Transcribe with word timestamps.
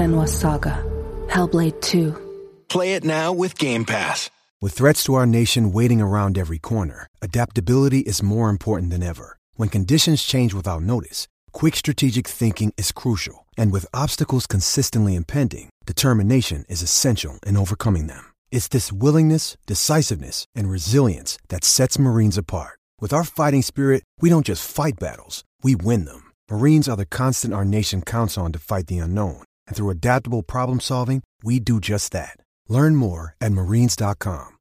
Senua's 0.00 0.32
Saga. 0.32 0.82
Hellblade 1.28 1.78
2. 1.82 2.16
Play 2.68 2.94
it 2.94 3.04
now 3.04 3.34
with 3.34 3.58
Game 3.58 3.84
Pass. 3.84 4.30
With 4.58 4.72
threats 4.72 5.04
to 5.04 5.12
our 5.12 5.26
nation 5.26 5.72
waiting 5.72 6.00
around 6.00 6.38
every 6.38 6.58
corner, 6.58 7.06
adaptability 7.20 8.00
is 8.00 8.22
more 8.22 8.48
important 8.48 8.92
than 8.92 9.02
ever. 9.02 9.36
When 9.56 9.68
conditions 9.68 10.22
change 10.22 10.54
without 10.54 10.80
notice, 10.80 11.28
quick 11.52 11.76
strategic 11.76 12.26
thinking 12.26 12.72
is 12.78 12.92
crucial. 12.92 13.46
And 13.58 13.72
with 13.72 13.92
obstacles 13.92 14.46
consistently 14.46 15.14
impending, 15.14 15.68
determination 15.84 16.64
is 16.66 16.80
essential 16.80 17.38
in 17.46 17.58
overcoming 17.58 18.06
them. 18.06 18.24
It's 18.50 18.68
this 18.68 18.90
willingness, 18.90 19.58
decisiveness, 19.66 20.46
and 20.54 20.70
resilience 20.70 21.36
that 21.50 21.62
sets 21.62 21.98
Marines 21.98 22.38
apart. 22.38 22.78
With 23.02 23.12
our 23.12 23.24
fighting 23.24 23.60
spirit, 23.60 24.04
we 24.18 24.30
don't 24.30 24.46
just 24.46 24.64
fight 24.64 24.98
battles, 24.98 25.44
we 25.62 25.74
win 25.74 26.06
them. 26.06 26.32
Marines 26.50 26.88
are 26.88 26.96
the 26.96 27.04
constant 27.04 27.52
our 27.52 27.66
nation 27.66 28.00
counts 28.00 28.38
on 28.38 28.50
to 28.52 28.58
fight 28.58 28.86
the 28.86 28.96
unknown. 28.96 29.44
And 29.70 29.76
through 29.76 29.90
adaptable 29.90 30.42
problem 30.42 30.80
solving, 30.80 31.22
we 31.44 31.60
do 31.60 31.78
just 31.78 32.10
that. 32.10 32.36
Learn 32.68 32.96
more 32.96 33.36
at 33.40 33.52
marines.com. 33.52 34.56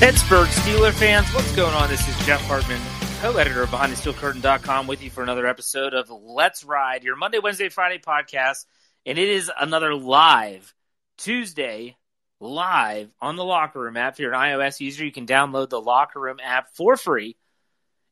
Pittsburgh 0.00 0.48
Steeler 0.48 0.92
fans, 0.92 1.32
what's 1.32 1.54
going 1.54 1.72
on? 1.72 1.88
This 1.88 2.06
is 2.08 2.26
Jeff 2.26 2.44
Hartman, 2.46 2.80
co-editor 3.20 3.62
of 3.62 3.70
BehindTheSteelCurtain.com 3.70 4.88
with 4.88 5.04
you 5.04 5.08
for 5.08 5.22
another 5.22 5.46
episode 5.46 5.94
of 5.94 6.10
Let's 6.10 6.64
Ride, 6.64 7.04
your 7.04 7.14
Monday, 7.14 7.38
Wednesday, 7.38 7.68
Friday 7.68 7.98
podcast. 7.98 8.66
And 9.06 9.18
it 9.18 9.28
is 9.28 9.50
another 9.60 9.94
live 9.94 10.74
Tuesday 11.18 11.96
live 12.40 13.10
on 13.20 13.36
the 13.36 13.44
Locker 13.44 13.80
Room 13.80 13.96
app. 13.96 14.14
If 14.14 14.18
you're 14.20 14.32
an 14.32 14.40
iOS 14.40 14.80
user, 14.80 15.04
you 15.04 15.12
can 15.12 15.26
download 15.26 15.70
the 15.70 15.80
Locker 15.80 16.20
Room 16.20 16.38
app 16.42 16.74
for 16.74 16.96
free 16.96 17.36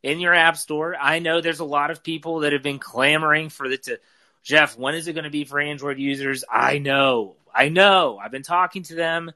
in 0.02 0.20
your 0.20 0.34
app 0.34 0.56
store. 0.56 0.96
I 0.96 1.18
know 1.18 1.40
there's 1.40 1.60
a 1.60 1.64
lot 1.64 1.90
of 1.90 2.02
people 2.02 2.40
that 2.40 2.52
have 2.52 2.62
been 2.62 2.78
clamoring 2.78 3.48
for 3.48 3.66
it 3.66 3.84
to 3.84 3.98
Jeff, 4.42 4.76
when 4.76 4.94
is 4.94 5.06
it 5.06 5.12
going 5.12 5.24
to 5.24 5.30
be 5.30 5.44
for 5.44 5.60
Android 5.60 5.98
users? 5.98 6.44
I 6.50 6.78
know. 6.78 7.36
I 7.54 7.68
know. 7.68 8.18
I've 8.18 8.32
been 8.32 8.42
talking 8.42 8.82
to 8.84 8.94
them 8.94 9.30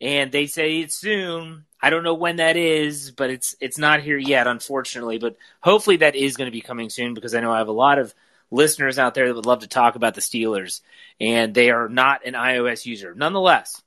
and 0.00 0.30
they 0.30 0.46
say 0.46 0.80
it's 0.80 0.96
soon. 0.96 1.64
I 1.80 1.90
don't 1.90 2.04
know 2.04 2.14
when 2.14 2.36
that 2.36 2.56
is, 2.56 3.12
but 3.12 3.30
it's 3.30 3.56
it's 3.60 3.78
not 3.78 4.02
here 4.02 4.18
yet, 4.18 4.46
unfortunately. 4.46 5.18
But 5.18 5.36
hopefully 5.60 5.98
that 5.98 6.16
is 6.16 6.36
going 6.36 6.46
to 6.46 6.52
be 6.52 6.60
coming 6.60 6.90
soon 6.90 7.14
because 7.14 7.34
I 7.34 7.40
know 7.40 7.52
I 7.52 7.58
have 7.58 7.68
a 7.68 7.72
lot 7.72 7.98
of 7.98 8.14
listeners 8.52 8.98
out 8.98 9.14
there 9.14 9.26
that 9.26 9.34
would 9.34 9.46
love 9.46 9.60
to 9.60 9.66
talk 9.66 9.96
about 9.96 10.14
the 10.14 10.20
Steelers, 10.20 10.82
and 11.18 11.54
they 11.54 11.70
are 11.70 11.88
not 11.88 12.26
an 12.26 12.34
iOS 12.34 12.86
user. 12.86 13.14
Nonetheless, 13.14 13.82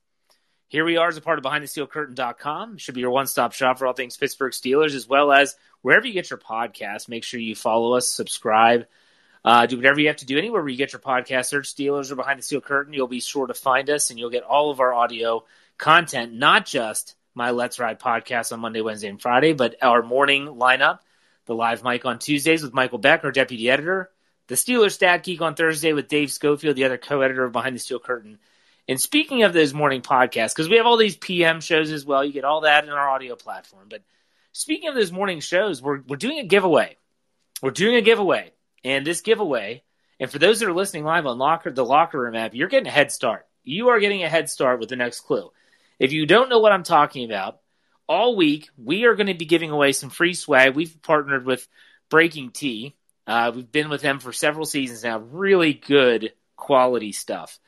here 0.68 0.84
we 0.84 0.96
are 0.96 1.08
as 1.08 1.16
a 1.16 1.20
part 1.20 1.38
of 1.38 1.44
BehindTheSteelCurtain.com. 1.44 2.76
Should 2.76 2.94
be 2.94 3.00
your 3.00 3.10
one-stop 3.10 3.52
shop 3.52 3.78
for 3.78 3.86
all 3.86 3.92
things 3.92 4.16
Pittsburgh 4.16 4.52
Steelers, 4.52 4.94
as 4.94 5.08
well 5.08 5.32
as 5.32 5.54
wherever 5.82 6.06
you 6.06 6.12
get 6.12 6.28
your 6.28 6.40
podcast. 6.40 7.08
Make 7.08 7.22
sure 7.22 7.38
you 7.38 7.54
follow 7.54 7.94
us, 7.94 8.08
subscribe, 8.08 8.86
uh, 9.44 9.66
do 9.66 9.76
whatever 9.76 10.00
you 10.00 10.08
have 10.08 10.16
to 10.16 10.26
do 10.26 10.36
anywhere 10.36 10.60
where 10.60 10.68
you 10.68 10.76
get 10.76 10.92
your 10.92 11.00
podcast. 11.00 11.46
Search 11.46 11.72
Steelers 11.72 12.10
or 12.10 12.16
Behind 12.16 12.40
the 12.40 12.42
Steel 12.42 12.60
Curtain. 12.60 12.92
You'll 12.92 13.06
be 13.06 13.20
sure 13.20 13.46
to 13.46 13.54
find 13.54 13.88
us, 13.88 14.10
and 14.10 14.18
you'll 14.18 14.30
get 14.30 14.42
all 14.42 14.70
of 14.70 14.80
our 14.80 14.92
audio 14.92 15.44
content, 15.78 16.32
not 16.32 16.66
just 16.66 17.14
my 17.36 17.52
Let's 17.52 17.78
Ride 17.78 18.00
podcast 18.00 18.52
on 18.52 18.58
Monday, 18.58 18.80
Wednesday, 18.80 19.08
and 19.08 19.22
Friday, 19.22 19.52
but 19.52 19.76
our 19.80 20.02
morning 20.02 20.46
lineup, 20.46 20.98
the 21.44 21.54
live 21.54 21.84
mic 21.84 22.04
on 22.04 22.18
Tuesdays 22.18 22.64
with 22.64 22.74
Michael 22.74 22.98
Beck, 22.98 23.22
our 23.22 23.30
deputy 23.30 23.70
editor, 23.70 24.10
the 24.48 24.54
Steelers 24.54 24.92
Stat 24.92 25.24
Geek 25.24 25.40
on 25.40 25.54
Thursday 25.54 25.92
with 25.92 26.08
Dave 26.08 26.30
Schofield, 26.30 26.76
the 26.76 26.84
other 26.84 26.98
co-editor 26.98 27.44
of 27.44 27.52
Behind 27.52 27.74
the 27.74 27.80
Steel 27.80 27.98
Curtain. 27.98 28.38
And 28.88 29.00
speaking 29.00 29.42
of 29.42 29.52
those 29.52 29.74
morning 29.74 30.02
podcasts, 30.02 30.54
because 30.54 30.68
we 30.68 30.76
have 30.76 30.86
all 30.86 30.96
these 30.96 31.16
PM 31.16 31.60
shows 31.60 31.90
as 31.90 32.04
well, 32.04 32.24
you 32.24 32.32
get 32.32 32.44
all 32.44 32.60
that 32.60 32.84
in 32.84 32.90
our 32.90 33.08
audio 33.08 33.34
platform. 33.34 33.86
But 33.88 34.02
speaking 34.52 34.88
of 34.88 34.94
those 34.94 35.10
morning 35.10 35.40
shows, 35.40 35.82
we're 35.82 36.00
we're 36.06 36.16
doing 36.16 36.38
a 36.38 36.44
giveaway. 36.44 36.96
We're 37.62 37.72
doing 37.72 37.96
a 37.96 38.02
giveaway, 38.02 38.52
and 38.84 39.04
this 39.04 39.22
giveaway, 39.22 39.82
and 40.20 40.30
for 40.30 40.38
those 40.38 40.60
that 40.60 40.68
are 40.68 40.74
listening 40.74 41.04
live 41.04 41.26
on 41.26 41.38
Locker 41.38 41.72
the 41.72 41.84
Locker 41.84 42.20
Room 42.20 42.36
app, 42.36 42.54
you're 42.54 42.68
getting 42.68 42.86
a 42.86 42.92
head 42.92 43.10
start. 43.10 43.46
You 43.64 43.88
are 43.88 43.98
getting 43.98 44.22
a 44.22 44.28
head 44.28 44.48
start 44.48 44.78
with 44.78 44.88
the 44.88 44.96
next 44.96 45.20
clue. 45.20 45.50
If 45.98 46.12
you 46.12 46.26
don't 46.26 46.48
know 46.48 46.60
what 46.60 46.72
I'm 46.72 46.84
talking 46.84 47.24
about, 47.24 47.58
all 48.08 48.36
week 48.36 48.68
we 48.76 49.04
are 49.04 49.16
going 49.16 49.26
to 49.26 49.34
be 49.34 49.46
giving 49.46 49.70
away 49.70 49.92
some 49.92 50.10
free 50.10 50.34
swag. 50.34 50.74
We've 50.74 51.02
partnered 51.02 51.44
with 51.44 51.66
BreakingT. 52.10 52.92
Uh, 53.26 53.52
we've 53.54 53.72
been 53.72 53.88
with 53.88 54.02
them 54.02 54.20
for 54.20 54.32
several 54.32 54.66
seasons 54.66 55.02
now. 55.02 55.18
Really 55.18 55.72
good 55.72 56.32
quality 56.56 57.12
stuff 57.12 57.58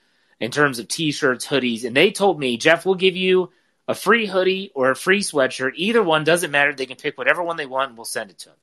in 0.40 0.50
terms 0.50 0.78
of 0.78 0.88
t-shirts, 0.88 1.46
hoodies, 1.46 1.84
and 1.84 1.96
they 1.96 2.10
told 2.12 2.38
me, 2.38 2.56
Jeff, 2.56 2.86
we'll 2.86 2.94
give 2.94 3.16
you 3.16 3.50
a 3.88 3.94
free 3.94 4.26
hoodie 4.26 4.70
or 4.74 4.90
a 4.90 4.96
free 4.96 5.20
sweatshirt. 5.20 5.72
Either 5.74 6.02
one 6.02 6.22
doesn't 6.22 6.50
matter. 6.50 6.72
They 6.72 6.86
can 6.86 6.96
pick 6.96 7.18
whatever 7.18 7.42
one 7.42 7.56
they 7.56 7.66
want, 7.66 7.90
and 7.90 7.98
we'll 7.98 8.04
send 8.04 8.30
it 8.30 8.38
to 8.40 8.50
them. 8.50 8.58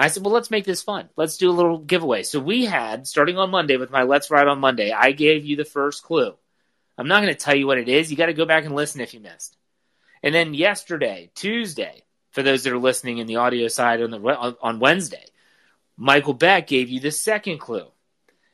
I 0.00 0.08
said, 0.08 0.22
well, 0.22 0.32
let's 0.32 0.50
make 0.50 0.64
this 0.64 0.82
fun. 0.82 1.08
Let's 1.16 1.38
do 1.38 1.50
a 1.50 1.52
little 1.52 1.78
giveaway. 1.78 2.22
So 2.22 2.38
we 2.38 2.66
had, 2.66 3.06
starting 3.08 3.36
on 3.36 3.50
Monday 3.50 3.76
with 3.76 3.90
my 3.90 4.04
Let's 4.04 4.30
Ride 4.30 4.46
on 4.46 4.60
Monday, 4.60 4.92
I 4.92 5.10
gave 5.10 5.44
you 5.44 5.56
the 5.56 5.64
first 5.64 6.04
clue. 6.04 6.36
I'm 6.96 7.08
not 7.08 7.22
going 7.22 7.34
to 7.34 7.40
tell 7.40 7.56
you 7.56 7.66
what 7.66 7.78
it 7.78 7.88
is. 7.88 8.10
You 8.10 8.16
got 8.16 8.26
to 8.26 8.32
go 8.32 8.44
back 8.44 8.64
and 8.64 8.76
listen 8.76 9.00
if 9.00 9.12
you 9.12 9.20
missed. 9.20 9.56
And 10.22 10.34
then 10.34 10.54
yesterday, 10.54 11.30
Tuesday, 11.34 12.04
for 12.30 12.42
those 12.42 12.62
that 12.62 12.72
are 12.72 12.78
listening 12.78 13.18
in 13.18 13.26
the 13.26 13.36
audio 13.36 13.66
side 13.68 14.02
on 14.02 14.10
the 14.10 14.18
on 14.60 14.78
Wednesday, 14.78 15.24
Michael 16.00 16.32
Beck 16.32 16.68
gave 16.68 16.88
you 16.88 17.00
the 17.00 17.10
second 17.10 17.58
clue. 17.58 17.86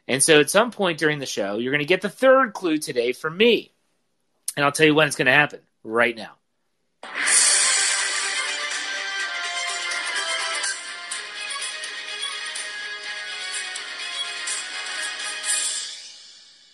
And 0.08 0.22
so 0.22 0.40
at 0.40 0.48
some 0.48 0.70
point 0.70 0.98
during 0.98 1.18
the 1.18 1.26
show, 1.26 1.58
you're 1.58 1.72
going 1.72 1.80
to 1.80 1.84
get 1.84 2.00
the 2.00 2.08
third 2.08 2.54
clue 2.54 2.78
today 2.78 3.12
from 3.12 3.36
me. 3.36 3.70
And 4.56 4.64
I'll 4.64 4.72
tell 4.72 4.86
you 4.86 4.94
when 4.94 5.06
it's 5.06 5.16
going 5.16 5.26
to 5.26 5.32
happen 5.32 5.60
right 5.82 6.16
now. 6.16 6.32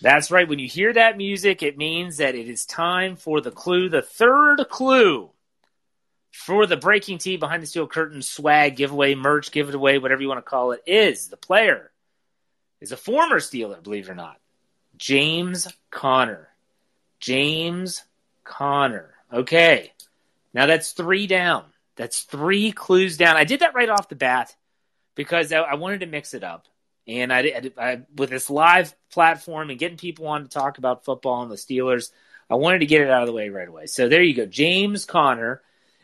That's 0.03 0.31
right. 0.31 0.49
When 0.49 0.59
you 0.61 0.69
hear 0.69 0.93
that 0.93 1.17
music, 1.17 1.63
it 1.63 1.77
means 1.77 2.19
that 2.19 2.35
it 2.35 2.49
is 2.49 2.65
time 2.65 3.17
for 3.17 3.41
the 3.41 3.51
clue, 3.51 3.89
the 3.89 4.03
third 4.03 4.65
clue 4.71 5.31
for 6.41 6.67
the 6.67 6.77
BreakingT 6.77 7.39
Behind 7.39 7.63
the 7.63 7.67
Steel 7.67 7.87
Curtain 7.87 8.23
swag 8.23 8.75
giveaway, 8.75 9.15
merch 9.15 9.53
giveaway, 9.53 9.99
whatever 9.99 10.23
you 10.23 10.29
want 10.29 10.39
to 10.39 10.51
call 10.51 10.73
it, 10.73 10.83
is 10.87 11.29
the 11.29 11.37
player 11.37 11.91
is 12.81 12.93
a 12.93 12.97
former 12.97 13.41
Steeler, 13.41 13.83
believe 13.83 14.09
it 14.09 14.13
or 14.13 14.15
not, 14.15 14.39
James 14.97 15.69
Conner. 15.91 16.49
James 17.21 18.03
Conner. 18.43 19.11
Okay. 19.31 19.93
Now 20.55 20.65
that's 20.65 20.93
three 20.93 21.27
down. 21.27 21.67
That's 21.97 22.23
three 22.23 22.73
clues 22.73 23.19
down. 23.19 23.37
I 23.37 23.45
did 23.45 23.61
that 23.61 23.75
right 23.75 23.91
off 23.91 24.09
the 24.09 24.17
bat 24.17 24.57
because 25.15 25.53
I, 25.53 25.59
I 25.59 25.75
wanted 25.75 26.01
to 26.01 26.07
mix 26.07 26.33
it 26.33 26.43
up. 26.43 26.67
And 27.07 27.31
I, 27.31 27.41
I, 27.41 27.73
I, 27.77 28.01
with 28.17 28.31
this 28.31 28.49
live 28.49 28.95
platform 29.13 29.69
and 29.69 29.79
getting 29.79 29.99
people 29.99 30.27
on 30.29 30.45
to 30.45 30.49
talk 30.49 30.79
about 30.79 31.05
football 31.05 31.43
and 31.43 31.51
the 31.51 31.57
Steelers, 31.57 32.13
I 32.49 32.55
wanted 32.55 32.79
to 32.79 32.87
get 32.87 33.03
it 33.03 33.11
out 33.11 33.23
of 33.23 33.27
the 33.27 33.35
way 33.35 33.51
right 33.51 33.69
away. 33.69 33.87
So 33.87 34.09
there 34.09 34.23
you 34.23 34.33
go. 34.33 34.47
James 34.47 35.05
Conner 35.05 35.61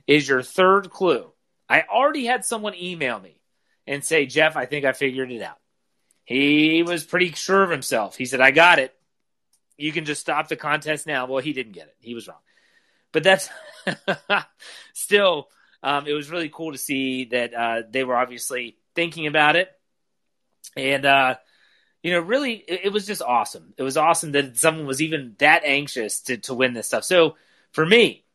is 0.06 0.28
your 0.28 0.42
third 0.42 0.90
clue. 0.90 1.30
I 1.68 1.82
already 1.82 2.24
had 2.24 2.44
someone 2.44 2.74
email 2.74 3.18
me 3.18 3.40
and 3.86 4.04
say, 4.04 4.26
Jeff, 4.26 4.56
I 4.56 4.66
think 4.66 4.84
I 4.84 4.92
figured 4.92 5.32
it 5.32 5.42
out. 5.42 5.58
He 6.24 6.82
was 6.82 7.04
pretty 7.04 7.32
sure 7.32 7.62
of 7.62 7.70
himself. 7.70 8.16
He 8.16 8.24
said, 8.24 8.40
I 8.40 8.50
got 8.50 8.78
it. 8.78 8.94
You 9.76 9.92
can 9.92 10.04
just 10.04 10.20
stop 10.20 10.48
the 10.48 10.56
contest 10.56 11.06
now. 11.06 11.26
Well, 11.26 11.42
he 11.42 11.52
didn't 11.52 11.72
get 11.72 11.86
it. 11.86 11.96
He 12.00 12.14
was 12.14 12.26
wrong. 12.26 12.38
But 13.12 13.22
that's 13.22 13.48
still, 14.92 15.48
um, 15.82 16.06
it 16.06 16.12
was 16.12 16.30
really 16.30 16.48
cool 16.48 16.72
to 16.72 16.78
see 16.78 17.26
that 17.26 17.54
uh, 17.54 17.82
they 17.88 18.04
were 18.04 18.16
obviously 18.16 18.76
thinking 18.94 19.26
about 19.26 19.56
it. 19.56 19.70
And, 20.76 21.06
uh, 21.06 21.36
you 22.02 22.12
know, 22.12 22.20
really, 22.20 22.54
it, 22.54 22.80
it, 22.84 22.92
was 22.92 23.06
just 23.06 23.22
awesome. 23.22 23.74
It 23.76 23.82
was 23.82 23.96
awesome 23.96 24.32
that 24.32 24.58
someone 24.58 24.86
was 24.86 25.00
even 25.00 25.36
that 25.38 25.62
anxious 25.64 26.22
to, 26.22 26.38
to 26.38 26.54
win 26.54 26.74
this 26.74 26.88
stuff. 26.88 27.04
So 27.04 27.36
for 27.72 27.86
me, 27.86 28.25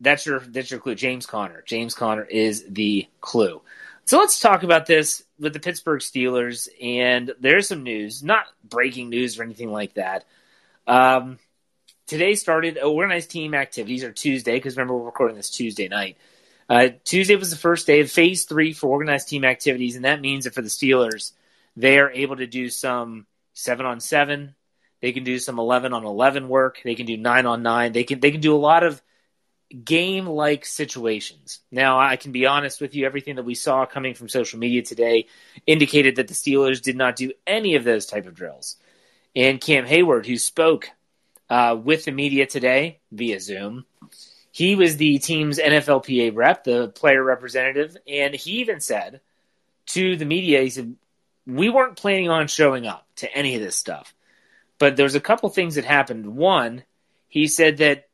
that's 0.00 0.26
your 0.26 0.40
that's 0.40 0.70
your 0.70 0.80
clue. 0.80 0.94
James 0.94 1.26
Conner. 1.26 1.62
James 1.66 1.94
Conner 1.94 2.24
is 2.24 2.64
the 2.68 3.08
clue. 3.20 3.62
So 4.04 4.18
let's 4.18 4.38
talk 4.38 4.62
about 4.62 4.86
this 4.86 5.24
with 5.38 5.52
the 5.52 5.60
Pittsburgh 5.60 6.00
Steelers. 6.00 6.68
And 6.80 7.32
there's 7.40 7.68
some 7.68 7.82
news, 7.82 8.22
not 8.22 8.44
breaking 8.62 9.10
news 9.10 9.38
or 9.38 9.42
anything 9.42 9.72
like 9.72 9.94
that. 9.94 10.24
Um, 10.86 11.38
today 12.06 12.36
started 12.36 12.78
organized 12.78 13.30
team 13.30 13.54
activities, 13.54 14.04
or 14.04 14.12
Tuesday, 14.12 14.54
because 14.54 14.76
remember 14.76 14.96
we're 14.96 15.06
recording 15.06 15.36
this 15.36 15.50
Tuesday 15.50 15.88
night. 15.88 16.16
Uh, 16.68 16.88
Tuesday 17.04 17.36
was 17.36 17.50
the 17.50 17.56
first 17.56 17.86
day 17.86 18.00
of 18.00 18.10
phase 18.10 18.44
three 18.44 18.72
for 18.72 18.88
organized 18.88 19.28
team 19.28 19.44
activities, 19.44 19.96
and 19.96 20.04
that 20.04 20.20
means 20.20 20.44
that 20.44 20.54
for 20.54 20.62
the 20.62 20.68
Steelers, 20.68 21.32
they 21.76 21.98
are 21.98 22.10
able 22.10 22.36
to 22.36 22.46
do 22.46 22.68
some 22.70 23.26
seven 23.54 23.86
on 23.86 24.00
seven. 24.00 24.54
They 25.00 25.12
can 25.12 25.24
do 25.24 25.38
some 25.38 25.58
eleven 25.58 25.92
on 25.92 26.04
eleven 26.04 26.48
work. 26.48 26.80
They 26.84 26.94
can 26.94 27.06
do 27.06 27.16
nine 27.16 27.46
on 27.46 27.62
nine. 27.62 27.92
They 27.92 28.04
can 28.04 28.20
they 28.20 28.30
can 28.30 28.40
do 28.40 28.54
a 28.54 28.58
lot 28.58 28.82
of 28.82 29.02
game 29.84 30.26
like 30.26 30.64
situations. 30.64 31.60
Now, 31.70 31.98
I 31.98 32.16
can 32.16 32.32
be 32.32 32.46
honest 32.46 32.80
with 32.80 32.94
you, 32.94 33.06
everything 33.06 33.36
that 33.36 33.44
we 33.44 33.54
saw 33.54 33.86
coming 33.86 34.14
from 34.14 34.28
social 34.28 34.58
media 34.58 34.82
today 34.82 35.26
indicated 35.66 36.16
that 36.16 36.28
the 36.28 36.34
Steelers 36.34 36.80
did 36.80 36.96
not 36.96 37.16
do 37.16 37.32
any 37.46 37.74
of 37.74 37.84
those 37.84 38.06
type 38.06 38.26
of 38.26 38.34
drills. 38.34 38.76
And 39.34 39.60
Cam 39.60 39.84
Hayward, 39.84 40.26
who 40.26 40.38
spoke 40.38 40.90
uh, 41.50 41.76
with 41.82 42.04
the 42.04 42.12
media 42.12 42.46
today 42.46 43.00
via 43.12 43.40
Zoom, 43.40 43.84
he 44.50 44.74
was 44.74 44.96
the 44.96 45.18
team's 45.18 45.58
NFLPA 45.58 46.34
rep, 46.34 46.64
the 46.64 46.88
player 46.88 47.22
representative, 47.22 47.96
and 48.08 48.34
he 48.34 48.52
even 48.52 48.80
said 48.80 49.20
to 49.88 50.16
the 50.16 50.24
media, 50.24 50.62
he 50.62 50.70
said, 50.70 50.96
We 51.46 51.68
weren't 51.68 51.96
planning 51.96 52.30
on 52.30 52.46
showing 52.46 52.86
up 52.86 53.06
to 53.16 53.36
any 53.36 53.54
of 53.56 53.60
this 53.60 53.76
stuff. 53.76 54.14
But 54.78 54.96
there's 54.96 55.14
a 55.14 55.20
couple 55.20 55.48
things 55.50 55.74
that 55.74 55.84
happened. 55.84 56.36
One, 56.36 56.84
he 57.28 57.48
said 57.48 57.78
that 57.78 58.05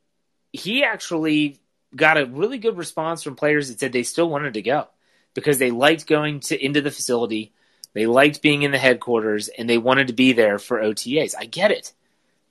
he 0.52 0.84
actually 0.84 1.60
got 1.94 2.18
a 2.18 2.26
really 2.26 2.58
good 2.58 2.76
response 2.76 3.22
from 3.22 3.36
players 3.36 3.68
that 3.68 3.80
said 3.80 3.92
they 3.92 4.02
still 4.02 4.28
wanted 4.28 4.54
to 4.54 4.62
go 4.62 4.88
because 5.34 5.58
they 5.58 5.70
liked 5.70 6.06
going 6.06 6.40
to 6.40 6.62
into 6.62 6.80
the 6.80 6.90
facility, 6.90 7.52
they 7.94 8.06
liked 8.06 8.42
being 8.42 8.62
in 8.62 8.70
the 8.70 8.78
headquarters, 8.78 9.48
and 9.48 9.68
they 9.68 9.78
wanted 9.78 10.08
to 10.08 10.12
be 10.12 10.32
there 10.32 10.58
for 10.58 10.80
OTAs. 10.80 11.34
I 11.38 11.44
get 11.44 11.70
it. 11.70 11.92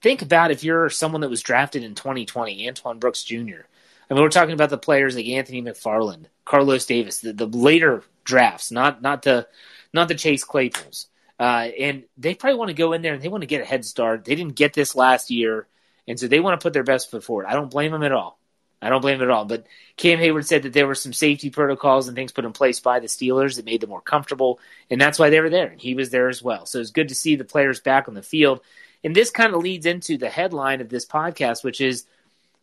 Think 0.01 0.21
about 0.21 0.51
if 0.51 0.63
you're 0.63 0.89
someone 0.89 1.21
that 1.21 1.29
was 1.29 1.41
drafted 1.41 1.83
in 1.83 1.95
2020, 1.95 2.67
Antoine 2.67 2.99
Brooks 2.99 3.23
Jr. 3.23 3.61
I 4.09 4.13
mean, 4.13 4.23
we're 4.23 4.29
talking 4.29 4.53
about 4.53 4.69
the 4.69 4.77
players 4.77 5.15
like 5.15 5.27
Anthony 5.27 5.61
McFarland, 5.61 6.25
Carlos 6.43 6.85
Davis, 6.85 7.19
the, 7.19 7.33
the 7.33 7.45
later 7.45 8.03
drafts, 8.23 8.71
not 8.71 9.01
not 9.01 9.21
the 9.21 9.47
not 9.93 10.07
the 10.07 10.15
Chase 10.15 10.43
Claypools. 10.43 11.07
Uh, 11.39 11.69
and 11.79 12.03
they 12.17 12.35
probably 12.35 12.59
want 12.59 12.69
to 12.69 12.75
go 12.75 12.93
in 12.93 13.01
there 13.01 13.13
and 13.13 13.21
they 13.21 13.27
want 13.27 13.41
to 13.41 13.47
get 13.47 13.61
a 13.61 13.65
head 13.65 13.83
start. 13.83 14.25
They 14.25 14.35
didn't 14.35 14.55
get 14.55 14.73
this 14.73 14.95
last 14.95 15.31
year. 15.31 15.67
And 16.07 16.19
so 16.19 16.27
they 16.27 16.39
want 16.39 16.59
to 16.59 16.63
put 16.63 16.73
their 16.73 16.83
best 16.83 17.11
foot 17.11 17.23
forward. 17.23 17.45
I 17.45 17.53
don't 17.53 17.71
blame 17.71 17.91
them 17.91 18.03
at 18.03 18.11
all. 18.11 18.39
I 18.81 18.89
don't 18.89 19.01
blame 19.01 19.19
them 19.19 19.29
at 19.29 19.33
all. 19.33 19.45
But 19.45 19.67
Cam 19.95 20.17
Hayward 20.17 20.47
said 20.47 20.63
that 20.63 20.73
there 20.73 20.87
were 20.87 20.95
some 20.95 21.13
safety 21.13 21.49
protocols 21.51 22.07
and 22.07 22.15
things 22.15 22.31
put 22.31 22.45
in 22.45 22.51
place 22.51 22.79
by 22.79 22.99
the 22.99 23.07
Steelers 23.07 23.57
that 23.57 23.65
made 23.65 23.81
them 23.81 23.91
more 23.91 24.01
comfortable, 24.01 24.59
and 24.89 24.99
that's 24.99 25.19
why 25.19 25.29
they 25.29 25.39
were 25.39 25.51
there. 25.51 25.67
And 25.67 25.79
he 25.79 25.93
was 25.93 26.09
there 26.09 26.29
as 26.29 26.41
well. 26.41 26.65
So 26.65 26.79
it's 26.79 26.89
good 26.89 27.09
to 27.09 27.15
see 27.15 27.35
the 27.35 27.43
players 27.43 27.79
back 27.79 28.07
on 28.07 28.15
the 28.15 28.23
field. 28.23 28.61
And 29.03 29.15
this 29.15 29.29
kind 29.29 29.53
of 29.53 29.61
leads 29.61 29.85
into 29.85 30.17
the 30.17 30.29
headline 30.29 30.81
of 30.81 30.89
this 30.89 31.05
podcast, 31.05 31.63
which 31.63 31.79
is 31.79 32.05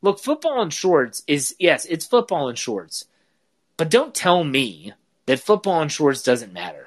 look, 0.03 0.19
football 0.19 0.63
in 0.63 0.71
shorts 0.71 1.23
is, 1.27 1.55
yes, 1.59 1.85
it's 1.85 2.07
football 2.07 2.49
in 2.49 2.57
shorts. 2.57 3.05
But 3.77 3.91
don't 3.91 4.15
tell 4.15 4.43
me 4.43 4.93
that 5.27 5.41
football 5.41 5.83
in 5.83 5.89
shorts 5.89 6.23
doesn't 6.23 6.53
matter. 6.53 6.87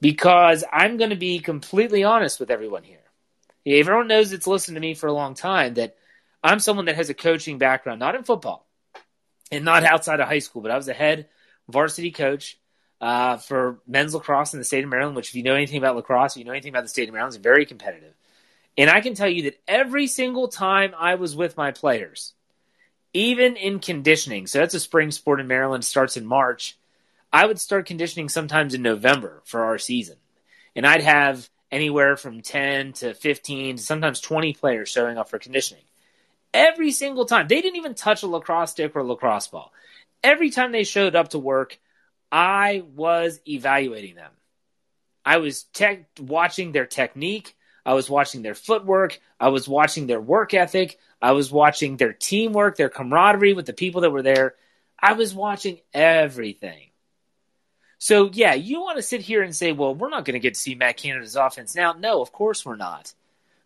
Because 0.00 0.64
I'm 0.70 0.98
going 0.98 1.10
to 1.10 1.16
be 1.16 1.38
completely 1.38 2.04
honest 2.04 2.38
with 2.38 2.50
everyone 2.50 2.82
here. 2.82 2.98
Everyone 3.66 4.08
knows 4.08 4.32
it's 4.32 4.46
listened 4.46 4.76
to 4.76 4.80
me 4.80 4.94
for 4.94 5.06
a 5.06 5.12
long 5.12 5.34
time 5.34 5.74
that 5.74 5.96
I'm 6.42 6.60
someone 6.60 6.86
that 6.86 6.96
has 6.96 7.08
a 7.08 7.14
coaching 7.14 7.58
background, 7.58 8.00
not 8.00 8.14
in 8.14 8.24
football 8.24 8.66
and 9.50 9.64
not 9.64 9.84
outside 9.84 10.20
of 10.20 10.28
high 10.28 10.40
school, 10.40 10.62
but 10.62 10.70
I 10.70 10.76
was 10.76 10.88
a 10.88 10.92
head 10.92 11.28
varsity 11.68 12.10
coach 12.10 12.58
uh, 13.00 13.36
for 13.38 13.80
men's 13.86 14.14
lacrosse 14.14 14.52
in 14.52 14.58
the 14.58 14.64
state 14.64 14.84
of 14.84 14.90
Maryland, 14.90 15.16
which, 15.16 15.30
if 15.30 15.34
you 15.34 15.42
know 15.42 15.54
anything 15.54 15.78
about 15.78 15.96
lacrosse, 15.96 16.34
if 16.34 16.38
you 16.38 16.44
know 16.44 16.52
anything 16.52 16.72
about 16.72 16.82
the 16.82 16.88
state 16.88 17.08
of 17.08 17.14
Maryland, 17.14 17.34
is 17.34 17.40
very 17.40 17.66
competitive. 17.66 18.14
And 18.76 18.90
I 18.90 19.00
can 19.00 19.14
tell 19.14 19.28
you 19.28 19.42
that 19.44 19.60
every 19.68 20.06
single 20.06 20.48
time 20.48 20.94
I 20.98 21.14
was 21.14 21.36
with 21.36 21.56
my 21.56 21.70
players, 21.70 22.34
even 23.12 23.56
in 23.56 23.78
conditioning, 23.78 24.46
so 24.46 24.58
that's 24.58 24.74
a 24.74 24.80
spring 24.80 25.10
sport 25.10 25.40
in 25.40 25.46
Maryland, 25.46 25.84
starts 25.84 26.16
in 26.16 26.26
March. 26.26 26.76
I 27.32 27.46
would 27.46 27.60
start 27.60 27.86
conditioning 27.86 28.28
sometimes 28.28 28.74
in 28.74 28.82
November 28.82 29.42
for 29.44 29.64
our 29.64 29.78
season. 29.78 30.16
And 30.76 30.86
I'd 30.86 31.02
have 31.02 31.48
anywhere 31.74 32.16
from 32.16 32.40
10 32.40 32.92
to 32.94 33.14
15 33.14 33.76
to 33.76 33.82
sometimes 33.82 34.20
20 34.20 34.54
players 34.54 34.88
showing 34.88 35.18
up 35.18 35.28
for 35.28 35.40
conditioning. 35.40 35.82
Every 36.54 36.92
single 36.92 37.26
time. 37.26 37.48
They 37.48 37.60
didn't 37.60 37.78
even 37.78 37.94
touch 37.94 38.22
a 38.22 38.28
lacrosse 38.28 38.70
stick 38.70 38.94
or 38.94 39.00
a 39.00 39.04
lacrosse 39.04 39.48
ball. 39.48 39.72
Every 40.22 40.50
time 40.50 40.70
they 40.70 40.84
showed 40.84 41.16
up 41.16 41.30
to 41.30 41.38
work, 41.40 41.78
I 42.30 42.84
was 42.94 43.40
evaluating 43.46 44.14
them. 44.14 44.30
I 45.24 45.38
was 45.38 45.66
watching 46.20 46.70
their 46.70 46.86
technique. 46.86 47.56
I 47.84 47.94
was 47.94 48.08
watching 48.08 48.42
their 48.42 48.54
footwork. 48.54 49.20
I 49.40 49.48
was 49.48 49.68
watching 49.68 50.06
their 50.06 50.20
work 50.20 50.54
ethic. 50.54 50.96
I 51.20 51.32
was 51.32 51.50
watching 51.50 51.96
their 51.96 52.12
teamwork, 52.12 52.76
their 52.76 52.88
camaraderie 52.88 53.52
with 53.52 53.66
the 53.66 53.72
people 53.72 54.02
that 54.02 54.10
were 54.10 54.22
there. 54.22 54.54
I 54.98 55.14
was 55.14 55.34
watching 55.34 55.80
everything. 55.92 56.90
So 57.98 58.30
yeah, 58.32 58.54
you 58.54 58.80
want 58.80 58.96
to 58.96 59.02
sit 59.02 59.20
here 59.20 59.42
and 59.42 59.54
say, 59.54 59.72
well, 59.72 59.94
we're 59.94 60.10
not 60.10 60.24
going 60.24 60.34
to 60.34 60.40
get 60.40 60.54
to 60.54 60.60
see 60.60 60.74
Matt 60.74 60.96
Canada's 60.96 61.36
offense 61.36 61.74
now. 61.74 61.92
No, 61.92 62.20
of 62.20 62.32
course 62.32 62.64
we're 62.64 62.76
not. 62.76 63.12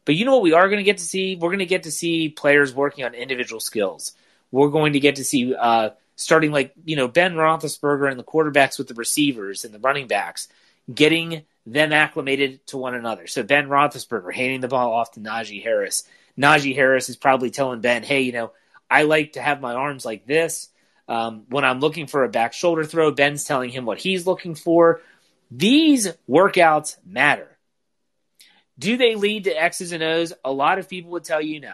But 0.05 0.15
you 0.15 0.25
know 0.25 0.33
what 0.33 0.43
we 0.43 0.55
are 0.55 0.69
going 0.69 0.79
to 0.79 0.85
get 0.85 0.99
to 0.99 1.05
see? 1.05 1.37
We're 1.37 1.51
going 1.51 1.59
to 1.59 1.67
get 1.67 1.83
to 1.83 1.91
see 1.91 2.29
players 2.29 2.75
working 2.75 3.05
on 3.05 3.15
individual 3.15 3.61
skills. 3.61 4.13
We're 4.51 4.71
going 4.71 4.95
to 4.95 5.01
get 5.01 5.17
to 5.17 5.25
see 5.25 5.55
uh, 5.55 5.91
starting 6.17 6.51
like 6.51 6.73
you 6.85 6.97
know 6.97 7.09
Ben 7.09 7.35
Roethlisberger 7.35 8.11
and 8.11 8.19
the 8.19 8.25
quarterbacks 8.25 8.79
with 8.79 8.89
the 8.89 8.95
receivers 8.95 9.65
and 9.65 9.75
the 9.75 9.79
running 9.79 10.07
backs, 10.07 10.49
getting 10.93 11.43
them 11.67 11.93
acclimated 11.93 12.67
to 12.69 12.79
one 12.79 12.95
another. 12.95 13.27
So 13.27 13.43
Ben 13.43 13.69
Roethlisberger 13.69 14.33
handing 14.33 14.61
the 14.61 14.69
ball 14.69 14.93
off 14.93 15.13
to 15.13 15.21
Najee 15.21 15.63
Harris. 15.63 16.05
Najee 16.39 16.75
Harris 16.75 17.09
is 17.09 17.17
probably 17.17 17.51
telling 17.51 17.81
Ben, 17.81 18.03
"Hey, 18.03 18.23
you 18.23 18.33
know, 18.33 18.53
I 18.91 19.03
like 19.03 19.35
to 19.35 19.43
have 19.43 19.61
my 19.61 19.75
arms 19.75 20.05
like 20.05 20.27
this. 20.27 20.69
Um, 21.09 21.45
when 21.49 21.65
I'm 21.65 21.81
looking 21.81 22.07
for 22.07 22.23
a 22.23 22.29
back 22.29 22.53
shoulder 22.53 22.85
throw, 22.85 23.11
Ben's 23.11 23.45
telling 23.45 23.71
him 23.71 23.87
what 23.87 23.99
he's 23.99 24.27
looking 24.27 24.55
for. 24.55 25.01
These 25.51 26.13
workouts 26.29 26.97
matter. 27.07 27.49
Do 28.79 28.97
they 28.97 29.15
lead 29.15 29.45
to 29.45 29.51
X's 29.51 29.93
and 29.93 30.03
O's? 30.03 30.33
A 30.45 30.53
lot 30.53 30.79
of 30.79 30.89
people 30.89 31.13
would 31.13 31.25
tell 31.25 31.41
you 31.41 31.61
no. 31.61 31.73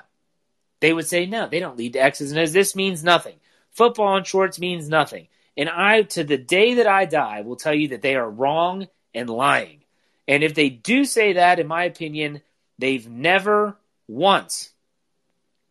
They 0.80 0.92
would 0.92 1.06
say 1.06 1.26
no, 1.26 1.48
they 1.48 1.60
don't 1.60 1.78
lead 1.78 1.94
to 1.94 2.02
X's 2.02 2.30
and 2.30 2.40
O's. 2.40 2.52
This 2.52 2.76
means 2.76 3.02
nothing. 3.02 3.36
Football 3.72 4.16
in 4.16 4.24
shorts 4.24 4.58
means 4.58 4.88
nothing. 4.88 5.28
And 5.56 5.68
I, 5.68 6.02
to 6.02 6.24
the 6.24 6.38
day 6.38 6.74
that 6.74 6.86
I 6.86 7.04
die, 7.04 7.40
will 7.42 7.56
tell 7.56 7.74
you 7.74 7.88
that 7.88 8.02
they 8.02 8.16
are 8.16 8.28
wrong 8.28 8.88
and 9.14 9.28
lying. 9.28 9.82
And 10.26 10.42
if 10.42 10.54
they 10.54 10.68
do 10.68 11.04
say 11.04 11.34
that, 11.34 11.58
in 11.58 11.66
my 11.66 11.84
opinion, 11.84 12.42
they've 12.78 13.08
never 13.08 13.76
once 14.08 14.73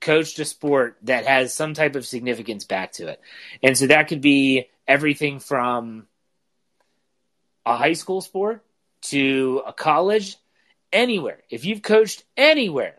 coached 0.04 0.38
a 0.40 0.46
sport 0.46 0.98
that 1.04 1.26
has 1.26 1.54
some 1.54 1.74
type 1.74 1.96
of 1.96 2.06
significance 2.06 2.66
back 2.66 2.92
to 2.94 3.08
it. 3.08 3.22
And 3.62 3.78
so 3.78 3.88
that 3.88 4.08
could 4.08 4.22
be 4.22 4.68
everything 4.88 5.40
from 5.40 6.08
a 7.66 7.76
high 7.76 7.94
school 7.94 8.22
sport 8.22 8.64
to 9.04 9.64
a 9.66 9.74
college, 9.74 10.38
anywhere. 10.92 11.40
If 11.50 11.66
you've 11.66 11.82
coached 11.82 12.24
anywhere, 12.38 12.98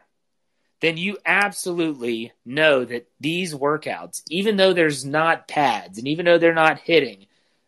then 0.81 0.97
you 0.97 1.17
absolutely 1.25 2.33
know 2.45 2.85
that 2.85 3.09
these 3.21 3.55
workouts, 3.55 4.23
even 4.29 4.57
though 4.57 4.73
there's 4.73 5.05
not 5.05 5.49
pads 5.49 5.99
and 5.99 6.09
even 6.09 6.27
though 6.27 6.39
they're 6.39 6.53
not 6.53 6.81
hitting, 6.81 7.27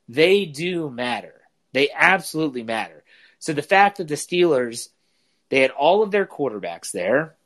they 0.08 0.44
do 0.44 0.90
matter. 0.90 1.40
They 1.72 1.88
absolutely 1.94 2.62
matter. 2.62 3.04
So 3.38 3.52
the 3.52 3.62
fact 3.62 3.98
that 3.98 4.08
the 4.08 4.14
Steelers, 4.14 4.88
they 5.48 5.60
had 5.60 5.70
all 5.70 6.02
of 6.02 6.10
their 6.10 6.26
quarterbacks 6.26 6.90
there, 6.90 7.36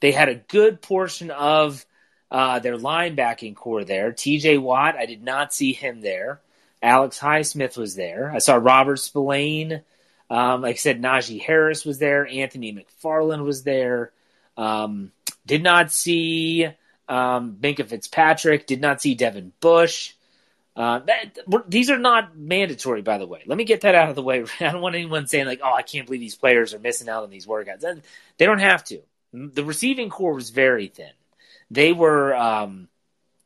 they 0.00 0.12
had 0.12 0.28
a 0.28 0.34
good 0.34 0.80
portion 0.80 1.30
of 1.30 1.84
uh, 2.30 2.58
their 2.58 2.76
linebacking 2.76 3.56
corps 3.56 3.84
there. 3.84 4.12
TJ 4.12 4.60
Watt, 4.60 4.96
I 4.96 5.06
did 5.06 5.22
not 5.22 5.52
see 5.52 5.72
him 5.72 6.00
there. 6.00 6.40
Alex 6.82 7.18
Highsmith 7.18 7.76
was 7.76 7.94
there. 7.94 8.30
I 8.32 8.38
saw 8.38 8.54
Robert 8.54 8.96
Spillane. 8.98 9.82
Um, 10.30 10.62
like 10.62 10.74
I 10.74 10.78
said, 10.78 11.02
Najee 11.02 11.42
Harris 11.42 11.84
was 11.84 11.98
there. 11.98 12.26
Anthony 12.26 12.72
McFarland 12.72 13.44
was 13.44 13.62
there. 13.62 14.12
Um, 14.56 15.12
did 15.46 15.62
not 15.62 15.90
see 15.90 16.68
um, 17.08 17.56
Fitzpatrick. 17.60 18.66
Did 18.66 18.80
not 18.80 19.00
see 19.00 19.14
Devin 19.14 19.52
Bush. 19.60 20.14
Uh, 20.76 21.00
that, 21.00 21.36
these 21.68 21.90
are 21.90 21.98
not 21.98 22.36
mandatory, 22.38 23.02
by 23.02 23.18
the 23.18 23.26
way. 23.26 23.42
Let 23.46 23.58
me 23.58 23.64
get 23.64 23.80
that 23.80 23.96
out 23.96 24.10
of 24.10 24.14
the 24.14 24.22
way. 24.22 24.44
I 24.60 24.70
don't 24.70 24.80
want 24.80 24.94
anyone 24.94 25.26
saying 25.26 25.46
like, 25.46 25.60
"Oh, 25.64 25.72
I 25.72 25.82
can't 25.82 26.06
believe 26.06 26.20
these 26.20 26.36
players 26.36 26.72
are 26.72 26.78
missing 26.78 27.08
out 27.08 27.24
on 27.24 27.30
these 27.30 27.46
workouts." 27.46 27.84
They 28.36 28.46
don't 28.46 28.60
have 28.60 28.84
to. 28.84 29.00
The 29.32 29.64
receiving 29.64 30.10
corps 30.10 30.34
was 30.34 30.50
very 30.50 30.88
thin. 30.88 31.10
They 31.70 31.92
were 31.92 32.34
um, 32.34 32.88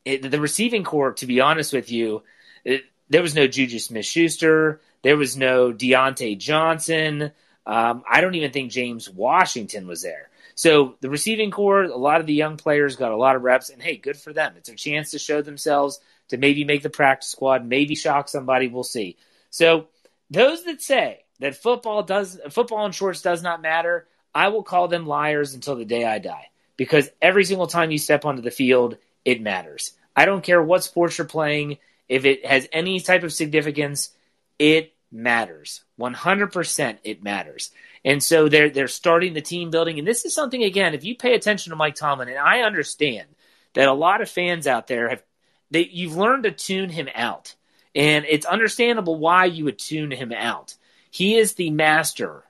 it, 0.05 0.29
the 0.29 0.39
receiving 0.39 0.83
corps. 0.83 1.13
To 1.13 1.25
be 1.25 1.41
honest 1.41 1.73
with 1.73 1.91
you, 1.91 2.23
it, 2.63 2.83
there 3.09 3.21
was 3.21 3.35
no 3.35 3.47
Juju 3.47 3.79
Smith-Schuster. 3.79 4.81
There 5.01 5.17
was 5.17 5.35
no 5.35 5.73
Diontae 5.73 6.37
Johnson. 6.37 7.31
Um, 7.65 8.03
I 8.09 8.21
don't 8.21 8.35
even 8.35 8.51
think 8.51 8.71
James 8.71 9.09
Washington 9.09 9.87
was 9.87 10.01
there. 10.01 10.29
So 10.55 10.95
the 11.01 11.09
receiving 11.09 11.51
corps, 11.51 11.83
a 11.83 11.97
lot 11.97 12.21
of 12.21 12.27
the 12.27 12.33
young 12.33 12.57
players 12.57 12.95
got 12.95 13.11
a 13.11 13.17
lot 13.17 13.35
of 13.35 13.41
reps, 13.41 13.69
and 13.69 13.81
hey, 13.81 13.97
good 13.97 14.17
for 14.17 14.33
them. 14.33 14.53
It's 14.57 14.69
a 14.69 14.75
chance 14.75 15.11
to 15.11 15.19
show 15.19 15.41
themselves 15.41 15.99
to 16.29 16.37
maybe 16.37 16.63
make 16.63 16.83
the 16.83 16.89
practice 16.89 17.29
squad, 17.29 17.65
maybe 17.65 17.95
shock 17.95 18.29
somebody. 18.29 18.67
We'll 18.67 18.83
see. 18.83 19.17
So 19.49 19.87
those 20.29 20.63
that 20.65 20.81
say 20.81 21.25
that 21.39 21.55
football 21.55 22.03
does 22.03 22.39
football 22.49 22.85
and 22.85 22.93
shorts 22.93 23.21
does 23.21 23.41
not 23.41 23.61
matter, 23.61 24.07
I 24.33 24.49
will 24.49 24.63
call 24.63 24.87
them 24.87 25.05
liars 25.05 25.53
until 25.53 25.75
the 25.75 25.85
day 25.85 26.05
I 26.05 26.19
die. 26.19 26.49
Because 26.75 27.09
every 27.21 27.45
single 27.45 27.67
time 27.67 27.91
you 27.91 27.97
step 27.97 28.25
onto 28.25 28.41
the 28.41 28.51
field, 28.51 28.97
it 29.23 29.41
matters. 29.41 29.91
I 30.15 30.25
don't 30.25 30.43
care 30.43 30.61
what 30.61 30.83
sports 30.83 31.17
you're 31.17 31.27
playing. 31.27 31.77
If 32.09 32.25
it 32.25 32.45
has 32.45 32.67
any 32.71 32.99
type 32.99 33.23
of 33.23 33.33
significance, 33.33 34.09
it 34.57 34.93
matters. 35.11 35.83
100% 35.99 36.97
it 37.03 37.23
matters. 37.23 37.71
And 38.03 38.21
so 38.21 38.49
they're 38.49 38.69
they're 38.69 38.87
starting 38.87 39.33
the 39.33 39.41
team 39.41 39.69
building 39.69 39.97
and 39.97 40.07
this 40.07 40.25
is 40.25 40.33
something 40.33 40.61
again 40.63 40.93
if 40.93 41.05
you 41.05 41.15
pay 41.15 41.35
attention 41.35 41.69
to 41.69 41.77
Mike 41.77 41.95
Tomlin 41.95 42.27
and 42.27 42.37
I 42.37 42.61
understand 42.61 43.27
that 43.75 43.87
a 43.87 43.93
lot 43.93 44.21
of 44.21 44.29
fans 44.29 44.67
out 44.67 44.87
there 44.87 45.09
have 45.09 45.23
they, 45.71 45.89
you've 45.91 46.15
learned 46.15 46.43
to 46.43 46.51
tune 46.51 46.89
him 46.89 47.09
out. 47.15 47.55
And 47.95 48.25
it's 48.27 48.45
understandable 48.45 49.17
why 49.17 49.45
you 49.45 49.65
would 49.65 49.79
tune 49.79 50.11
him 50.11 50.31
out. 50.31 50.75
He 51.11 51.35
is 51.35 51.53
the 51.53 51.69
master 51.69 52.43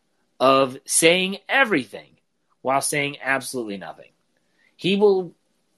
of 0.44 0.78
saying 0.84 1.38
everything 1.48 2.18
while 2.62 2.82
saying 2.82 3.16
absolutely 3.24 3.78
nothing. 3.78 4.12
He 4.76 4.98
will 4.98 5.34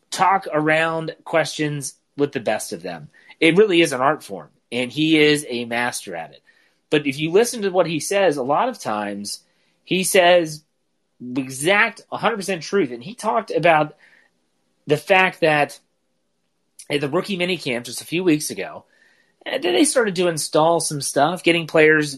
talk 0.10 0.48
around 0.52 1.16
questions 1.24 1.94
with 2.18 2.32
the 2.32 2.40
best 2.40 2.74
of 2.74 2.82
them. 2.82 3.10
It 3.40 3.58
really 3.58 3.82
is 3.82 3.94
an 3.94 4.02
art 4.02 4.24
form, 4.24 4.50
and 4.72 4.92
he 4.92 5.20
is 5.20 5.46
a 5.48 5.66
master 5.66 6.16
at 6.16 6.32
it. 6.32 6.42
But 6.90 7.06
if 7.06 7.20
you 7.20 7.30
listen 7.30 7.62
to 7.62 7.70
what 7.70 7.86
he 7.86 8.00
says, 8.00 8.38
a 8.38 8.44
lot 8.44 8.68
of 8.68 8.80
times 8.80 9.44
he 9.84 10.04
says 10.04 10.64
exact 11.38 12.02
100% 12.12 12.62
truth. 12.62 12.90
And 12.90 13.04
he 13.04 13.14
talked 13.14 13.52
about 13.52 13.96
the 14.88 14.98
fact 14.98 15.42
that 15.42 15.80
at 16.90 17.02
the 17.02 17.10
rookie 17.10 17.38
minicamp 17.38 17.84
just 17.84 18.02
a 18.02 18.06
few 18.06 18.24
weeks 18.24 18.50
ago, 18.50 18.86
and 19.46 19.64
they 19.64 19.84
started 19.84 20.16
to 20.16 20.28
install 20.28 20.80
some 20.80 21.02
stuff, 21.02 21.44
getting 21.44 21.68
players 21.68 22.18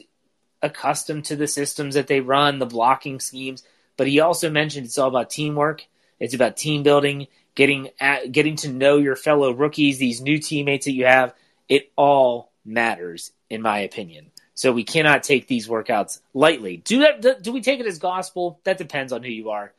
accustomed 0.61 1.25
to 1.25 1.35
the 1.35 1.47
systems 1.47 1.95
that 1.95 2.07
they 2.07 2.19
run, 2.19 2.59
the 2.59 2.65
blocking 2.65 3.19
schemes. 3.19 3.63
But 3.95 4.07
he 4.07 4.19
also 4.19 4.49
mentioned 4.49 4.85
it's 4.85 4.97
all 4.97 5.09
about 5.09 5.29
teamwork. 5.29 5.85
It's 6.19 6.33
about 6.33 6.57
team 6.57 6.83
building, 6.83 7.27
getting 7.55 7.89
at, 7.99 8.31
getting 8.31 8.55
to 8.57 8.69
know 8.69 8.97
your 8.97 9.15
fellow 9.15 9.51
rookies, 9.51 9.97
these 9.97 10.21
new 10.21 10.39
teammates 10.39 10.85
that 10.85 10.93
you 10.93 11.05
have. 11.05 11.33
It 11.69 11.91
all 11.95 12.51
matters, 12.65 13.31
in 13.49 13.61
my 13.61 13.79
opinion. 13.79 14.31
So 14.55 14.71
we 14.71 14.83
cannot 14.83 15.21
take 15.21 15.47
these 15.47 15.67
workouts 15.67 16.19
lightly. 16.33 16.77
Do 16.77 16.99
that? 16.99 17.43
Do 17.43 17.51
we 17.51 17.61
take 17.61 17.79
it 17.79 17.85
as 17.85 17.99
gospel? 17.99 18.59
That 18.63 18.79
depends 18.79 19.13
on 19.13 19.21
who 19.21 19.29
you 19.29 19.51
are. 19.51 19.71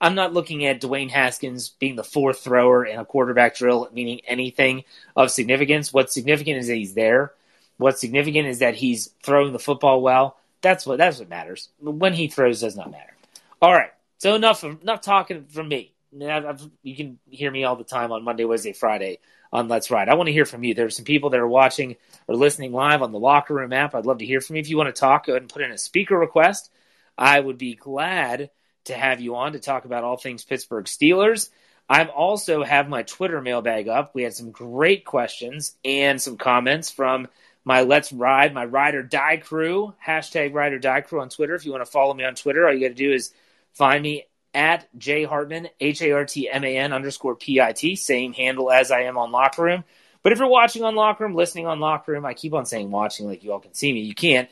I'm 0.00 0.16
not 0.16 0.32
looking 0.32 0.66
at 0.66 0.80
Dwayne 0.80 1.10
Haskins 1.10 1.68
being 1.68 1.96
the 1.96 2.04
fourth 2.04 2.40
thrower 2.40 2.84
in 2.84 2.98
a 2.98 3.04
quarterback 3.04 3.56
drill, 3.56 3.88
meaning 3.92 4.20
anything 4.26 4.84
of 5.14 5.30
significance. 5.30 5.92
What's 5.92 6.12
significant 6.12 6.58
is 6.58 6.66
that 6.66 6.74
he's 6.74 6.94
there. 6.94 7.32
What's 7.76 8.00
significant 8.00 8.48
is 8.48 8.60
that 8.60 8.74
he's 8.74 9.10
throwing 9.22 9.52
the 9.52 9.58
football 9.58 10.00
well. 10.00 10.36
That's 10.62 10.86
what 10.86 10.98
that's 10.98 11.18
what 11.18 11.28
matters. 11.28 11.68
When 11.80 12.14
he 12.14 12.28
throws 12.28 12.60
does 12.60 12.76
not 12.76 12.90
matter. 12.90 13.14
All 13.60 13.72
right. 13.72 13.90
So 14.18 14.34
enough 14.34 14.64
enough 14.64 15.00
talking 15.00 15.44
from 15.46 15.68
me. 15.68 15.92
you 16.12 16.96
can 16.96 17.18
hear 17.28 17.50
me 17.50 17.64
all 17.64 17.76
the 17.76 17.84
time 17.84 18.12
on 18.12 18.24
Monday, 18.24 18.44
Wednesday, 18.44 18.72
Friday 18.72 19.18
on 19.52 19.68
Let's 19.68 19.90
Ride. 19.90 20.08
I 20.08 20.14
want 20.14 20.26
to 20.26 20.32
hear 20.32 20.44
from 20.44 20.64
you. 20.64 20.74
There 20.74 20.86
are 20.86 20.90
some 20.90 21.04
people 21.04 21.30
that 21.30 21.40
are 21.40 21.48
watching 21.48 21.96
or 22.26 22.34
listening 22.34 22.72
live 22.72 23.02
on 23.02 23.12
the 23.12 23.18
Locker 23.18 23.54
Room 23.54 23.72
app. 23.72 23.94
I'd 23.94 24.06
love 24.06 24.18
to 24.18 24.26
hear 24.26 24.40
from 24.40 24.56
you. 24.56 24.60
If 24.60 24.68
you 24.68 24.76
want 24.76 24.94
to 24.94 25.00
talk, 25.00 25.26
go 25.26 25.32
ahead 25.32 25.42
and 25.42 25.52
put 25.52 25.62
in 25.62 25.70
a 25.70 25.78
speaker 25.78 26.18
request. 26.18 26.70
I 27.16 27.38
would 27.38 27.58
be 27.58 27.74
glad 27.74 28.50
to 28.84 28.94
have 28.94 29.20
you 29.20 29.36
on 29.36 29.52
to 29.52 29.60
talk 29.60 29.84
about 29.84 30.04
all 30.04 30.16
things 30.16 30.44
Pittsburgh 30.44 30.86
Steelers. 30.86 31.50
I 31.88 32.04
also 32.06 32.64
have 32.64 32.88
my 32.88 33.02
Twitter 33.02 33.40
mailbag 33.40 33.88
up. 33.88 34.14
We 34.14 34.22
had 34.22 34.34
some 34.34 34.50
great 34.50 35.04
questions 35.04 35.76
and 35.84 36.20
some 36.20 36.36
comments 36.36 36.90
from 36.90 37.28
my 37.64 37.82
Let's 37.82 38.12
Ride, 38.12 38.54
my 38.54 38.64
Ride 38.64 38.94
or 38.94 39.02
Die 39.02 39.36
crew, 39.38 39.94
hashtag 40.04 40.52
Ride 40.52 40.74
or 40.74 40.78
Die 40.78 41.00
crew 41.02 41.20
on 41.20 41.28
Twitter. 41.28 41.54
If 41.54 41.64
you 41.64 41.72
want 41.72 41.84
to 41.84 41.90
follow 41.90 42.14
me 42.14 42.24
on 42.24 42.34
Twitter, 42.34 42.66
all 42.66 42.74
you 42.74 42.80
got 42.80 42.88
to 42.88 43.02
do 43.02 43.12
is 43.12 43.32
find 43.72 44.02
me 44.02 44.26
at 44.52 44.86
J 44.96 45.24
Hartman, 45.24 45.68
H 45.80 46.02
A 46.02 46.12
R 46.12 46.24
T 46.24 46.48
M 46.48 46.64
A 46.64 46.76
N 46.76 46.92
underscore 46.92 47.34
P 47.34 47.60
I 47.60 47.72
T, 47.72 47.96
same 47.96 48.32
handle 48.32 48.70
as 48.70 48.90
I 48.90 49.02
am 49.02 49.18
on 49.18 49.32
Locker 49.32 49.62
Room. 49.62 49.84
But 50.22 50.32
if 50.32 50.38
you're 50.38 50.48
watching 50.48 50.84
on 50.84 50.94
Locker 50.94 51.24
Room, 51.24 51.34
listening 51.34 51.66
on 51.66 51.80
Locker 51.80 52.12
Room, 52.12 52.24
I 52.24 52.34
keep 52.34 52.54
on 52.54 52.64
saying 52.64 52.90
watching 52.90 53.26
like 53.26 53.44
you 53.44 53.52
all 53.52 53.60
can 53.60 53.74
see 53.74 53.92
me. 53.92 54.00
You 54.00 54.14
can't. 54.14 54.48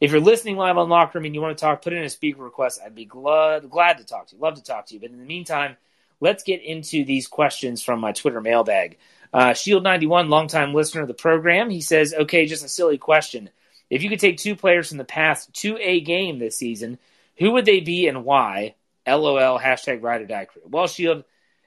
If 0.00 0.12
you're 0.12 0.20
listening 0.20 0.56
live 0.56 0.78
on 0.78 0.88
Locker 0.88 1.18
Room 1.18 1.24
and 1.24 1.34
you 1.34 1.40
want 1.40 1.58
to 1.58 1.60
talk, 1.60 1.82
put 1.82 1.92
in 1.92 2.04
a 2.04 2.08
speaker 2.08 2.42
request. 2.42 2.80
I'd 2.84 2.94
be 2.94 3.04
glad 3.04 3.68
glad 3.68 3.98
to 3.98 4.04
talk 4.04 4.28
to 4.28 4.36
you. 4.36 4.42
Love 4.42 4.54
to 4.54 4.62
talk 4.62 4.86
to 4.86 4.94
you. 4.94 5.00
But 5.00 5.10
in 5.10 5.18
the 5.18 5.24
meantime, 5.24 5.76
let's 6.20 6.44
get 6.44 6.62
into 6.62 7.04
these 7.04 7.26
questions 7.26 7.82
from 7.82 8.00
my 8.00 8.12
Twitter 8.12 8.40
mailbag. 8.40 8.98
Uh, 9.32 9.50
Shield91, 9.50 10.28
longtime 10.28 10.74
listener 10.74 11.02
of 11.02 11.08
the 11.08 11.14
program, 11.14 11.70
he 11.70 11.80
says, 11.80 12.14
"Okay, 12.14 12.46
just 12.46 12.64
a 12.64 12.68
silly 12.68 12.98
question. 12.98 13.50
If 13.90 14.02
you 14.02 14.08
could 14.08 14.20
take 14.20 14.38
two 14.38 14.56
players 14.56 14.88
from 14.88 14.98
the 14.98 15.04
past 15.04 15.52
to 15.62 15.78
a 15.78 16.00
game 16.00 16.38
this 16.38 16.56
season, 16.56 16.98
who 17.38 17.52
would 17.52 17.64
they 17.64 17.80
be 17.80 18.08
and 18.08 18.24
why?" 18.24 18.74
LOL. 19.06 19.58
Hashtag 19.58 20.02
Ride 20.02 20.22
or 20.22 20.26
Die 20.26 20.44
Crew. 20.44 20.62
Well, 20.66 20.86
Shield, 20.86 21.24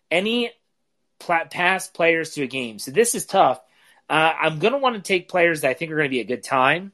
any 0.10 0.52
past 1.20 1.94
players 1.94 2.32
to 2.32 2.44
a 2.44 2.48
game. 2.48 2.80
So 2.80 2.92
this 2.92 3.16
is 3.16 3.26
tough. 3.26 3.62
Uh, 4.10 4.34
I'm 4.40 4.60
going 4.60 4.74
to 4.74 4.80
want 4.80 4.96
to 4.96 5.02
take 5.02 5.30
players 5.30 5.62
that 5.62 5.70
I 5.70 5.74
think 5.74 5.92
are 5.92 5.96
going 5.96 6.10
to 6.10 6.10
be 6.10 6.20
a 6.20 6.26
good 6.26 6.44
time. 6.44 6.92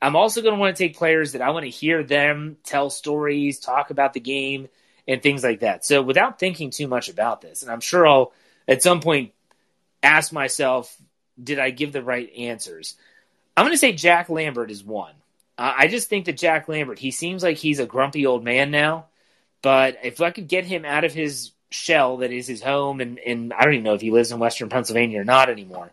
I'm 0.00 0.16
also 0.16 0.42
going 0.42 0.54
to 0.54 0.60
want 0.60 0.76
to 0.76 0.82
take 0.82 0.96
players 0.96 1.32
that 1.32 1.42
I 1.42 1.50
want 1.50 1.64
to 1.64 1.70
hear 1.70 2.02
them 2.02 2.56
tell 2.64 2.90
stories, 2.90 3.60
talk 3.60 3.90
about 3.90 4.12
the 4.12 4.20
game, 4.20 4.68
and 5.06 5.22
things 5.22 5.44
like 5.44 5.60
that. 5.60 5.84
So 5.84 6.02
without 6.02 6.38
thinking 6.38 6.70
too 6.70 6.88
much 6.88 7.08
about 7.08 7.40
this, 7.40 7.62
and 7.62 7.70
I'm 7.70 7.80
sure 7.80 8.06
I'll 8.06 8.32
at 8.66 8.82
some 8.82 9.00
point 9.00 9.32
ask 10.02 10.32
myself, 10.32 10.94
did 11.42 11.58
I 11.58 11.70
give 11.70 11.92
the 11.92 12.02
right 12.02 12.30
answers? 12.36 12.96
I'm 13.56 13.64
going 13.64 13.74
to 13.74 13.78
say 13.78 13.92
Jack 13.92 14.28
Lambert 14.28 14.70
is 14.70 14.84
one. 14.84 15.14
Uh, 15.58 15.74
I 15.76 15.88
just 15.88 16.08
think 16.08 16.26
that 16.26 16.36
Jack 16.36 16.68
Lambert, 16.68 16.98
he 16.98 17.10
seems 17.10 17.42
like 17.42 17.58
he's 17.58 17.78
a 17.78 17.86
grumpy 17.86 18.26
old 18.26 18.42
man 18.44 18.70
now. 18.70 19.06
But 19.62 19.98
if 20.02 20.20
I 20.20 20.30
could 20.30 20.48
get 20.48 20.64
him 20.64 20.84
out 20.84 21.04
of 21.04 21.12
his 21.12 21.52
shell 21.70 22.18
that 22.18 22.32
is 22.32 22.46
his 22.46 22.62
home, 22.62 23.00
and, 23.00 23.18
and 23.18 23.52
I 23.52 23.64
don't 23.64 23.74
even 23.74 23.84
know 23.84 23.94
if 23.94 24.00
he 24.00 24.10
lives 24.10 24.32
in 24.32 24.38
Western 24.38 24.68
Pennsylvania 24.68 25.20
or 25.20 25.24
not 25.24 25.48
anymore, 25.48 25.90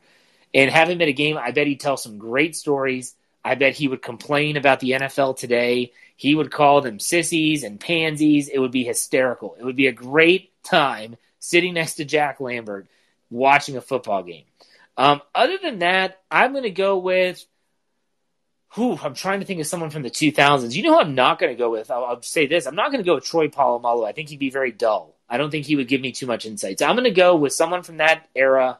and 0.54 0.72
have 0.72 0.90
him 0.90 1.02
at 1.02 1.08
a 1.08 1.14
game, 1.14 1.38
I 1.38 1.52
bet 1.52 1.68
he'd 1.68 1.80
tell 1.80 1.98
some 1.98 2.18
great 2.18 2.56
stories. 2.56 3.16
I 3.44 3.56
bet 3.56 3.76
he 3.76 3.88
would 3.88 4.02
complain 4.02 4.58
about 4.58 4.80
the 4.80 4.92
NFL 4.92 5.38
today. 5.38 5.94
He 6.16 6.36
would 6.36 6.52
call 6.52 6.82
them 6.82 7.00
sissies 7.00 7.64
and 7.64 7.80
pansies. 7.80 8.50
It 8.50 8.60
would 8.60 8.72
be 8.72 8.84
hysterical. 8.84 9.56
It 9.60 9.64
would 9.64 9.76
be 9.76 9.88
a 9.88 9.94
great 9.94 10.52
time 10.64 11.16
sitting 11.40 11.76
next 11.76 11.96
to 11.96 12.06
Jack 12.06 12.42
Lambert 12.42 12.88
watching 13.30 13.78
a 13.78 13.82
football 13.82 14.24
game. 14.24 14.46
Um, 14.98 15.22
other 15.34 15.58
than 15.62 15.80
that, 15.80 16.20
I'm 16.30 16.52
going 16.52 16.64
to 16.64 16.72
go 16.72 16.98
with. 16.98 17.46
Whew, 18.76 19.00
I'm 19.02 19.16
trying 19.16 19.40
to 19.40 19.48
think 19.48 19.60
of 19.60 19.66
someone 19.66 19.90
from 19.90 20.04
the 20.04 20.12
2000s. 20.12 20.76
You 20.76 20.84
know 20.84 20.94
who 20.94 21.00
I'm 21.00 21.16
not 21.16 21.40
going 21.40 21.52
to 21.52 21.58
go 21.58 21.72
with? 21.72 21.90
I'll, 21.90 22.06
I'll, 22.06 22.22
say 22.22 22.46
this. 22.46 22.68
I'm 22.68 22.76
not 22.76 22.92
going 22.92 23.04
to 23.04 23.08
go 23.08 23.16
with 23.16 23.26
Troy 23.26 23.48
Polamalu. 23.48 24.08
I 24.08 24.12
think 24.12 24.30
he'd 24.30 24.38
be 24.38 24.52
very 24.52 24.72
dull. 24.72 25.16
I 25.28 25.38
don't 25.38 25.50
think 25.50 25.66
he 25.66 25.76
would 25.76 25.88
give 25.88 26.02
me 26.02 26.12
too 26.12 26.28
much 26.28 26.46
insight. 26.46 26.78
So 26.78 26.86
I'm 26.86 26.96
going 26.96 27.06
to 27.06 27.12
go 27.12 27.36
with 27.36 27.52
someone 27.52 27.82
from 27.82 27.98
that 27.98 28.28
era 28.36 28.78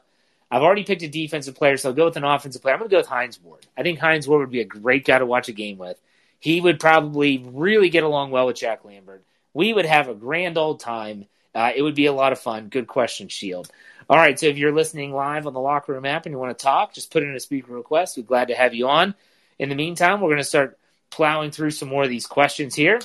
I've 0.50 0.62
already 0.62 0.84
picked 0.84 1.02
a 1.02 1.08
defensive 1.08 1.54
player, 1.54 1.76
so 1.76 1.90
I'll 1.90 1.94
go 1.94 2.06
with 2.06 2.16
an 2.16 2.24
offensive 2.24 2.60
player. 2.60 2.74
I'm 2.74 2.80
going 2.80 2.90
to 2.90 2.94
go 2.94 2.98
with 2.98 3.06
Hines 3.06 3.40
Ward. 3.40 3.66
I 3.76 3.82
think 3.82 4.00
Hines 4.00 4.26
Ward 4.26 4.40
would 4.40 4.50
be 4.50 4.60
a 4.60 4.64
great 4.64 5.04
guy 5.04 5.18
to 5.18 5.26
watch 5.26 5.48
a 5.48 5.52
game 5.52 5.78
with. 5.78 6.00
He 6.40 6.60
would 6.60 6.80
probably 6.80 7.38
really 7.38 7.88
get 7.88 8.02
along 8.02 8.32
well 8.32 8.46
with 8.46 8.56
Jack 8.56 8.84
Lambert. 8.84 9.24
We 9.54 9.72
would 9.72 9.86
have 9.86 10.08
a 10.08 10.14
grand 10.14 10.58
old 10.58 10.80
time. 10.80 11.26
Uh, 11.54 11.70
it 11.74 11.82
would 11.82 11.94
be 11.94 12.06
a 12.06 12.12
lot 12.12 12.32
of 12.32 12.40
fun. 12.40 12.68
Good 12.68 12.88
question, 12.88 13.28
Shield. 13.28 13.70
All 14.10 14.16
right, 14.16 14.36
so 14.36 14.46
if 14.46 14.58
you're 14.58 14.72
listening 14.72 15.12
live 15.12 15.46
on 15.46 15.52
the 15.52 15.60
Locker 15.60 15.92
Room 15.92 16.04
app 16.04 16.26
and 16.26 16.32
you 16.32 16.38
want 16.40 16.58
to 16.58 16.60
talk, 16.60 16.92
just 16.92 17.12
put 17.12 17.22
in 17.22 17.32
a 17.36 17.38
speaker 17.38 17.72
request. 17.72 18.16
We're 18.16 18.24
glad 18.24 18.48
to 18.48 18.56
have 18.56 18.74
you 18.74 18.88
on. 18.88 19.14
In 19.60 19.68
the 19.68 19.76
meantime, 19.76 20.20
we're 20.20 20.30
going 20.30 20.38
to 20.38 20.44
start 20.44 20.80
plowing 21.10 21.52
through 21.52 21.70
some 21.70 21.88
more 21.88 22.02
of 22.02 22.08
these 22.08 22.26
questions 22.26 22.74
here. 22.74 22.98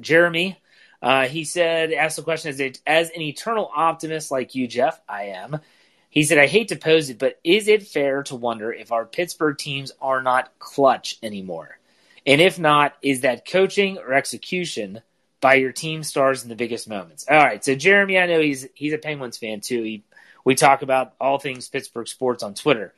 Jeremy 0.00 0.58
Uh, 1.00 1.28
he 1.28 1.44
said, 1.44 1.92
asked 1.92 2.16
the 2.16 2.22
question 2.22 2.50
as, 2.50 2.60
a, 2.60 2.72
as 2.84 3.10
an 3.10 3.22
eternal 3.22 3.70
optimist 3.72 4.32
like 4.32 4.56
you, 4.56 4.66
Jeff, 4.66 5.00
I 5.08 5.26
am. 5.26 5.60
He 6.10 6.24
said, 6.24 6.38
I 6.38 6.48
hate 6.48 6.68
to 6.68 6.76
pose 6.76 7.10
it, 7.10 7.20
but 7.20 7.38
is 7.44 7.68
it 7.68 7.84
fair 7.84 8.24
to 8.24 8.34
wonder 8.34 8.72
if 8.72 8.90
our 8.90 9.06
Pittsburgh 9.06 9.56
teams 9.56 9.92
are 10.00 10.20
not 10.20 10.58
clutch 10.58 11.16
anymore? 11.22 11.78
And 12.26 12.40
if 12.40 12.58
not, 12.58 12.96
is 13.02 13.20
that 13.20 13.46
coaching 13.46 13.98
or 13.98 14.14
execution 14.14 15.02
by 15.40 15.54
your 15.54 15.70
team 15.70 16.02
stars 16.02 16.42
in 16.42 16.48
the 16.48 16.56
biggest 16.56 16.88
moments? 16.88 17.26
All 17.30 17.36
right. 17.36 17.64
So 17.64 17.76
Jeremy, 17.76 18.18
I 18.18 18.26
know 18.26 18.40
he's 18.40 18.66
he's 18.74 18.92
a 18.92 18.98
Penguins 18.98 19.38
fan 19.38 19.60
too. 19.60 19.82
He 19.84 20.02
we 20.48 20.54
talk 20.54 20.80
about 20.80 21.12
all 21.20 21.38
things 21.38 21.68
Pittsburgh 21.68 22.08
sports 22.08 22.42
on 22.42 22.54
Twitter. 22.54 22.94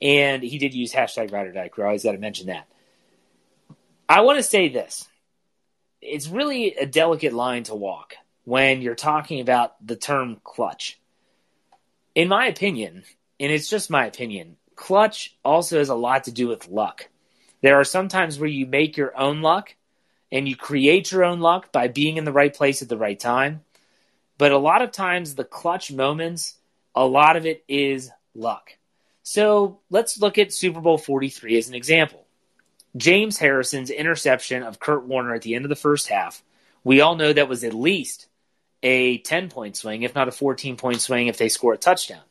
And 0.00 0.44
he 0.44 0.58
did 0.58 0.74
use 0.74 0.92
hashtag 0.92 1.32
ride 1.32 1.48
or 1.48 1.52
die 1.52 1.66
crew. 1.66 1.82
I 1.82 1.88
always 1.88 2.04
got 2.04 2.12
to 2.12 2.18
mention 2.18 2.46
that. 2.46 2.68
I 4.08 4.20
want 4.20 4.38
to 4.38 4.44
say 4.44 4.68
this. 4.68 5.08
It's 6.00 6.28
really 6.28 6.76
a 6.76 6.86
delicate 6.86 7.32
line 7.32 7.64
to 7.64 7.74
walk 7.74 8.14
when 8.44 8.80
you're 8.80 8.94
talking 8.94 9.40
about 9.40 9.74
the 9.84 9.96
term 9.96 10.40
clutch. 10.44 11.00
In 12.14 12.28
my 12.28 12.46
opinion, 12.46 13.02
and 13.40 13.50
it's 13.50 13.68
just 13.68 13.90
my 13.90 14.06
opinion, 14.06 14.56
clutch 14.76 15.36
also 15.44 15.78
has 15.78 15.88
a 15.88 15.96
lot 15.96 16.22
to 16.24 16.30
do 16.30 16.46
with 16.46 16.68
luck. 16.68 17.08
There 17.60 17.80
are 17.80 17.84
some 17.84 18.06
times 18.06 18.38
where 18.38 18.48
you 18.48 18.66
make 18.66 18.96
your 18.96 19.18
own 19.18 19.42
luck 19.42 19.74
and 20.30 20.48
you 20.48 20.54
create 20.54 21.10
your 21.10 21.24
own 21.24 21.40
luck 21.40 21.72
by 21.72 21.88
being 21.88 22.18
in 22.18 22.24
the 22.24 22.30
right 22.30 22.54
place 22.54 22.82
at 22.82 22.88
the 22.88 22.96
right 22.96 23.18
time. 23.18 23.64
But 24.38 24.52
a 24.52 24.58
lot 24.58 24.80
of 24.80 24.92
times, 24.92 25.34
the 25.34 25.42
clutch 25.42 25.90
moments, 25.90 26.54
a 26.94 27.04
lot 27.04 27.36
of 27.36 27.46
it 27.46 27.64
is 27.68 28.10
luck. 28.34 28.76
So 29.22 29.80
let's 29.90 30.20
look 30.20 30.38
at 30.38 30.52
Super 30.52 30.80
Bowl 30.80 30.98
43 30.98 31.56
as 31.56 31.68
an 31.68 31.74
example. 31.74 32.24
James 32.96 33.38
Harrison's 33.38 33.90
interception 33.90 34.62
of 34.62 34.78
Kurt 34.78 35.04
Warner 35.04 35.34
at 35.34 35.42
the 35.42 35.54
end 35.54 35.64
of 35.64 35.68
the 35.68 35.76
first 35.76 36.08
half, 36.08 36.42
we 36.84 37.00
all 37.00 37.16
know 37.16 37.32
that 37.32 37.48
was 37.48 37.64
at 37.64 37.74
least 37.74 38.28
a 38.82 39.18
10 39.18 39.48
point 39.48 39.76
swing, 39.76 40.02
if 40.02 40.14
not 40.14 40.28
a 40.28 40.32
14 40.32 40.76
point 40.76 41.00
swing 41.00 41.26
if 41.26 41.38
they 41.38 41.48
score 41.48 41.72
a 41.72 41.78
touchdown. 41.78 42.22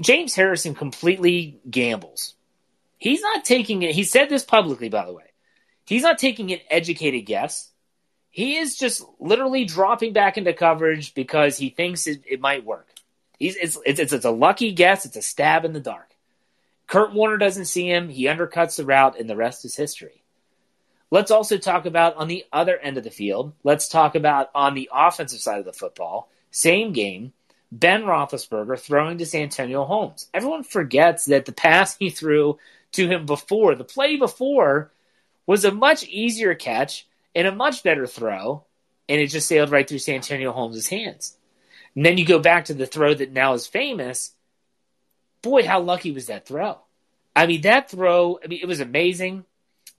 James 0.00 0.34
Harrison 0.34 0.74
completely 0.74 1.60
gambles. 1.68 2.34
He's 2.98 3.22
not 3.22 3.44
taking 3.44 3.82
it. 3.82 3.94
He 3.94 4.04
said 4.04 4.28
this 4.28 4.44
publicly, 4.44 4.88
by 4.88 5.06
the 5.06 5.12
way. 5.12 5.24
He's 5.86 6.02
not 6.02 6.18
taking 6.18 6.52
an 6.52 6.60
educated 6.68 7.24
guess. 7.24 7.70
He 8.30 8.56
is 8.56 8.76
just 8.76 9.02
literally 9.18 9.64
dropping 9.64 10.12
back 10.12 10.36
into 10.36 10.52
coverage 10.52 11.14
because 11.14 11.56
he 11.56 11.70
thinks 11.70 12.06
it, 12.06 12.22
it 12.26 12.40
might 12.40 12.64
work. 12.64 12.88
He's, 13.38 13.56
it's, 13.56 13.78
it's, 13.86 14.12
it's 14.12 14.24
a 14.24 14.30
lucky 14.30 14.72
guess. 14.72 15.04
It's 15.04 15.16
a 15.16 15.22
stab 15.22 15.64
in 15.64 15.72
the 15.72 15.80
dark. 15.80 16.14
Kurt 16.86 17.12
Warner 17.12 17.36
doesn't 17.36 17.66
see 17.66 17.86
him. 17.86 18.08
He 18.08 18.24
undercuts 18.24 18.76
the 18.76 18.84
route, 18.84 19.18
and 19.18 19.28
the 19.28 19.36
rest 19.36 19.64
is 19.64 19.76
history. 19.76 20.22
Let's 21.10 21.30
also 21.30 21.56
talk 21.56 21.86
about 21.86 22.16
on 22.16 22.28
the 22.28 22.44
other 22.52 22.76
end 22.76 22.98
of 22.98 23.04
the 23.04 23.10
field. 23.10 23.52
Let's 23.64 23.88
talk 23.88 24.14
about 24.14 24.50
on 24.54 24.74
the 24.74 24.90
offensive 24.92 25.40
side 25.40 25.58
of 25.58 25.64
the 25.64 25.72
football. 25.72 26.30
Same 26.50 26.92
game. 26.92 27.32
Ben 27.70 28.04
Roethlisberger 28.04 28.78
throwing 28.78 29.18
to 29.18 29.26
Santonio 29.26 29.84
Holmes. 29.84 30.28
Everyone 30.32 30.64
forgets 30.64 31.26
that 31.26 31.44
the 31.44 31.52
pass 31.52 31.96
he 31.98 32.10
threw 32.10 32.58
to 32.92 33.08
him 33.08 33.26
before, 33.26 33.74
the 33.74 33.84
play 33.84 34.16
before, 34.16 34.90
was 35.46 35.64
a 35.64 35.70
much 35.70 36.04
easier 36.04 36.54
catch 36.54 37.06
and 37.34 37.46
a 37.46 37.54
much 37.54 37.82
better 37.82 38.06
throw, 38.06 38.64
and 39.08 39.20
it 39.20 39.28
just 39.28 39.48
sailed 39.48 39.70
right 39.70 39.88
through 39.88 39.98
Santonio 39.98 40.52
Holmes' 40.52 40.88
hands. 40.88 41.36
And 41.94 42.04
then 42.04 42.18
you 42.18 42.24
go 42.24 42.38
back 42.38 42.66
to 42.66 42.74
the 42.74 42.86
throw 42.86 43.14
that 43.14 43.32
now 43.32 43.54
is 43.54 43.66
famous. 43.66 44.32
Boy, 45.42 45.66
how 45.66 45.80
lucky 45.80 46.12
was 46.12 46.26
that 46.26 46.46
throw? 46.46 46.78
I 47.34 47.46
mean, 47.46 47.62
that 47.62 47.90
throw, 47.90 48.38
I 48.42 48.48
mean, 48.48 48.60
it 48.62 48.68
was 48.68 48.80
amazing. 48.80 49.44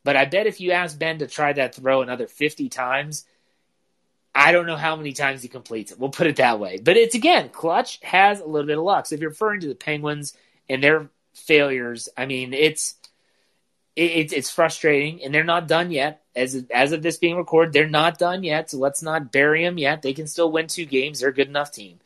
But 0.03 0.15
I 0.15 0.25
bet 0.25 0.47
if 0.47 0.61
you 0.61 0.71
ask 0.71 0.97
Ben 0.97 1.19
to 1.19 1.27
try 1.27 1.53
that 1.53 1.75
throw 1.75 2.01
another 2.01 2.27
50 2.27 2.69
times, 2.69 3.25
I 4.33 4.51
don't 4.51 4.67
know 4.67 4.77
how 4.77 4.95
many 4.95 5.13
times 5.13 5.41
he 5.41 5.49
completes 5.49 5.91
it. 5.91 5.99
We'll 5.99 6.09
put 6.09 6.27
it 6.27 6.37
that 6.37 6.59
way. 6.59 6.79
But 6.81 6.97
it's 6.97 7.15
again, 7.15 7.49
clutch 7.49 7.99
has 8.03 8.39
a 8.39 8.45
little 8.45 8.67
bit 8.67 8.77
of 8.77 8.83
luck. 8.83 9.05
So 9.05 9.15
if 9.15 9.21
you're 9.21 9.31
referring 9.31 9.61
to 9.61 9.67
the 9.67 9.75
Penguins 9.75 10.33
and 10.69 10.83
their 10.83 11.09
failures, 11.33 12.09
I 12.17 12.25
mean, 12.25 12.53
it's 12.53 12.95
it, 13.95 14.31
it's 14.31 14.49
frustrating, 14.49 15.23
and 15.23 15.33
they're 15.33 15.43
not 15.43 15.67
done 15.67 15.91
yet. 15.91 16.23
As 16.39 16.65
as 16.73 16.91
of 16.93 17.01
this 17.01 17.17
being 17.17 17.35
recorded, 17.35 17.73
they're 17.73 17.89
not 17.89 18.17
done 18.17 18.43
yet. 18.43 18.69
So 18.69 18.77
let's 18.77 19.03
not 19.03 19.31
bury 19.31 19.63
them 19.63 19.77
yet. 19.77 20.01
They 20.01 20.13
can 20.13 20.27
still 20.27 20.51
win 20.51 20.67
two 20.67 20.85
games. 20.85 21.19
They're 21.19 21.29
a 21.29 21.33
good 21.33 21.49
enough 21.49 21.71
team. 21.71 21.99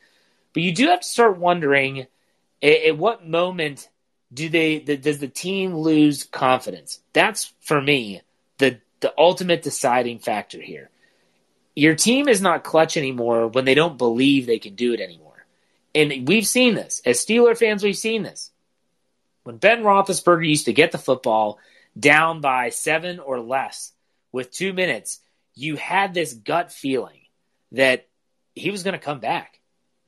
But 0.52 0.62
you 0.64 0.74
do 0.74 0.88
have 0.88 1.00
to 1.00 1.08
start 1.08 1.38
wondering 1.38 2.06
at, 2.62 2.82
at 2.86 2.98
what 2.98 3.26
moment 3.26 3.88
do 4.32 4.48
they 4.48 4.80
the, 4.80 4.96
does 4.96 5.18
the 5.18 5.28
team 5.28 5.74
lose 5.76 6.24
confidence? 6.24 7.00
That's 7.12 7.52
for 7.60 7.80
me 7.80 8.22
the 8.58 8.80
the 9.00 9.14
ultimate 9.16 9.62
deciding 9.62 10.18
factor 10.18 10.60
here. 10.60 10.90
Your 11.76 11.94
team 11.94 12.28
is 12.28 12.40
not 12.40 12.64
clutch 12.64 12.96
anymore 12.96 13.48
when 13.48 13.64
they 13.64 13.74
don't 13.74 13.98
believe 13.98 14.46
they 14.46 14.58
can 14.58 14.74
do 14.74 14.92
it 14.92 15.00
anymore. 15.00 15.46
And 15.94 16.26
we've 16.26 16.46
seen 16.46 16.74
this. 16.74 17.02
As 17.04 17.18
Steeler 17.18 17.56
fans, 17.56 17.82
we've 17.82 17.96
seen 17.96 18.22
this. 18.22 18.50
When 19.44 19.58
Ben 19.58 19.82
Roethlisberger 19.82 20.48
used 20.48 20.64
to 20.66 20.72
get 20.72 20.92
the 20.92 20.98
football 20.98 21.58
down 21.98 22.40
by 22.40 22.70
seven 22.70 23.20
or 23.20 23.40
less 23.40 23.92
with 24.34 24.50
two 24.50 24.72
minutes, 24.72 25.20
you 25.54 25.76
had 25.76 26.12
this 26.12 26.34
gut 26.34 26.72
feeling 26.72 27.20
that 27.70 28.08
he 28.56 28.72
was 28.72 28.82
going 28.82 28.94
to 28.94 28.98
come 28.98 29.20
back. 29.20 29.60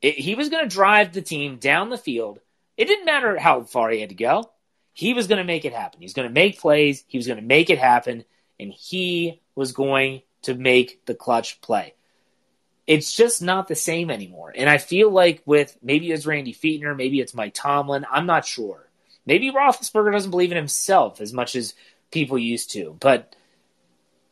It, 0.03 0.19
he 0.19 0.35
was 0.35 0.49
going 0.49 0.69
to 0.69 0.75
drive 0.75 1.13
the 1.13 1.23
team 1.23 1.59
down 1.59 1.91
the 1.91 1.97
field. 1.97 2.41
It 2.77 2.87
didn't 2.87 3.07
matter 3.07 3.39
how 3.39 3.63
far 3.63 3.89
he 3.91 4.01
had 4.01 4.09
to 4.09 4.17
go. 4.17 4.51
He 4.93 5.15
was 5.15 5.29
going 5.29 5.39
to 5.39 5.45
make 5.45 5.65
it 5.65 5.73
happen. 5.73 6.01
He 6.01 6.07
was 6.07 6.13
going 6.13 6.27
to 6.27 6.35
make 6.35 6.59
plays. 6.59 7.05
He 7.07 7.19
was 7.19 7.29
going 7.29 7.39
to 7.39 7.45
make 7.45 7.71
it 7.71 7.79
happen. 7.79 8.25
And 8.59 8.73
he 8.73 9.41
was 9.55 9.71
going 9.71 10.23
to 10.43 10.55
make 10.55 11.07
the 11.07 11.15
clutch 11.15 11.61
play. 11.61 11.95
It's 12.85 13.13
just 13.13 13.43
not 13.43 13.69
the 13.69 13.77
same 13.77 14.11
anymore. 14.11 14.53
And 14.57 14.69
I 14.69 14.79
feel 14.79 15.09
like 15.09 15.43
with 15.47 15.79
maybe 15.83 16.11
it's 16.11 16.27
Randy 16.27 16.53
Fichtner, 16.53 16.97
maybe 16.97 17.21
it's 17.21 17.33
Mike 17.33 17.55
Tomlin. 17.55 18.05
I'm 18.11 18.27
not 18.27 18.45
sure. 18.45 18.89
Maybe 19.25 19.53
Roethlisberger 19.53 20.11
doesn't 20.11 20.33
believe 20.33 20.51
in 20.51 20.57
himself 20.57 21.21
as 21.21 21.33
much 21.33 21.55
as 21.55 21.75
people 22.11 22.39
used 22.39 22.73
to, 22.73 22.97
but 22.99 23.37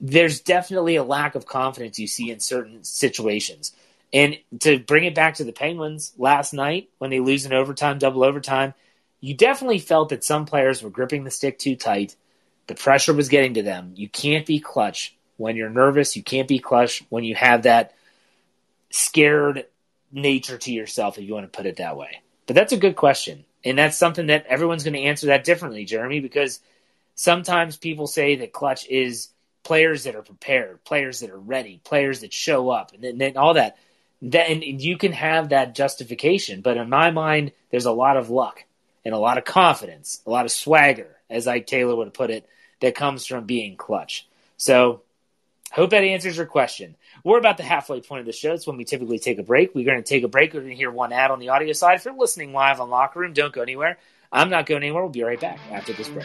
there's 0.07 0.41
definitely 0.41 0.97
a 0.97 1.03
lack 1.03 1.35
of 1.35 1.47
confidence 1.47 1.99
you 1.99 2.07
see 2.07 2.31
in 2.31 2.39
certain 2.39 2.85
situations. 2.85 3.73
And 4.13 4.37
to 4.61 4.79
bring 4.79 5.05
it 5.05 5.15
back 5.15 5.37
to 5.37 5.45
the 5.45 5.53
Penguins 5.53 6.13
last 6.19 6.53
night 6.53 6.91
when 6.99 7.09
they 7.09 7.21
lose 7.21 7.47
in 7.47 7.55
overtime, 7.55 7.99
double 7.99 8.23
overtime, 8.23 8.75
you 9.23 9.33
definitely 9.33 9.79
felt 9.79 10.11
that 10.11 10.23
some 10.23 10.45
players 10.45 10.83
were 10.83 10.91
gripping 10.91 11.25
the 11.25 11.31
stick 11.31 11.59
too 11.59 11.75
tight. 11.75 12.17
The 12.67 12.75
pressure 12.75 13.15
was 13.15 13.31
getting 13.31 13.55
to 13.55 13.63
them. 13.63 13.95
You 13.97 14.11
can't 14.11 14.45
be 14.45 14.61
clutch 14.61 15.17
when 15.39 15.57
you're 15.57 15.71
nervous. 15.71 16.17
You 16.17 16.23
can't 16.23 16.49
be 16.49 16.59
clutch 16.59 17.03
when 17.09 17.25
you 17.25 17.35
have 17.35 17.63
that 17.63 17.95
scared 18.91 19.65
nature 20.13 20.59
to 20.59 20.71
yourself, 20.71 21.17
if 21.17 21.25
you 21.25 21.33
want 21.33 21.51
to 21.51 21.57
put 21.57 21.67
it 21.67 21.77
that 21.77 21.97
way. 21.97 22.21
But 22.47 22.57
that's 22.57 22.75
a 22.75 22.77
good 22.79 22.95
question. 22.95 23.47
And 23.65 23.79
that's 23.79 23.97
something 23.97 24.27
that 24.27 24.45
everyone's 24.49 24.85
going 24.85 24.93
to 24.95 25.01
answer 25.01 25.29
that 25.29 25.45
differently, 25.45 25.87
Jeremy, 25.87 26.21
because 26.21 26.61
sometimes 27.15 27.79
people 27.79 28.07
say 28.07 28.37
that 28.37 28.53
clutch 28.53 28.87
is 28.87 29.31
players 29.65 30.05
that 30.05 30.15
are 30.15 30.23
prepared, 30.23 30.85
players 30.85 31.21
that 31.21 31.31
are 31.31 31.39
ready, 31.39 31.81
players 31.83 32.21
that 32.21 32.33
show 32.33 32.71
up, 32.71 32.93
and 32.93 33.03
then, 33.03 33.19
then 33.19 33.37
all 33.37 33.55
that. 33.55 33.77
Then 34.23 34.63
you 34.63 34.97
can 34.97 35.13
have 35.13 35.51
that 35.51 35.75
justification. 35.75 36.61
But 36.61 36.77
in 36.77 36.89
my 36.89 37.11
mind, 37.11 37.53
there's 37.71 37.85
a 37.85 37.93
lot 37.93 38.17
of 38.17 38.31
luck 38.31 38.65
and 39.05 39.15
a 39.15 39.19
lot 39.19 39.39
of 39.39 39.45
confidence, 39.45 40.23
a 40.27 40.31
lot 40.31 40.45
of 40.45 40.51
swagger, 40.51 41.17
as 41.29 41.47
Ike 41.47 41.67
Taylor 41.67 41.97
would 41.97 42.15
put 42.15 42.31
it, 42.31 42.49
that 42.81 42.95
comes 42.95 43.27
from 43.27 43.45
being 43.45 43.77
clutch. 43.77 44.27
So, 44.57 45.03
hope 45.73 45.91
that 45.91 46.05
answers 46.05 46.37
your 46.37 46.47
question. 46.47 46.97
We're 47.23 47.39
about 47.39 47.57
the 47.57 47.65
halfway 47.65 48.01
point 48.01 48.21
of 48.21 48.27
the 48.27 48.33
show. 48.33 48.53
It's 48.55 48.67
when 48.67 48.77
we 48.77 48.85
typically 48.85 49.19
take 49.19 49.39
a 49.39 49.43
break. 49.43 49.75
We're 49.75 49.85
going 49.85 50.03
to 50.03 50.09
take 50.09 50.23
a 50.23 50.29
break. 50.29 50.55
We're 50.55 50.61
going 50.61 50.71
to 50.71 50.77
hear 50.77 50.91
one 50.91 51.13
ad 51.13 51.31
on 51.31 51.39
the 51.39 51.51
audio 51.51 51.73
side. 51.73 51.97
If 51.97 52.05
you're 52.05 52.15
listening 52.15 52.53
live 52.53 52.81
on 52.81 52.91
Locker 52.91 53.21
Room, 53.21 53.33
don't 53.33 53.53
go 53.53 53.63
anywhere. 53.63 53.99
I'm 54.31 54.51
not 54.51 54.67
going 54.67 54.83
anywhere. 54.83 55.03
We'll 55.03 55.13
be 55.13 55.23
right 55.23 55.41
back 55.41 55.59
after 55.71 55.93
this 55.93 56.09
break. 56.09 56.25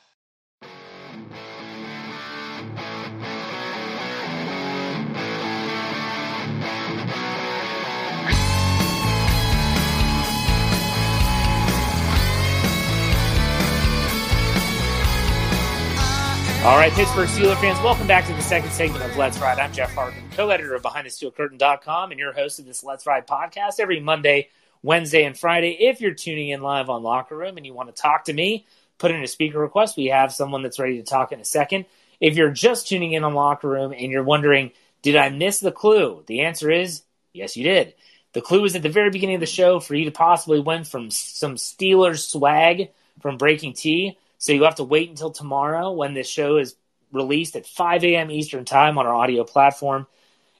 All 16.63 16.77
right, 16.77 16.93
Pittsburgh 16.93 17.27
Steelers 17.27 17.59
fans, 17.59 17.79
welcome 17.79 18.05
back 18.05 18.27
to 18.27 18.33
the 18.33 18.41
second 18.43 18.69
segment 18.69 19.03
of 19.03 19.17
Let's 19.17 19.39
Ride. 19.39 19.57
I'm 19.57 19.73
Jeff 19.73 19.95
Hartman, 19.95 20.29
co-editor 20.33 20.75
of 20.75 20.83
BehindTheSteelCurtain.com 20.83 22.11
and 22.11 22.19
your 22.19 22.33
host 22.33 22.59
of 22.59 22.65
this 22.65 22.83
Let's 22.83 23.07
Ride 23.07 23.25
podcast 23.25 23.79
every 23.79 23.99
Monday, 23.99 24.49
Wednesday, 24.83 25.23
and 25.23 25.35
Friday. 25.35 25.75
If 25.79 26.01
you're 26.01 26.13
tuning 26.13 26.49
in 26.49 26.61
live 26.61 26.87
on 26.91 27.01
Locker 27.01 27.35
Room 27.35 27.57
and 27.57 27.65
you 27.65 27.73
want 27.73 27.89
to 27.89 27.99
talk 27.99 28.25
to 28.25 28.33
me, 28.33 28.67
put 28.99 29.09
in 29.09 29.23
a 29.23 29.27
speaker 29.27 29.57
request. 29.57 29.97
We 29.97 30.05
have 30.05 30.31
someone 30.31 30.61
that's 30.61 30.77
ready 30.77 30.97
to 30.97 31.03
talk 31.03 31.31
in 31.31 31.39
a 31.39 31.45
second. 31.45 31.85
If 32.19 32.35
you're 32.35 32.51
just 32.51 32.87
tuning 32.87 33.13
in 33.13 33.23
on 33.23 33.33
Locker 33.33 33.67
Room 33.67 33.91
and 33.91 34.11
you're 34.11 34.21
wondering, 34.21 34.69
did 35.01 35.15
I 35.15 35.29
miss 35.29 35.61
the 35.61 35.71
clue? 35.71 36.23
The 36.27 36.41
answer 36.41 36.69
is 36.69 37.01
yes, 37.33 37.57
you 37.57 37.63
did. 37.63 37.95
The 38.33 38.41
clue 38.41 38.63
is 38.65 38.75
at 38.75 38.83
the 38.83 38.89
very 38.89 39.09
beginning 39.09 39.37
of 39.37 39.41
the 39.41 39.47
show 39.47 39.79
for 39.79 39.95
you 39.95 40.05
to 40.05 40.11
possibly 40.11 40.59
win 40.59 40.83
from 40.83 41.09
some 41.09 41.55
Steelers 41.55 42.29
swag 42.29 42.91
from 43.19 43.39
BreakingT. 43.39 44.15
So 44.41 44.53
you 44.53 44.63
have 44.63 44.75
to 44.75 44.83
wait 44.83 45.07
until 45.07 45.29
tomorrow 45.29 45.91
when 45.91 46.15
this 46.15 46.27
show 46.27 46.57
is 46.57 46.75
released 47.11 47.55
at 47.55 47.67
5 47.67 48.03
a.m. 48.03 48.31
Eastern 48.31 48.65
Time 48.65 48.97
on 48.97 49.05
our 49.05 49.13
audio 49.13 49.43
platform. 49.43 50.07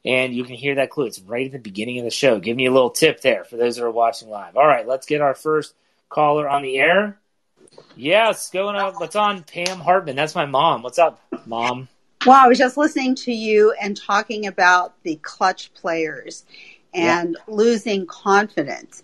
And 0.05 0.35
you 0.35 0.43
can 0.43 0.53
hear 0.53 0.75
that 0.75 0.91
clue. 0.91 1.07
It's 1.07 1.19
right 1.19 1.47
at 1.47 1.51
the 1.51 1.57
beginning 1.57 1.97
of 1.97 2.05
the 2.05 2.11
show. 2.11 2.39
Give 2.39 2.55
me 2.55 2.67
a 2.67 2.71
little 2.71 2.91
tip 2.91 3.21
there 3.21 3.43
for 3.43 3.57
those 3.57 3.77
that 3.77 3.83
are 3.83 3.89
watching 3.89 4.29
live. 4.29 4.55
All 4.55 4.67
right, 4.67 4.87
let's 4.87 5.07
get 5.07 5.21
our 5.21 5.33
first 5.33 5.73
caller 6.09 6.47
on 6.47 6.61
the 6.61 6.77
air. 6.77 7.17
Yes, 7.95 8.51
going 8.51 8.75
up. 8.75 8.99
What's 8.99 9.15
on 9.15 9.41
Pam 9.41 9.79
Hartman? 9.79 10.15
That's 10.15 10.35
my 10.35 10.45
mom. 10.45 10.83
What's 10.83 10.99
up, 10.99 11.19
mom? 11.47 11.87
Well, 12.27 12.37
I 12.37 12.47
was 12.47 12.59
just 12.59 12.77
listening 12.77 13.15
to 13.15 13.33
you 13.33 13.73
and 13.81 13.97
talking 13.97 14.45
about 14.45 14.93
the 15.01 15.15
clutch 15.23 15.73
players 15.73 16.45
and 16.93 17.35
yeah. 17.35 17.55
losing 17.55 18.05
confidence. 18.05 19.01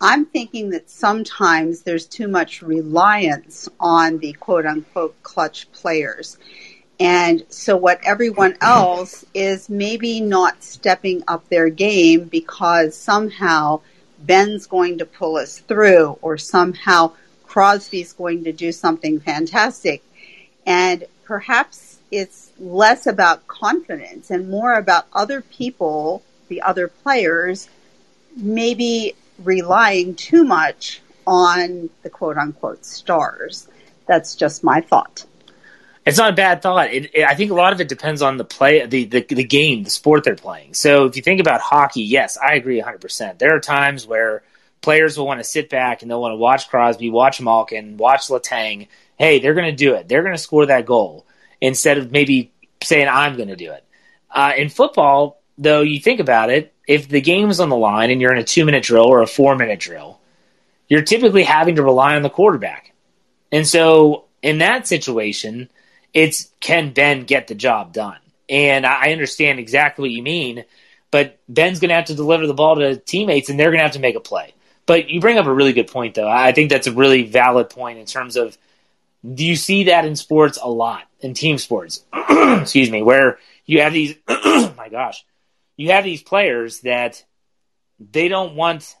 I'm 0.00 0.24
thinking 0.24 0.70
that 0.70 0.88
sometimes 0.88 1.82
there's 1.82 2.06
too 2.06 2.26
much 2.26 2.62
reliance 2.62 3.68
on 3.78 4.18
the 4.18 4.32
quote 4.32 4.64
unquote 4.64 5.22
clutch 5.22 5.70
players. 5.72 6.38
And 6.98 7.44
so 7.48 7.76
what 7.76 8.00
everyone 8.02 8.56
else 8.60 9.24
is 9.34 9.68
maybe 9.68 10.20
not 10.20 10.62
stepping 10.62 11.22
up 11.28 11.48
their 11.48 11.68
game 11.68 12.24
because 12.24 12.96
somehow 12.96 13.80
Ben's 14.18 14.66
going 14.66 14.98
to 14.98 15.06
pull 15.06 15.36
us 15.36 15.58
through 15.58 16.18
or 16.22 16.38
somehow 16.38 17.12
Crosby's 17.46 18.12
going 18.12 18.44
to 18.44 18.52
do 18.52 18.72
something 18.72 19.20
fantastic. 19.20 20.02
And 20.66 21.04
perhaps 21.24 21.98
it's 22.10 22.52
less 22.58 23.06
about 23.06 23.46
confidence 23.46 24.30
and 24.30 24.50
more 24.50 24.74
about 24.74 25.06
other 25.12 25.40
people, 25.40 26.22
the 26.48 26.62
other 26.62 26.88
players, 26.88 27.68
maybe 28.36 29.14
relying 29.42 30.14
too 30.14 30.44
much 30.44 31.00
on 31.26 31.90
the 32.02 32.10
quote 32.10 32.36
unquote 32.36 32.84
stars. 32.84 33.68
That's 34.06 34.34
just 34.34 34.64
my 34.64 34.80
thought. 34.80 35.24
It's 36.06 36.18
not 36.18 36.32
a 36.32 36.36
bad 36.36 36.62
thought. 36.62 36.92
It, 36.92 37.14
it, 37.14 37.24
I 37.24 37.34
think 37.34 37.50
a 37.50 37.54
lot 37.54 37.72
of 37.72 37.80
it 37.80 37.88
depends 37.88 38.22
on 38.22 38.36
the 38.36 38.44
play, 38.44 38.84
the, 38.86 39.04
the 39.04 39.22
the 39.22 39.44
game, 39.44 39.84
the 39.84 39.90
sport 39.90 40.24
they're 40.24 40.34
playing. 40.34 40.74
So 40.74 41.04
if 41.04 41.16
you 41.16 41.22
think 41.22 41.40
about 41.40 41.60
hockey, 41.60 42.02
yes, 42.02 42.38
I 42.38 42.54
agree 42.54 42.78
100. 42.78 43.00
percent 43.00 43.38
There 43.38 43.54
are 43.54 43.60
times 43.60 44.06
where 44.06 44.42
players 44.80 45.18
will 45.18 45.26
want 45.26 45.40
to 45.40 45.44
sit 45.44 45.68
back 45.68 46.02
and 46.02 46.10
they'll 46.10 46.20
want 46.20 46.32
to 46.32 46.36
watch 46.36 46.68
Crosby, 46.68 47.10
watch 47.10 47.40
Malkin, 47.40 47.96
watch 47.96 48.28
Letang. 48.28 48.88
Hey, 49.18 49.38
they're 49.38 49.54
going 49.54 49.70
to 49.70 49.76
do 49.76 49.94
it. 49.94 50.08
They're 50.08 50.22
going 50.22 50.34
to 50.34 50.42
score 50.42 50.66
that 50.66 50.86
goal 50.86 51.26
instead 51.60 51.98
of 51.98 52.10
maybe 52.10 52.52
saying 52.82 53.08
I'm 53.08 53.36
going 53.36 53.48
to 53.48 53.56
do 53.56 53.72
it. 53.72 53.84
Uh, 54.30 54.52
in 54.56 54.68
football, 54.70 55.42
though, 55.58 55.82
you 55.82 56.00
think 56.00 56.20
about 56.20 56.50
it, 56.50 56.72
if 56.90 57.08
the 57.08 57.20
game's 57.20 57.60
on 57.60 57.68
the 57.68 57.76
line 57.76 58.10
and 58.10 58.20
you're 58.20 58.32
in 58.32 58.40
a 58.40 58.44
two 58.44 58.64
minute 58.64 58.82
drill 58.82 59.06
or 59.06 59.22
a 59.22 59.26
four 59.26 59.54
minute 59.54 59.78
drill, 59.78 60.18
you're 60.88 61.02
typically 61.02 61.44
having 61.44 61.76
to 61.76 61.84
rely 61.84 62.16
on 62.16 62.22
the 62.22 62.28
quarterback. 62.28 62.92
And 63.52 63.64
so 63.64 64.24
in 64.42 64.58
that 64.58 64.88
situation, 64.88 65.70
it's 66.12 66.50
can 66.58 66.92
Ben 66.92 67.26
get 67.26 67.46
the 67.46 67.54
job 67.54 67.92
done? 67.92 68.18
And 68.48 68.84
I 68.84 69.12
understand 69.12 69.60
exactly 69.60 70.02
what 70.02 70.10
you 70.10 70.24
mean, 70.24 70.64
but 71.12 71.38
Ben's 71.48 71.78
going 71.78 71.90
to 71.90 71.94
have 71.94 72.06
to 72.06 72.16
deliver 72.16 72.48
the 72.48 72.54
ball 72.54 72.74
to 72.74 72.96
teammates 72.96 73.50
and 73.50 73.58
they're 73.58 73.70
going 73.70 73.78
to 73.78 73.84
have 73.84 73.92
to 73.92 74.00
make 74.00 74.16
a 74.16 74.20
play. 74.20 74.52
But 74.84 75.10
you 75.10 75.20
bring 75.20 75.38
up 75.38 75.46
a 75.46 75.54
really 75.54 75.72
good 75.72 75.86
point, 75.86 76.16
though. 76.16 76.28
I 76.28 76.50
think 76.50 76.70
that's 76.70 76.88
a 76.88 76.92
really 76.92 77.22
valid 77.22 77.70
point 77.70 78.00
in 78.00 78.06
terms 78.06 78.34
of 78.34 78.58
do 79.22 79.44
you 79.44 79.54
see 79.54 79.84
that 79.84 80.04
in 80.04 80.16
sports 80.16 80.58
a 80.60 80.68
lot, 80.68 81.04
in 81.20 81.34
team 81.34 81.56
sports? 81.58 82.04
Excuse 82.12 82.90
me, 82.90 83.04
where 83.04 83.38
you 83.64 83.80
have 83.82 83.92
these, 83.92 84.16
my 84.28 84.88
gosh, 84.90 85.24
you 85.80 85.92
have 85.92 86.04
these 86.04 86.22
players 86.22 86.80
that 86.80 87.24
they 87.98 88.28
don't 88.28 88.54
want 88.54 88.94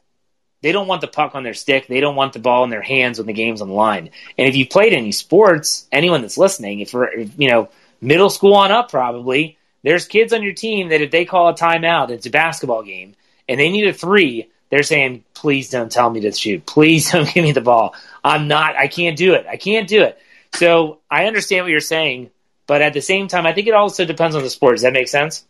they 0.62 0.72
don't 0.72 0.88
want 0.88 1.02
the 1.02 1.08
puck 1.08 1.34
on 1.34 1.42
their 1.42 1.52
stick. 1.52 1.86
They 1.86 2.00
don't 2.00 2.16
want 2.16 2.32
the 2.32 2.38
ball 2.38 2.64
in 2.64 2.70
their 2.70 2.80
hands 2.80 3.18
when 3.18 3.26
the 3.26 3.34
game's 3.34 3.60
on 3.60 3.68
the 3.68 3.74
line. 3.74 4.10
And 4.38 4.48
if 4.48 4.56
you've 4.56 4.70
played 4.70 4.94
any 4.94 5.12
sports, 5.12 5.86
anyone 5.92 6.22
that's 6.22 6.38
listening, 6.38 6.80
if, 6.80 6.94
if 6.94 7.38
you 7.38 7.50
know 7.50 7.68
middle 8.00 8.30
school 8.30 8.54
on 8.54 8.72
up, 8.72 8.90
probably 8.90 9.58
there's 9.82 10.06
kids 10.06 10.32
on 10.32 10.42
your 10.42 10.54
team 10.54 10.88
that 10.88 11.02
if 11.02 11.10
they 11.10 11.26
call 11.26 11.48
a 11.48 11.54
timeout, 11.54 12.08
it's 12.08 12.24
a 12.24 12.30
basketball 12.30 12.82
game, 12.82 13.14
and 13.46 13.60
they 13.60 13.68
need 13.68 13.86
a 13.86 13.92
three, 13.92 14.48
they're 14.70 14.82
saying, 14.82 15.22
"Please 15.34 15.68
don't 15.68 15.92
tell 15.92 16.08
me 16.08 16.20
to 16.20 16.32
shoot. 16.32 16.64
Please 16.64 17.10
don't 17.12 17.30
give 17.30 17.44
me 17.44 17.52
the 17.52 17.60
ball. 17.60 17.94
I'm 18.24 18.48
not. 18.48 18.74
I 18.76 18.88
can't 18.88 19.18
do 19.18 19.34
it. 19.34 19.44
I 19.46 19.58
can't 19.58 19.86
do 19.86 20.02
it." 20.02 20.18
So 20.54 21.00
I 21.10 21.26
understand 21.26 21.64
what 21.64 21.72
you're 21.72 21.80
saying, 21.80 22.30
but 22.66 22.80
at 22.80 22.94
the 22.94 23.02
same 23.02 23.28
time, 23.28 23.44
I 23.44 23.52
think 23.52 23.66
it 23.66 23.74
also 23.74 24.06
depends 24.06 24.34
on 24.34 24.42
the 24.42 24.50
sport. 24.50 24.76
Does 24.76 24.82
that 24.82 24.94
make 24.94 25.08
sense? 25.08 25.44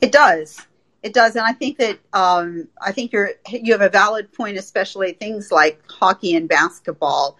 It 0.00 0.12
does. 0.12 0.66
It 1.02 1.14
does, 1.14 1.34
and 1.34 1.46
I 1.46 1.52
think 1.52 1.78
that 1.78 1.98
um, 2.12 2.68
I 2.80 2.92
think 2.92 3.12
you're 3.12 3.30
you 3.50 3.72
have 3.72 3.80
a 3.80 3.88
valid 3.88 4.32
point, 4.32 4.58
especially 4.58 5.12
things 5.12 5.50
like 5.50 5.82
hockey 5.90 6.34
and 6.34 6.48
basketball. 6.48 7.38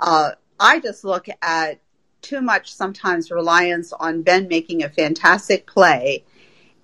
Uh, 0.00 0.32
I 0.58 0.80
just 0.80 1.04
look 1.04 1.26
at 1.42 1.80
too 2.22 2.40
much 2.40 2.72
sometimes 2.72 3.30
reliance 3.30 3.92
on 3.92 4.22
Ben 4.22 4.48
making 4.48 4.82
a 4.82 4.88
fantastic 4.88 5.66
play, 5.66 6.24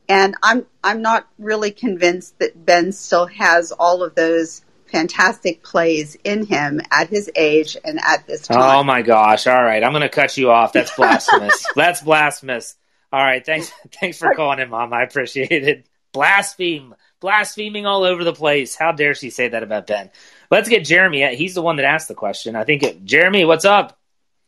and 0.07 0.35
I'm 0.43 0.67
I'm 0.85 1.01
not 1.01 1.29
really 1.39 1.71
convinced 1.71 2.39
that 2.41 2.67
Ben 2.67 2.93
still 2.93 3.27
has 3.27 3.73
all 3.73 4.03
of 4.03 4.15
those 4.15 4.63
fantastic 4.91 5.63
plays 5.63 6.17
in 6.25 6.45
him 6.47 6.81
at 6.91 7.09
his 7.09 7.31
age 7.37 7.77
and 7.85 8.01
at 8.05 8.27
this 8.27 8.43
time. 8.43 8.59
Oh 8.81 8.83
my 8.83 9.03
gosh! 9.03 9.47
All 9.47 9.63
right, 9.63 9.83
I'm 9.83 9.93
going 9.93 10.03
to 10.03 10.09
cut 10.09 10.37
you 10.37 10.51
off. 10.51 10.73
That's 10.73 10.95
blasphemous. 10.95 11.65
That's 11.75 12.03
blasphemous. 12.03 12.77
All 13.13 13.23
right, 13.23 13.45
thanks 13.45 13.73
thanks 13.93 14.19
for 14.19 14.35
calling 14.35 14.59
in, 14.59 14.71
Mom. 14.71 14.93
I 14.93 15.03
appreciate 15.03 15.51
it. 15.51 15.87
Blaspheme, 16.13 16.95
blaspheming 17.21 17.87
all 17.87 18.05
over 18.05 18.25
the 18.25 18.33
place. 18.33 18.75
How 18.75 18.93
dare 18.93 19.15
she 19.15 19.31
say 19.31 19.49
that 19.49 19.63
about 19.63 19.87
Ben? 19.87 20.11
Let's 20.51 20.69
get 20.69 20.85
Jeremy. 20.85 21.35
He's 21.37 21.55
the 21.55 21.63
one 21.63 21.77
that 21.77 21.85
asked 21.85 22.09
the 22.09 22.15
question. 22.15 22.57
I 22.57 22.65
think 22.65 22.83
it, 22.83 23.05
Jeremy, 23.05 23.45
what's 23.45 23.67
up? 23.67 23.99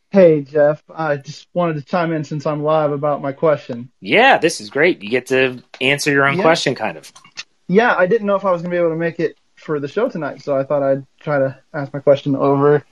Hey 0.09 0.41
Jeff, 0.41 0.83
I 0.93 1.15
just 1.15 1.47
wanted 1.53 1.75
to 1.75 1.83
chime 1.83 2.11
in 2.11 2.25
since 2.25 2.45
I'm 2.45 2.63
live 2.63 2.91
about 2.91 3.21
my 3.21 3.31
question. 3.31 3.89
Yeah, 4.01 4.39
this 4.39 4.59
is 4.59 4.69
great. 4.69 5.01
You 5.01 5.09
get 5.09 5.27
to 5.27 5.63
answer 5.79 6.11
your 6.11 6.27
own 6.27 6.35
yeah. 6.35 6.43
question, 6.43 6.75
kind 6.75 6.97
of. 6.97 7.13
Yeah, 7.67 7.95
I 7.95 8.07
didn't 8.07 8.27
know 8.27 8.35
if 8.35 8.43
I 8.43 8.51
was 8.51 8.61
going 8.61 8.71
to 8.71 8.75
be 8.75 8.79
able 8.79 8.89
to 8.89 8.97
make 8.97 9.21
it 9.21 9.37
for 9.55 9.79
the 9.79 9.87
show 9.87 10.09
tonight, 10.09 10.41
so 10.41 10.57
I 10.57 10.65
thought 10.65 10.83
I'd 10.83 11.05
try 11.21 11.39
to 11.39 11.57
ask 11.73 11.93
my 11.93 12.01
question 12.01 12.35
over 12.35 12.83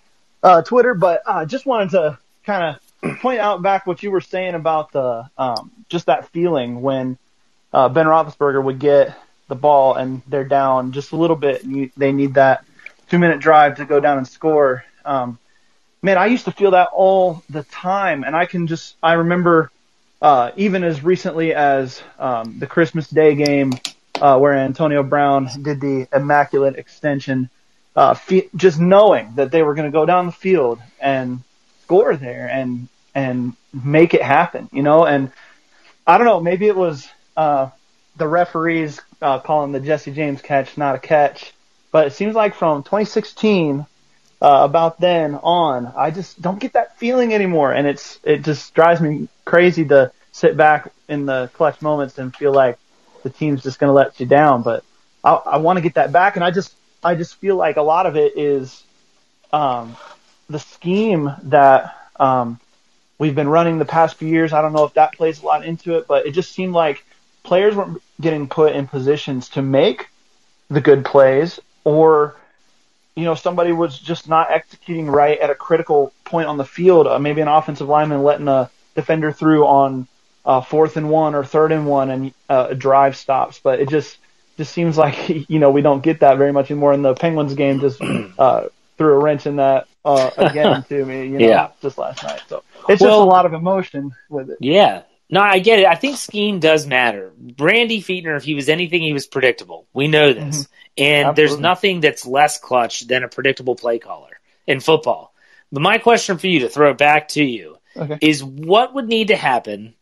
uh, 0.43 0.61
Twitter. 0.61 0.93
But 0.93 1.21
I 1.27 1.41
uh, 1.41 1.45
just 1.45 1.65
wanted 1.65 1.89
to 1.89 2.17
kind 2.45 2.63
of 2.63 2.88
point 3.21 3.39
out 3.39 3.61
back 3.61 3.87
what 3.87 4.03
you 4.03 4.11
were 4.11 4.21
saying 4.21 4.55
about 4.55 4.91
the 4.91 5.29
um, 5.37 5.71
just 5.89 6.07
that 6.07 6.29
feeling 6.29 6.81
when 6.81 7.17
uh, 7.73 7.89
Ben 7.89 8.05
Roethlisberger 8.05 8.63
would 8.63 8.79
get 8.79 9.15
the 9.47 9.55
ball 9.55 9.95
and 9.95 10.21
they're 10.27 10.43
down 10.43 10.91
just 10.91 11.11
a 11.11 11.15
little 11.15 11.35
bit, 11.35 11.63
and 11.63 11.75
you, 11.75 11.91
they 11.97 12.11
need 12.11 12.35
that 12.35 12.65
two 13.09 13.19
minute 13.19 13.39
drive 13.39 13.77
to 13.77 13.85
go 13.85 13.99
down 13.99 14.17
and 14.17 14.27
score. 14.27 14.83
Um, 15.05 15.39
man, 16.01 16.17
I 16.17 16.27
used 16.27 16.45
to 16.45 16.51
feel 16.51 16.71
that 16.71 16.89
all 16.93 17.43
the 17.49 17.63
time, 17.63 18.23
and 18.23 18.35
I 18.35 18.45
can 18.45 18.67
just 18.67 18.95
I 19.01 19.13
remember 19.13 19.71
uh, 20.21 20.51
even 20.55 20.83
as 20.83 21.03
recently 21.03 21.53
as 21.53 22.01
um, 22.17 22.59
the 22.59 22.67
Christmas 22.67 23.09
Day 23.09 23.35
game 23.35 23.73
uh, 24.21 24.37
where 24.37 24.53
Antonio 24.53 25.03
Brown 25.03 25.49
did 25.61 25.79
the 25.79 26.07
immaculate 26.13 26.75
extension. 26.75 27.49
Uh, 27.95 28.15
just 28.55 28.79
knowing 28.79 29.33
that 29.35 29.51
they 29.51 29.61
were 29.63 29.73
going 29.73 29.87
to 29.87 29.91
go 29.91 30.05
down 30.05 30.25
the 30.25 30.31
field 30.31 30.79
and 31.01 31.41
score 31.89 32.15
there 32.15 32.47
and 32.47 32.87
and 33.15 33.53
make 33.73 34.13
it 34.13 34.21
happen, 34.21 34.69
you 34.71 34.83
know. 34.83 35.05
And 35.05 35.31
I 36.05 36.19
don't 36.19 36.27
know, 36.27 36.39
maybe 36.39 36.67
it 36.67 36.75
was 36.75 37.09
uh, 37.35 37.71
the 38.15 38.27
referees 38.27 39.01
uh, 39.23 39.39
calling 39.39 39.71
the 39.71 39.79
Jesse 39.79 40.11
James 40.11 40.39
catch 40.39 40.77
not 40.77 40.93
a 40.93 40.99
catch, 40.99 41.51
but 41.91 42.05
it 42.05 42.13
seems 42.13 42.35
like 42.35 42.53
from 42.53 42.83
2016 42.83 43.79
uh, 43.79 43.85
about 44.39 44.99
then 44.99 45.33
on, 45.33 45.91
I 45.97 46.11
just 46.11 46.39
don't 46.39 46.59
get 46.59 46.73
that 46.73 46.99
feeling 46.99 47.33
anymore, 47.33 47.73
and 47.73 47.87
it's 47.87 48.19
it 48.23 48.43
just 48.43 48.75
drives 48.75 49.01
me 49.01 49.27
crazy 49.43 49.85
to 49.85 50.11
sit 50.31 50.55
back 50.55 50.91
in 51.07 51.25
the 51.25 51.49
clutch 51.55 51.81
moments 51.81 52.19
and 52.19 52.35
feel 52.35 52.53
like 52.53 52.77
the 53.23 53.31
team's 53.31 53.63
just 53.63 53.79
going 53.79 53.89
to 53.89 53.95
let 53.95 54.19
you 54.19 54.27
down. 54.27 54.61
But 54.61 54.83
I, 55.23 55.31
I 55.33 55.57
want 55.57 55.77
to 55.77 55.81
get 55.81 55.95
that 55.95 56.11
back, 56.11 56.35
and 56.35 56.45
I 56.45 56.51
just 56.51 56.71
I 57.03 57.15
just 57.15 57.37
feel 57.37 57.55
like 57.55 57.77
a 57.77 57.81
lot 57.81 58.05
of 58.05 58.15
it 58.15 58.37
is 58.37 58.83
um, 59.51 59.97
the 60.49 60.59
scheme 60.59 61.31
that 61.43 61.95
um, 62.19 62.59
we've 63.17 63.35
been 63.35 63.47
running 63.47 63.77
the 63.77 63.85
past 63.85 64.15
few 64.15 64.27
years. 64.27 64.51
I 64.51 64.61
don't 64.61 64.73
know 64.73 64.85
if 64.85 64.93
that 64.95 65.13
plays 65.13 65.41
a 65.41 65.45
lot 65.45 65.63
into 65.63 65.97
it, 65.97 66.07
but 66.07 66.25
it 66.25 66.31
just 66.31 66.51
seemed 66.51 66.73
like 66.73 67.05
players 67.43 67.75
weren't 67.75 68.01
getting 68.19 68.47
put 68.47 68.75
in 68.75 68.87
positions 68.87 69.49
to 69.49 69.61
make 69.61 70.07
the 70.69 70.81
good 70.81 71.05
plays, 71.05 71.59
or 71.83 72.35
you 73.15 73.25
know 73.25 73.35
somebody 73.35 73.71
was 73.71 73.97
just 73.99 74.27
not 74.27 74.51
executing 74.51 75.07
right 75.07 75.39
at 75.39 75.49
a 75.49 75.55
critical 75.55 76.13
point 76.25 76.47
on 76.47 76.57
the 76.57 76.65
field. 76.65 77.07
Uh, 77.07 77.19
maybe 77.19 77.41
an 77.41 77.47
offensive 77.47 77.87
lineman 77.87 78.23
letting 78.23 78.47
a 78.47 78.69
defender 78.95 79.31
through 79.31 79.65
on 79.65 80.07
uh, 80.45 80.61
fourth 80.61 80.97
and 80.97 81.09
one 81.09 81.35
or 81.35 81.43
third 81.43 81.71
and 81.71 81.85
one, 81.85 82.09
and 82.09 82.33
uh, 82.49 82.67
a 82.69 82.75
drive 82.75 83.15
stops. 83.15 83.59
But 83.59 83.79
it 83.79 83.89
just 83.89 84.17
just 84.57 84.73
seems 84.73 84.97
like 84.97 85.29
you 85.49 85.59
know 85.59 85.69
we 85.71 85.81
don't 85.81 86.01
get 86.01 86.21
that 86.21 86.37
very 86.37 86.53
much 86.53 86.71
anymore. 86.71 86.93
And 86.93 87.05
the 87.05 87.13
Penguins 87.13 87.53
game 87.53 87.79
just 87.79 88.01
uh, 88.39 88.67
threw 88.97 89.13
a 89.13 89.17
wrench 89.17 89.45
in 89.45 89.57
that 89.57 89.87
uh, 90.05 90.31
again 90.37 90.83
to 90.89 91.05
me. 91.05 91.23
You 91.27 91.39
know, 91.39 91.47
Yeah. 91.47 91.69
just 91.81 91.97
last 91.97 92.23
night. 92.23 92.41
So 92.47 92.63
it's 92.87 93.01
just 93.01 93.11
a 93.11 93.23
lot 93.23 93.45
of 93.45 93.53
emotion 93.53 94.11
with 94.29 94.49
it. 94.49 94.57
Yeah. 94.61 95.03
No, 95.31 95.41
I 95.41 95.59
get 95.59 95.79
it. 95.79 95.85
I 95.85 95.93
think 95.95 96.17
scheme 96.17 96.59
does 96.59 96.87
matter. 96.87 97.31
Brandy 97.37 98.01
Fichtner, 98.01 98.35
if 98.35 98.43
he 98.43 98.55
was 98.55 98.67
anything, 98.67 99.01
he 99.03 99.13
was 99.13 99.27
predictable. 99.27 99.85
We 99.93 100.07
know 100.07 100.33
this. 100.33 100.67
And 100.97 101.35
there's 101.35 101.59
nothing 101.59 101.99
that's 101.99 102.25
less 102.25 102.57
clutch 102.59 103.01
than 103.01 103.23
a 103.23 103.27
predictable 103.27 103.75
play 103.75 103.99
caller 103.99 104.39
in 104.65 104.79
football. 104.79 105.33
But 105.71 105.83
my 105.83 105.99
question 105.99 106.39
for 106.39 106.47
you 106.47 106.61
to 106.61 106.69
throw 106.69 106.89
it 106.91 106.97
back 106.97 107.27
to 107.29 107.43
you 107.43 107.77
Okay. 107.95 108.17
is 108.21 108.43
what 108.43 108.93
would 108.95 109.07
need 109.07 109.27
to 109.27 109.35
happen 109.35 109.93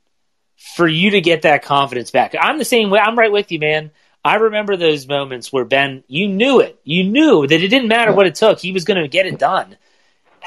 for 0.75 0.87
you 0.87 1.11
to 1.11 1.21
get 1.21 1.41
that 1.41 1.63
confidence 1.63 2.09
back? 2.11 2.33
I'm 2.39 2.57
the 2.57 2.65
same 2.65 2.89
way. 2.89 2.99
I'm 2.99 3.17
right 3.17 3.31
with 3.31 3.51
you, 3.51 3.59
man. 3.59 3.91
I 4.23 4.35
remember 4.35 4.75
those 4.77 5.07
moments 5.07 5.51
where 5.51 5.65
Ben, 5.65 6.03
you 6.07 6.27
knew 6.29 6.59
it. 6.61 6.79
You 6.83 7.03
knew 7.03 7.45
that 7.47 7.61
it 7.61 7.67
didn't 7.67 7.87
matter 7.89 8.13
what 8.13 8.27
it 8.27 8.35
took. 8.35 8.59
He 8.59 8.71
was 8.71 8.83
going 8.85 9.01
to 9.01 9.07
get 9.07 9.25
it 9.25 9.37
done. 9.39 9.75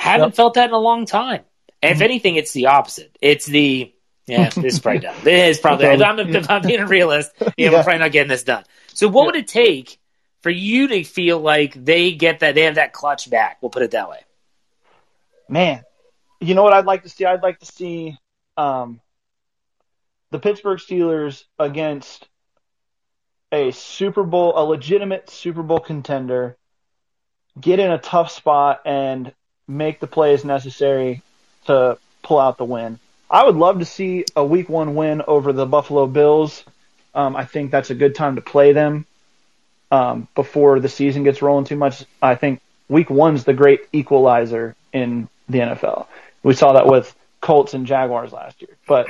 Haven't 0.01 0.29
Yep. 0.29 0.35
felt 0.35 0.55
that 0.55 0.71
in 0.71 0.75
a 0.75 0.79
long 0.79 1.05
time. 1.05 1.43
And 1.83 1.93
if 1.95 2.01
anything, 2.01 2.37
it's 2.37 2.53
the 2.53 2.67
opposite. 2.67 3.17
It's 3.21 3.45
the 3.45 3.93
yeah, 4.27 4.49
this 4.55 4.75
is 4.75 4.81
probably 4.81 5.01
done. 5.01 5.15
This 5.23 5.57
is 5.57 5.61
probably. 5.61 5.87
If 5.89 6.01
I'm, 6.01 6.19
if 6.21 6.51
I'm 6.51 6.63
being 6.63 6.81
a 6.81 6.87
realist, 6.87 7.33
yeah, 7.39 7.51
Yeah. 7.59 7.71
we're 7.73 7.83
probably 7.83 7.99
not 7.99 8.13
getting 8.13 8.29
this 8.31 8.43
done. 8.43 8.65
So, 8.95 9.09
what 9.09 9.27
would 9.27 9.37
it 9.37 9.47
take 9.47 9.99
for 10.43 10.49
you 10.51 10.89
to 10.89 11.05
feel 11.05 11.39
like 11.39 11.75
they 11.85 12.13
get 12.13 12.41
that 12.41 12.55
they 12.55 12.63
have 12.63 12.77
that 12.77 12.95
clutch 12.95 13.29
back? 13.29 13.59
We'll 13.61 13.69
put 13.71 13.83
it 13.83 13.91
that 13.91 14.09
way. 14.09 14.21
man, 15.51 15.83
you 16.41 16.55
know 16.55 16.63
what 16.63 16.73
I'd 16.73 16.87
like 16.87 17.03
to 17.03 17.11
see? 17.11 17.27
I'd 17.27 17.43
like 17.43 17.59
to 17.59 17.67
see 17.67 18.17
um, 18.57 19.01
the 20.31 20.39
Pittsburgh 20.39 20.79
Steelers 20.79 21.45
against 21.59 22.27
a 23.53 23.71
Super 23.73 24.23
Bowl, 24.23 24.55
a 24.57 24.65
legitimate 24.65 25.29
Super 25.29 25.63
Bowl 25.63 25.81
contender, 25.81 26.57
get 27.61 27.81
in 27.81 27.91
a 27.91 27.99
tough 27.99 28.31
spot 28.31 28.81
and 28.87 29.35
make 29.71 30.01
the 30.01 30.07
plays 30.07 30.45
necessary 30.45 31.23
to 31.67 31.99
pull 32.23 32.39
out 32.39 32.59
the 32.59 32.65
win. 32.65 32.99
I 33.31 33.45
would 33.45 33.57
love 33.57 33.79
to 33.79 33.85
see 33.85 34.25
a 34.35 34.45
Week 34.45 34.69
One 34.69 34.95
win 34.97 35.23
over 35.27 35.53
the 35.53 35.67
Buffalo 35.67 36.07
Bills. 36.07 36.65
Um, 37.15 37.37
I 37.37 37.45
think 37.45 37.71
that's 37.71 37.91
a 37.91 37.95
good 37.95 38.15
time 38.15 38.35
to 38.37 38.41
play 38.41 38.73
them 38.73 39.07
um, 39.91 40.29
before 40.35 40.81
the 40.81 40.89
season 40.89 41.23
gets 41.25 41.43
rolling 41.43 41.65
too 41.65 41.77
much. 41.77 42.05
I 42.21 42.35
think 42.35 42.61
Week 42.89 43.09
One's 43.11 43.45
the 43.45 43.55
great 43.55 43.81
equalizer 43.93 44.75
in 44.93 45.29
the 45.49 45.59
NFL. 45.61 46.07
We 46.43 46.55
saw 46.55 46.73
that 46.73 46.87
with 46.87 47.15
Colts 47.41 47.75
and 47.75 47.87
Jaguars 47.87 48.33
last 48.33 48.61
year. 48.63 48.77
But 48.87 49.09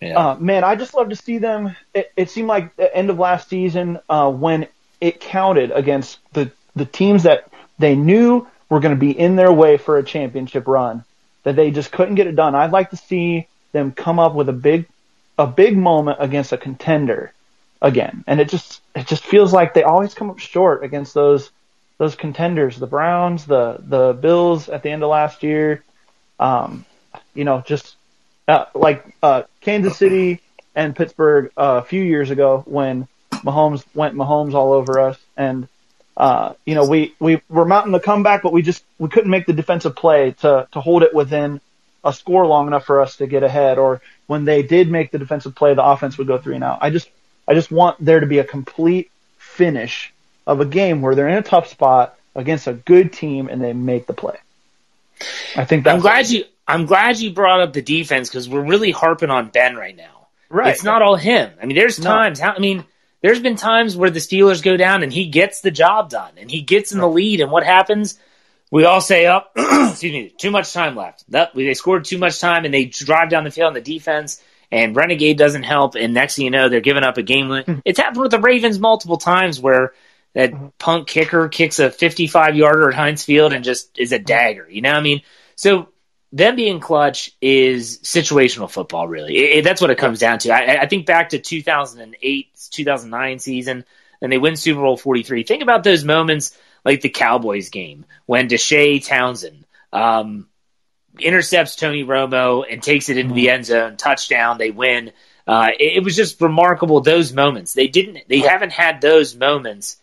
Yeah. 0.00 0.18
uh, 0.18 0.34
man, 0.36 0.62
I 0.62 0.76
just 0.76 0.94
love 0.94 1.08
to 1.08 1.16
see 1.16 1.38
them. 1.38 1.74
It, 1.94 2.12
it 2.16 2.30
seemed 2.30 2.48
like 2.48 2.74
the 2.76 2.94
end 2.94 3.10
of 3.10 3.18
last 3.18 3.48
season 3.48 3.98
uh, 4.08 4.30
when 4.30 4.68
it 5.00 5.20
counted 5.20 5.70
against 5.72 6.18
the 6.32 6.50
the 6.74 6.84
teams 6.84 7.22
that 7.24 7.48
they 7.78 7.94
knew 7.96 8.46
were 8.68 8.80
going 8.80 8.94
to 8.94 9.00
be 9.00 9.16
in 9.16 9.36
their 9.36 9.52
way 9.52 9.76
for 9.76 9.98
a 9.98 10.02
championship 10.02 10.66
run, 10.66 11.04
that 11.44 11.56
they 11.56 11.70
just 11.70 11.92
couldn't 11.92 12.16
get 12.16 12.26
it 12.26 12.36
done. 12.36 12.54
I'd 12.54 12.72
like 12.72 12.90
to 12.90 12.96
see 12.96 13.46
them 13.72 13.92
come 13.92 14.18
up 14.18 14.34
with 14.34 14.48
a 14.48 14.52
big 14.52 14.86
a 15.38 15.46
big 15.46 15.76
moment 15.76 16.18
against 16.20 16.52
a 16.52 16.56
contender 16.56 17.32
again, 17.82 18.24
and 18.26 18.40
it 18.40 18.48
just 18.48 18.80
it 18.94 19.06
just 19.06 19.24
feels 19.24 19.52
like 19.52 19.74
they 19.74 19.82
always 19.82 20.14
come 20.14 20.30
up 20.30 20.38
short 20.38 20.82
against 20.82 21.14
those 21.14 21.50
those 21.98 22.14
contenders, 22.14 22.76
the 22.76 22.86
Browns, 22.86 23.46
the 23.46 23.78
the 23.80 24.12
Bills 24.12 24.68
at 24.68 24.82
the 24.82 24.90
end 24.90 25.02
of 25.02 25.10
last 25.10 25.42
year. 25.42 25.82
Um, 26.38 26.84
you 27.34 27.44
know, 27.44 27.62
just 27.64 27.96
uh, 28.48 28.66
like 28.74 29.04
uh, 29.22 29.44
Kansas 29.60 29.96
City 29.96 30.40
and 30.74 30.94
Pittsburgh 30.94 31.52
uh, 31.56 31.80
a 31.82 31.86
few 31.86 32.02
years 32.02 32.30
ago 32.30 32.62
when 32.66 33.08
Mahomes 33.30 33.84
went 33.94 34.14
Mahomes 34.14 34.54
all 34.54 34.72
over 34.72 35.00
us, 35.00 35.18
and 35.36 35.68
uh, 36.16 36.54
you 36.64 36.74
know 36.74 36.86
we 36.86 37.14
we 37.20 37.40
were 37.48 37.64
mounting 37.64 37.92
the 37.92 38.00
comeback, 38.00 38.42
but 38.42 38.52
we 38.52 38.62
just 38.62 38.84
we 38.98 39.08
couldn't 39.08 39.30
make 39.30 39.46
the 39.46 39.52
defensive 39.52 39.94
play 39.96 40.32
to 40.40 40.66
to 40.72 40.80
hold 40.80 41.02
it 41.02 41.14
within 41.14 41.60
a 42.04 42.12
score 42.12 42.46
long 42.46 42.66
enough 42.68 42.84
for 42.86 43.00
us 43.00 43.16
to 43.16 43.26
get 43.26 43.42
ahead. 43.42 43.78
Or 43.78 44.00
when 44.26 44.44
they 44.44 44.62
did 44.62 44.90
make 44.90 45.10
the 45.10 45.18
defensive 45.18 45.54
play, 45.54 45.74
the 45.74 45.84
offense 45.84 46.16
would 46.18 46.26
go 46.26 46.38
three 46.38 46.54
and 46.54 46.64
out. 46.64 46.78
I 46.80 46.90
just 46.90 47.10
I 47.46 47.54
just 47.54 47.70
want 47.70 48.02
there 48.04 48.20
to 48.20 48.26
be 48.26 48.38
a 48.38 48.44
complete 48.44 49.10
finish 49.38 50.12
of 50.46 50.60
a 50.60 50.64
game 50.64 51.02
where 51.02 51.14
they're 51.14 51.28
in 51.28 51.38
a 51.38 51.42
tough 51.42 51.68
spot 51.68 52.16
against 52.34 52.66
a 52.66 52.72
good 52.72 53.12
team 53.12 53.48
and 53.48 53.62
they 53.62 53.72
make 53.72 54.06
the 54.06 54.12
play. 54.12 54.36
I 55.56 55.64
think 55.64 55.84
that's 55.84 55.94
I'm 55.94 56.00
glad 56.00 56.28
you. 56.28 56.44
I'm 56.68 56.86
glad 56.86 57.18
you 57.18 57.32
brought 57.32 57.60
up 57.60 57.72
the 57.72 57.82
defense 57.82 58.28
because 58.28 58.48
we're 58.48 58.64
really 58.64 58.90
harping 58.90 59.30
on 59.30 59.48
Ben 59.50 59.76
right 59.76 59.96
now. 59.96 60.26
right. 60.48 60.74
It's 60.74 60.82
not 60.82 61.00
all 61.00 61.14
him. 61.16 61.52
I 61.62 61.66
mean, 61.66 61.76
there's 61.76 61.98
No. 62.00 62.10
times. 62.10 62.40
How, 62.40 62.52
I 62.52 62.58
mean, 62.58 62.84
there's 63.22 63.40
been 63.40 63.56
times 63.56 63.96
where 63.96 64.10
the 64.10 64.20
Steelers 64.20 64.62
go 64.62 64.76
down 64.76 65.02
and 65.02 65.12
he 65.12 65.26
gets 65.26 65.60
the 65.60 65.70
job 65.70 66.10
done 66.10 66.32
and 66.36 66.50
he 66.50 66.62
gets 66.62 66.92
in 66.92 66.98
the 66.98 67.08
lead. 67.08 67.40
And 67.40 67.50
what 67.50 67.64
happens? 67.64 68.18
We 68.70 68.84
all 68.84 69.00
say, 69.00 69.26
"Up, 69.26 69.52
oh, 69.56 69.88
excuse 69.90 70.12
me, 70.12 70.32
too 70.36 70.50
much 70.50 70.72
time 70.72 70.96
left." 70.96 71.24
That 71.30 71.54
they 71.54 71.74
scored 71.74 72.04
too 72.04 72.18
much 72.18 72.40
time 72.40 72.64
and 72.64 72.74
they 72.74 72.84
drive 72.86 73.30
down 73.30 73.44
the 73.44 73.50
field 73.50 73.68
on 73.68 73.74
the 73.74 73.80
defense. 73.80 74.42
And 74.70 74.96
Renegade 74.96 75.38
doesn't 75.38 75.62
help. 75.62 75.94
And 75.94 76.12
next 76.12 76.36
thing 76.36 76.44
you 76.44 76.50
know, 76.50 76.68
they're 76.68 76.80
giving 76.80 77.04
up 77.04 77.18
a 77.18 77.22
game. 77.22 77.48
win. 77.48 77.62
Hmm. 77.62 77.78
it's 77.84 78.00
happened 78.00 78.22
with 78.22 78.32
the 78.32 78.40
Ravens 78.40 78.80
multiple 78.80 79.16
times 79.16 79.60
where 79.60 79.94
that 80.34 80.52
hmm. 80.52 80.66
punk 80.78 81.06
kicker 81.06 81.48
kicks 81.48 81.78
a 81.78 81.90
55 81.90 82.56
yarder 82.56 82.88
at 82.88 82.94
Heinz 82.94 83.24
Field 83.24 83.52
and 83.52 83.64
just 83.64 83.98
is 83.98 84.12
a 84.12 84.18
hmm. 84.18 84.24
dagger. 84.24 84.66
You 84.68 84.82
know 84.82 84.90
what 84.90 84.98
I 84.98 85.02
mean? 85.02 85.22
So 85.54 85.88
them 86.32 86.56
being 86.56 86.80
clutch 86.80 87.30
is 87.40 87.98
situational 88.00 88.70
football, 88.70 89.08
really. 89.08 89.36
It, 89.36 89.58
it- 89.58 89.64
that's 89.64 89.80
what 89.80 89.90
it 89.90 89.98
comes 89.98 90.18
down 90.18 90.38
to. 90.40 90.50
I, 90.50 90.82
I 90.82 90.86
think 90.86 91.06
back 91.06 91.30
to 91.30 91.38
2008, 91.38 92.68
2009 92.70 93.38
season, 93.38 93.84
and 94.20 94.32
they 94.32 94.38
win 94.38 94.56
Super 94.56 94.80
Bowl 94.80 94.96
43. 94.96 95.44
Think 95.44 95.62
about 95.62 95.84
those 95.84 96.04
moments 96.04 96.56
like 96.84 97.00
the 97.00 97.08
Cowboys 97.08 97.68
game 97.70 98.04
when 98.26 98.48
Deshea 98.48 99.04
Townsend 99.04 99.64
um, 99.92 100.48
intercepts 101.18 101.76
Tony 101.76 102.04
Romo 102.04 102.64
and 102.70 102.82
takes 102.82 103.08
it 103.08 103.18
into 103.18 103.34
the 103.34 103.50
end 103.50 103.66
zone, 103.66 103.96
touchdown, 103.96 104.58
they 104.58 104.70
win. 104.70 105.12
Uh, 105.46 105.68
it, 105.78 105.98
it 105.98 106.04
was 106.04 106.16
just 106.16 106.40
remarkable 106.40 107.00
those 107.00 107.32
moments. 107.32 107.72
They 107.74 107.88
didn't. 107.88 108.28
They 108.28 108.40
haven't 108.40 108.72
had 108.72 109.00
those 109.00 109.34
moments. 109.36 109.96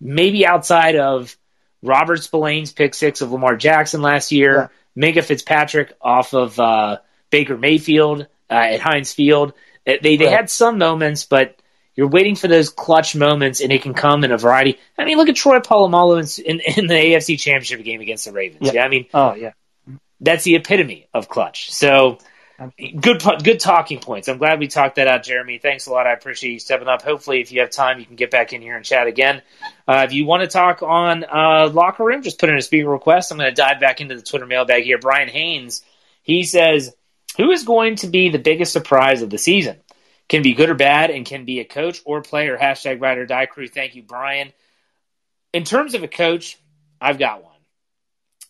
Maybe 0.00 0.46
outside 0.46 0.96
of 0.96 1.36
Robert 1.82 2.18
Spillane's 2.20 2.72
pick 2.72 2.94
six 2.94 3.20
of 3.20 3.32
Lamar 3.32 3.56
Jackson 3.56 4.02
last 4.02 4.32
year, 4.32 4.70
Minkah 4.98 5.22
Fitzpatrick 5.24 5.92
off 6.00 6.34
of 6.34 6.58
uh, 6.58 6.98
Baker 7.30 7.56
Mayfield 7.56 8.22
uh, 8.50 8.54
at 8.54 8.80
Heinz 8.80 9.12
Field. 9.12 9.52
Uh, 9.86 9.92
They 10.02 10.16
they 10.16 10.24
Right. 10.26 10.34
had 10.36 10.50
some 10.50 10.78
moments, 10.78 11.24
but 11.24 11.54
you're 11.94 12.08
waiting 12.08 12.34
for 12.36 12.48
those 12.48 12.68
clutch 12.70 13.14
moments, 13.16 13.60
and 13.60 13.72
it 13.72 13.82
can 13.82 13.92
come 13.94 14.24
in 14.24 14.32
a 14.32 14.38
variety. 14.38 14.78
I 14.96 15.04
mean, 15.04 15.16
look 15.16 15.28
at 15.28 15.36
Troy 15.36 15.58
Polamalu 15.60 16.38
in, 16.44 16.60
in, 16.60 16.78
in 16.78 16.86
the 16.86 16.94
AFC 16.94 17.38
Championship 17.38 17.82
game 17.84 18.00
against 18.00 18.24
the 18.24 18.32
Ravens. 18.32 18.60
Yeah. 18.66 18.72
Yeah, 18.74 18.84
I 18.84 18.88
mean, 18.88 19.06
Oh 19.14 19.34
yeah. 19.34 19.52
that's 20.20 20.44
the 20.44 20.54
epitome 20.56 21.08
of 21.14 21.28
clutch. 21.28 21.70
So 21.72 22.18
good 23.00 23.22
good 23.44 23.60
talking 23.60 24.00
points. 24.00 24.28
I'm 24.28 24.38
glad 24.38 24.58
we 24.58 24.66
talked 24.66 24.96
that 24.96 25.06
out, 25.06 25.22
Jeremy. 25.22 25.58
Thanks 25.58 25.86
a 25.86 25.92
lot. 25.92 26.06
I 26.06 26.12
appreciate 26.12 26.52
you 26.52 26.58
stepping 26.58 26.88
up. 26.88 27.02
Hopefully, 27.02 27.40
if 27.40 27.52
you 27.52 27.60
have 27.60 27.70
time, 27.70 28.00
you 28.00 28.06
can 28.06 28.16
get 28.16 28.30
back 28.30 28.52
in 28.52 28.60
here 28.60 28.76
and 28.76 28.84
chat 28.84 29.06
again. 29.06 29.42
Uh, 29.86 30.04
if 30.06 30.12
you 30.12 30.24
want 30.24 30.42
to 30.42 30.48
talk 30.48 30.82
on 30.82 31.24
uh, 31.24 31.70
locker 31.72 32.04
room, 32.04 32.22
just 32.22 32.38
put 32.38 32.48
in 32.48 32.56
a 32.56 32.62
speaker 32.62 32.88
request. 32.88 33.30
I'm 33.30 33.38
going 33.38 33.50
to 33.50 33.54
dive 33.54 33.80
back 33.80 34.00
into 34.00 34.16
the 34.16 34.22
Twitter 34.22 34.46
mailbag 34.46 34.84
here. 34.84 34.98
Brian 34.98 35.28
Haynes, 35.28 35.84
he 36.22 36.42
says, 36.42 36.94
"Who 37.36 37.50
is 37.52 37.62
going 37.62 37.96
to 37.96 38.08
be 38.08 38.28
the 38.28 38.38
biggest 38.38 38.72
surprise 38.72 39.22
of 39.22 39.30
the 39.30 39.38
season? 39.38 39.76
Can 40.28 40.42
be 40.42 40.54
good 40.54 40.68
or 40.68 40.74
bad, 40.74 41.10
and 41.10 41.24
can 41.24 41.44
be 41.44 41.60
a 41.60 41.64
coach 41.64 42.02
or 42.04 42.22
player." 42.22 42.58
Hashtag 42.58 43.00
Ride 43.00 43.18
or 43.18 43.26
Die 43.26 43.46
Crew. 43.46 43.68
Thank 43.68 43.94
you, 43.94 44.02
Brian. 44.02 44.52
In 45.52 45.64
terms 45.64 45.94
of 45.94 46.02
a 46.02 46.08
coach, 46.08 46.58
I've 47.00 47.18
got 47.18 47.44
one. 47.44 47.52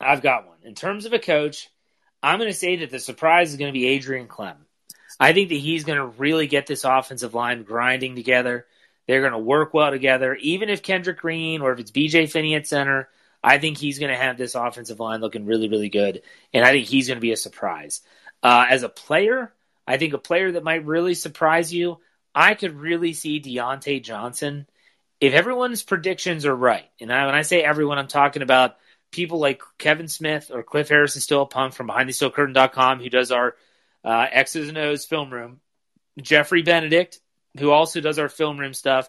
I've 0.01 0.23
got 0.23 0.47
one. 0.47 0.57
In 0.65 0.75
terms 0.75 1.05
of 1.05 1.13
a 1.13 1.19
coach, 1.19 1.69
I'm 2.23 2.39
going 2.39 2.51
to 2.51 2.57
say 2.57 2.77
that 2.77 2.91
the 2.91 2.99
surprise 2.99 3.51
is 3.51 3.57
going 3.57 3.73
to 3.73 3.79
be 3.79 3.87
Adrian 3.87 4.29
Klemm. 4.29 4.57
I 5.21 5.33
think 5.33 5.49
that 5.49 5.57
he's 5.57 5.85
going 5.85 5.99
to 5.99 6.07
really 6.07 6.47
get 6.47 6.67
this 6.67 6.85
offensive 6.85 7.35
line 7.35 7.63
grinding 7.63 8.15
together. 8.15 8.67
They're 9.07 9.21
going 9.21 9.33
to 9.33 9.39
work 9.39 9.75
well 9.75 9.91
together. 9.91 10.35
Even 10.35 10.69
if 10.69 10.83
Kendrick 10.83 11.19
Green 11.19 11.61
or 11.61 11.73
if 11.73 11.81
it's 11.81 11.91
BJ 11.91 12.31
Finney 12.31 12.55
at 12.55 12.67
center, 12.67 13.09
I 13.43 13.59
think 13.59 13.79
he's 13.79 13.99
going 13.99 14.13
to 14.13 14.19
have 14.21 14.37
this 14.37 14.55
offensive 14.55 15.01
line 15.01 15.21
looking 15.21 15.47
really, 15.47 15.69
really 15.69 15.89
good. 15.89 16.23
And 16.53 16.65
I 16.65 16.73
think 16.73 16.87
he's 16.87 17.09
going 17.09 17.17
to 17.17 17.23
be 17.23 17.33
a 17.33 17.37
surprise. 17.37 18.03
Uh, 18.43 18.67
as 18.69 18.83
a 18.83 18.89
player, 18.89 19.53
I 19.87 19.97
think 19.97 20.13
a 20.13 20.19
player 20.19 20.53
that 20.53 20.65
might 20.65 20.85
really 20.85 21.15
surprise 21.15 21.73
you, 21.73 21.99
I 22.35 22.55
could 22.55 22.79
really 22.79 23.15
see 23.15 23.41
Diontae 23.41 24.03
Johnson. 24.03 24.67
If 25.21 25.33
everyone's 25.33 25.83
predictions 25.83 26.47
are 26.47 26.55
right, 26.55 26.89
and 27.01 27.13
I, 27.13 27.27
when 27.27 27.35
I 27.35 27.43
say 27.43 27.63
everyone, 27.63 27.99
I'm 27.99 28.07
talking 28.07 28.43
about 28.43 28.77
people 29.11 29.39
like 29.39 29.63
Kevin 29.79 30.09
Smith 30.09 30.51
or 30.53 30.63
Cliff 30.63 30.89
Harrison 30.89 31.21
Still 31.21 31.47
Punk 31.47 31.75
from 31.75 31.89
BehindTheSteelCurtain.com, 31.89 33.01
who 33.01 33.11
does 33.11 33.33
our 33.33 33.55
uh, 34.05 34.27
X's 34.31 34.69
and 34.69 34.79
O's 34.79 35.05
film 35.05 35.33
room, 35.33 35.61
Jeffrey 36.21 36.63
Benedict, 36.63 37.21
who 37.59 37.71
also 37.71 38.01
does 38.01 38.19
our 38.19 38.29
film 38.29 38.59
room 38.59 38.75
stuff. 38.75 39.09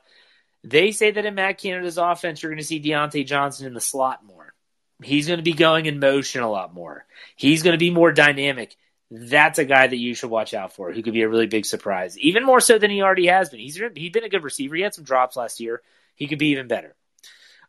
They 0.64 0.92
say 0.92 1.12
that 1.12 1.26
in 1.26 1.36
Matt 1.36 1.58
Canada's 1.58 1.98
offense, 1.98 2.42
you're 2.42 2.52
going 2.52 2.60
to 2.60 2.66
see 2.66 2.82
Diontae 2.82 3.26
Johnson 3.26 3.68
in 3.68 3.74
the 3.74 3.82
slot 3.82 4.26
more. 4.26 4.54
He's 5.02 5.28
going 5.28 5.38
to 5.38 5.44
be 5.44 5.54
going 5.54 5.86
in 5.86 6.00
motion 6.00 6.42
a 6.42 6.50
lot 6.50 6.74
more. 6.74 7.06
He's 7.36 7.64
going 7.64 7.74
to 7.74 7.78
be 7.78 7.92
more 7.92 8.12
dynamic. 8.12 8.76
that's 9.12 9.60
a 9.60 9.66
guy 9.66 9.88
that 9.88 9.98
you 9.98 10.14
should 10.14 10.30
watch 10.30 10.54
out 10.54 10.74
for 10.74 10.92
who 10.92 11.02
could 11.02 11.14
be 11.14 11.24
a 11.24 11.30
really 11.30 11.48
big 11.48 11.66
surprise, 11.66 12.18
even 12.20 12.46
more 12.46 12.60
so 12.60 12.78
than 12.78 12.92
he 12.92 13.02
already 13.02 13.28
has 13.28 13.50
been. 13.50 13.60
He's 13.60 13.80
he's 13.96 14.12
been 14.12 14.24
a 14.24 14.30
good 14.30 14.44
receiver. 14.44 14.76
He 14.76 14.82
had 14.82 14.94
some 14.94 15.04
drops 15.04 15.36
last 15.36 15.60
year. 15.60 15.82
He 16.16 16.28
could 16.28 16.40
be 16.40 16.50
even 16.50 16.68
better. 16.68 16.96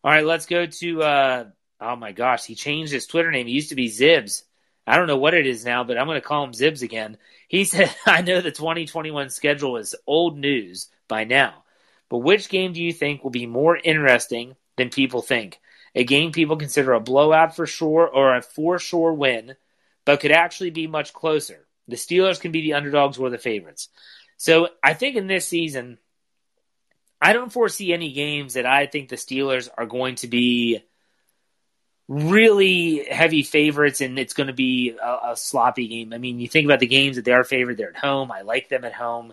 All 0.03 0.11
right, 0.11 0.25
let's 0.25 0.47
go 0.47 0.67
to 0.67 1.03
uh, 1.03 1.45
oh 1.81 1.97
my 1.97 2.13
gosh, 2.13 2.45
he 2.45 2.55
changed 2.55 2.93
his 2.93 3.07
Twitter 3.07 3.31
name. 3.31 3.47
He 3.47 3.55
used 3.55 3.71
to 3.71 3.75
be 3.75 3.89
Zibs. 3.89 4.43
I 4.87 4.97
don't 4.97 5.07
know 5.07 5.17
what 5.17 5.35
it 5.35 5.47
is 5.47 5.65
now, 5.65 5.85
but 5.85 5.99
I'm 5.99 6.07
going 6.07 6.21
to 6.21 6.27
call 6.27 6.45
him 6.45 6.53
Zibs 6.53 6.83
again. 6.83 7.17
He 7.49 7.65
said, 7.65 7.95
"I 8.07 8.23
know 8.23 8.41
the 8.41 8.51
2021 8.51 9.31
schedule 9.31 9.77
is 9.77 9.95
old 10.07 10.39
news 10.39 10.89
by 11.09 11.25
now, 11.25 11.65
but 12.09 12.19
which 12.19 12.49
game 12.49 12.73
do 12.73 12.83
you 12.83 12.93
think 12.93 13.23
will 13.23 13.31
be 13.31 13.47
more 13.47 13.77
interesting 13.77 14.57
than 14.77 14.91
people 14.91 15.23
think? 15.23 15.61
A 15.95 16.05
game 16.05 16.33
people 16.33 16.57
consider 16.57 16.93
a 16.93 17.01
blowout 17.01 17.57
for 17.57 17.67
sure 17.67 18.09
or 18.09 18.37
a 18.37 18.43
for 18.43 18.79
sure 18.79 19.13
win?" 19.13 19.57
but 20.05 20.21
could 20.21 20.33
actually 20.33 20.71
be 20.71 20.87
much 20.87 21.13
closer. 21.13 21.67
The 21.89 21.97
Steelers 21.97 22.41
can 22.41 22.53
be 22.53 22.63
the 22.63 22.75
underdogs 22.75 23.19
or 23.19 23.31
the 23.31 23.39
favorites. 23.39 23.89
So 24.37 24.69
I 24.83 24.95
think 24.95 25.17
in 25.17 25.27
this 25.27 25.47
season, 25.47 25.99
I 27.21 27.33
don't 27.33 27.53
foresee 27.53 27.93
any 27.93 28.13
games 28.13 28.55
that 28.55 28.67
I 28.67 28.87
think 28.87 29.09
the 29.09 29.17
Steelers 29.17 29.69
are 29.77 29.87
going 29.87 30.17
to 30.17 30.29
be 30.29 30.83
really 32.11 33.07
heavy 33.09 33.43
favorites 33.43 34.01
and 34.01 34.19
it's 34.19 34.35
going 34.35 34.49
to 34.49 34.53
be 34.53 34.97
a, 35.01 35.31
a, 35.31 35.37
sloppy 35.37 35.87
game. 35.87 36.13
I 36.13 36.19
mean, 36.19 36.41
you 36.41 36.49
think 36.49 36.65
about 36.65 36.81
the 36.81 36.87
games 36.87 37.17
that 37.17 37.25
they 37.25 37.33
are 37.33 37.45
favored, 37.45 37.77
they're 37.77 37.91
at 37.91 37.97
home. 37.97 38.33
I 38.33 38.43
like 38.43 38.69
them 38.69 38.85
at 38.85 38.93
home. 38.93 39.33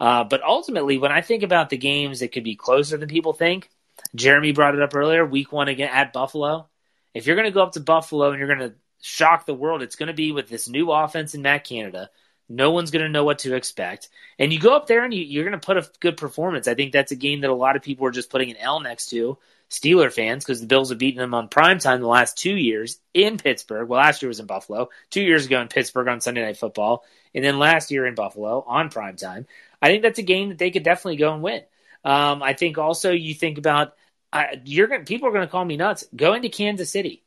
Uh, 0.00 0.24
but 0.24 0.42
ultimately, 0.42 0.96
when 0.96 1.12
I 1.12 1.20
think 1.20 1.42
about 1.42 1.68
the 1.68 1.76
games 1.76 2.20
that 2.20 2.32
could 2.32 2.44
be 2.44 2.56
closer 2.56 2.96
than 2.96 3.08
people 3.08 3.34
think, 3.34 3.68
Jeremy 4.14 4.52
brought 4.52 4.74
it 4.74 4.82
up 4.82 4.94
earlier, 4.94 5.26
week 5.26 5.52
one 5.52 5.68
again 5.68 5.90
at 5.92 6.14
Buffalo. 6.14 6.68
If 7.12 7.26
you're 7.26 7.36
going 7.36 7.48
to 7.48 7.54
go 7.54 7.62
up 7.62 7.72
to 7.72 7.80
Buffalo 7.80 8.30
and 8.30 8.38
you're 8.38 8.48
going 8.48 8.70
to 8.70 8.74
shock 9.06 9.46
the 9.46 9.54
world. 9.54 9.82
It's 9.82 9.96
going 9.96 10.08
to 10.08 10.14
be 10.14 10.32
with 10.32 10.48
this 10.48 10.68
new 10.68 10.90
offense 10.90 11.34
in 11.34 11.42
Matt 11.42 11.64
Canada. 11.64 12.10
No 12.48 12.70
one's 12.70 12.90
going 12.90 13.04
to 13.04 13.10
know 13.10 13.24
what 13.24 13.40
to 13.40 13.54
expect. 13.54 14.08
And 14.38 14.52
you 14.52 14.58
go 14.58 14.74
up 14.74 14.86
there 14.86 15.04
and 15.04 15.12
you, 15.12 15.40
are 15.40 15.44
going 15.44 15.58
to 15.58 15.64
put 15.64 15.76
a 15.76 15.88
good 16.00 16.16
performance. 16.16 16.68
I 16.68 16.74
think 16.74 16.92
that's 16.92 17.12
a 17.12 17.16
game 17.16 17.40
that 17.40 17.50
a 17.50 17.54
lot 17.54 17.76
of 17.76 17.82
people 17.82 18.06
are 18.06 18.12
just 18.12 18.30
putting 18.30 18.50
an 18.50 18.56
L 18.56 18.80
next 18.80 19.10
to, 19.10 19.38
Steeler 19.70 20.12
fans, 20.12 20.44
because 20.44 20.60
the 20.60 20.66
Bills 20.66 20.90
have 20.90 20.98
beaten 20.98 21.20
them 21.20 21.34
on 21.34 21.48
prime 21.48 21.78
time 21.78 22.00
the 22.00 22.06
last 22.06 22.38
two 22.38 22.56
years 22.56 22.98
in 23.12 23.36
Pittsburgh. 23.36 23.88
Well, 23.88 24.00
last 24.00 24.22
year 24.22 24.28
was 24.28 24.40
in 24.40 24.46
Buffalo, 24.46 24.90
two 25.10 25.22
years 25.22 25.46
ago 25.46 25.60
in 25.60 25.68
Pittsburgh 25.68 26.08
on 26.08 26.20
Sunday 26.20 26.42
Night 26.42 26.56
Football, 26.56 27.04
and 27.34 27.44
then 27.44 27.58
last 27.58 27.90
year 27.90 28.06
in 28.06 28.14
Buffalo 28.14 28.64
on 28.66 28.90
prime 28.90 29.16
time. 29.16 29.46
I 29.82 29.88
think 29.88 30.02
that's 30.02 30.18
a 30.18 30.22
game 30.22 30.50
that 30.50 30.58
they 30.58 30.70
could 30.70 30.84
definitely 30.84 31.16
go 31.16 31.34
and 31.34 31.42
win. 31.42 31.62
Um, 32.04 32.42
I 32.42 32.52
think 32.52 32.78
also 32.78 33.10
you 33.10 33.34
think 33.34 33.58
about 33.58 33.94
uh, 34.32 34.44
you're 34.64 34.86
going 34.86 35.04
people 35.04 35.28
are 35.28 35.32
going 35.32 35.46
to 35.46 35.50
call 35.50 35.64
me 35.64 35.76
nuts. 35.76 36.04
Going 36.14 36.42
to 36.42 36.48
Kansas 36.48 36.90
City 36.90 37.24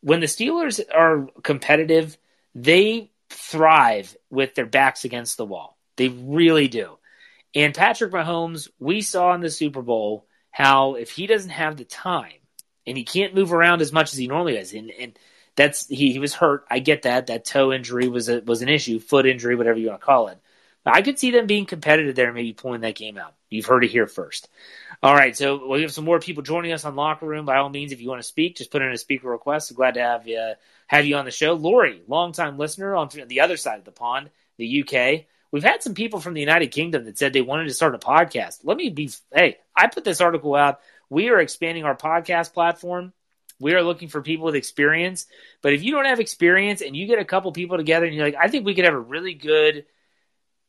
when 0.00 0.20
the 0.20 0.26
Steelers 0.26 0.80
are 0.94 1.28
competitive, 1.42 2.16
they 2.54 3.10
thrive 3.30 4.16
with 4.30 4.54
their 4.54 4.66
backs 4.66 5.04
against 5.04 5.36
the 5.36 5.44
wall. 5.44 5.76
They 5.96 6.08
really 6.08 6.68
do. 6.68 6.98
And 7.54 7.74
Patrick 7.74 8.12
Mahomes, 8.12 8.68
we 8.78 9.00
saw 9.02 9.34
in 9.34 9.40
the 9.40 9.50
Super 9.50 9.82
Bowl 9.82 10.25
how 10.56 10.94
if 10.94 11.10
he 11.10 11.26
doesn't 11.26 11.50
have 11.50 11.76
the 11.76 11.84
time 11.84 12.32
and 12.86 12.96
he 12.96 13.04
can't 13.04 13.34
move 13.34 13.52
around 13.52 13.82
as 13.82 13.92
much 13.92 14.14
as 14.14 14.18
he 14.18 14.26
normally 14.26 14.54
does, 14.54 14.72
and, 14.72 14.90
and 14.90 15.18
that's 15.54 15.86
he, 15.86 16.12
he 16.12 16.18
was 16.18 16.32
hurt. 16.32 16.64
I 16.70 16.78
get 16.78 17.02
that. 17.02 17.26
That 17.26 17.44
toe 17.44 17.74
injury 17.74 18.08
was 18.08 18.30
a, 18.30 18.40
was 18.40 18.62
an 18.62 18.70
issue, 18.70 18.98
foot 18.98 19.26
injury, 19.26 19.54
whatever 19.54 19.78
you 19.78 19.88
want 19.88 20.00
to 20.00 20.06
call 20.06 20.28
it. 20.28 20.38
I 20.86 21.02
could 21.02 21.18
see 21.18 21.30
them 21.30 21.46
being 21.46 21.66
competitive 21.66 22.14
there, 22.14 22.32
maybe 22.32 22.54
pulling 22.54 22.80
that 22.80 22.94
game 22.94 23.18
out. 23.18 23.34
You've 23.50 23.66
heard 23.66 23.84
it 23.84 23.90
here 23.90 24.06
first. 24.06 24.48
All 25.02 25.14
right, 25.14 25.36
so 25.36 25.68
we 25.68 25.82
have 25.82 25.92
some 25.92 26.06
more 26.06 26.20
people 26.20 26.42
joining 26.42 26.72
us 26.72 26.86
on 26.86 26.96
Locker 26.96 27.26
Room. 27.26 27.44
By 27.44 27.58
all 27.58 27.68
means, 27.68 27.92
if 27.92 28.00
you 28.00 28.08
want 28.08 28.22
to 28.22 28.26
speak, 28.26 28.56
just 28.56 28.70
put 28.70 28.80
in 28.80 28.90
a 28.90 28.96
speaker 28.96 29.28
request. 29.28 29.74
glad 29.74 29.94
to 29.94 30.00
have 30.00 30.26
you 30.26 30.54
have 30.86 31.04
you 31.04 31.16
on 31.16 31.26
the 31.26 31.30
show. 31.30 31.52
Lori, 31.52 32.00
longtime 32.08 32.56
listener 32.56 32.96
on 32.96 33.10
the 33.26 33.42
other 33.42 33.58
side 33.58 33.78
of 33.78 33.84
the 33.84 33.92
pond, 33.92 34.30
the 34.56 34.84
UK. 34.84 35.26
We've 35.56 35.64
had 35.64 35.82
some 35.82 35.94
people 35.94 36.20
from 36.20 36.34
the 36.34 36.40
United 36.40 36.66
Kingdom 36.66 37.06
that 37.06 37.16
said 37.16 37.32
they 37.32 37.40
wanted 37.40 37.68
to 37.68 37.72
start 37.72 37.94
a 37.94 37.98
podcast. 37.98 38.60
Let 38.62 38.76
me 38.76 38.90
be 38.90 39.10
hey, 39.34 39.56
I 39.74 39.86
put 39.86 40.04
this 40.04 40.20
article 40.20 40.54
out. 40.54 40.80
We 41.08 41.30
are 41.30 41.40
expanding 41.40 41.84
our 41.84 41.96
podcast 41.96 42.52
platform. 42.52 43.14
We 43.58 43.72
are 43.72 43.82
looking 43.82 44.08
for 44.08 44.20
people 44.20 44.44
with 44.44 44.54
experience. 44.54 45.24
But 45.62 45.72
if 45.72 45.82
you 45.82 45.92
don't 45.92 46.04
have 46.04 46.20
experience 46.20 46.82
and 46.82 46.94
you 46.94 47.06
get 47.06 47.20
a 47.20 47.24
couple 47.24 47.50
people 47.52 47.78
together 47.78 48.04
and 48.04 48.14
you're 48.14 48.26
like, 48.26 48.36
I 48.38 48.48
think 48.48 48.66
we 48.66 48.74
could 48.74 48.84
have 48.84 48.92
a 48.92 49.00
really 49.00 49.32
good 49.32 49.86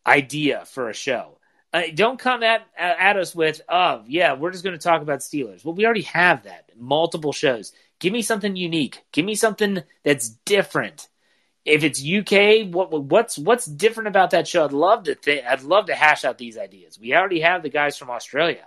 idea 0.06 0.64
for 0.64 0.90
a 0.90 0.94
show. 0.94 1.38
Uh, 1.74 1.82
don't 1.94 2.18
come 2.18 2.42
at 2.42 2.66
at 2.78 3.18
us 3.18 3.36
with, 3.36 3.60
oh 3.68 4.06
yeah, 4.08 4.36
we're 4.36 4.52
just 4.52 4.64
going 4.64 4.78
to 4.78 4.82
talk 4.82 5.02
about 5.02 5.20
Steelers. 5.20 5.66
Well, 5.66 5.76
we 5.76 5.84
already 5.84 6.04
have 6.04 6.44
that 6.44 6.72
multiple 6.78 7.34
shows. 7.34 7.74
Give 8.00 8.14
me 8.14 8.22
something 8.22 8.56
unique. 8.56 9.04
Give 9.12 9.26
me 9.26 9.36
something 9.36 9.84
that's 10.06 10.30
different. 10.30 11.10
If 11.68 11.84
it's 11.84 12.02
UK, 12.02 12.74
what 12.74 12.92
what's 12.92 13.38
what's 13.38 13.66
different 13.66 14.08
about 14.08 14.32
that 14.32 14.48
show? 14.48 14.64
I'd 14.64 14.72
love 14.72 15.04
to 15.04 15.16
th- 15.16 15.44
I'd 15.44 15.64
love 15.64 15.88
to 15.88 15.96
hash 15.96 16.24
out 16.24 16.38
these 16.38 16.58
ideas. 16.58 16.98
We 16.98 17.14
already 17.14 17.42
have 17.42 17.62
the 17.62 17.70
guys 17.70 17.98
from 17.98 18.10
Australia, 18.10 18.66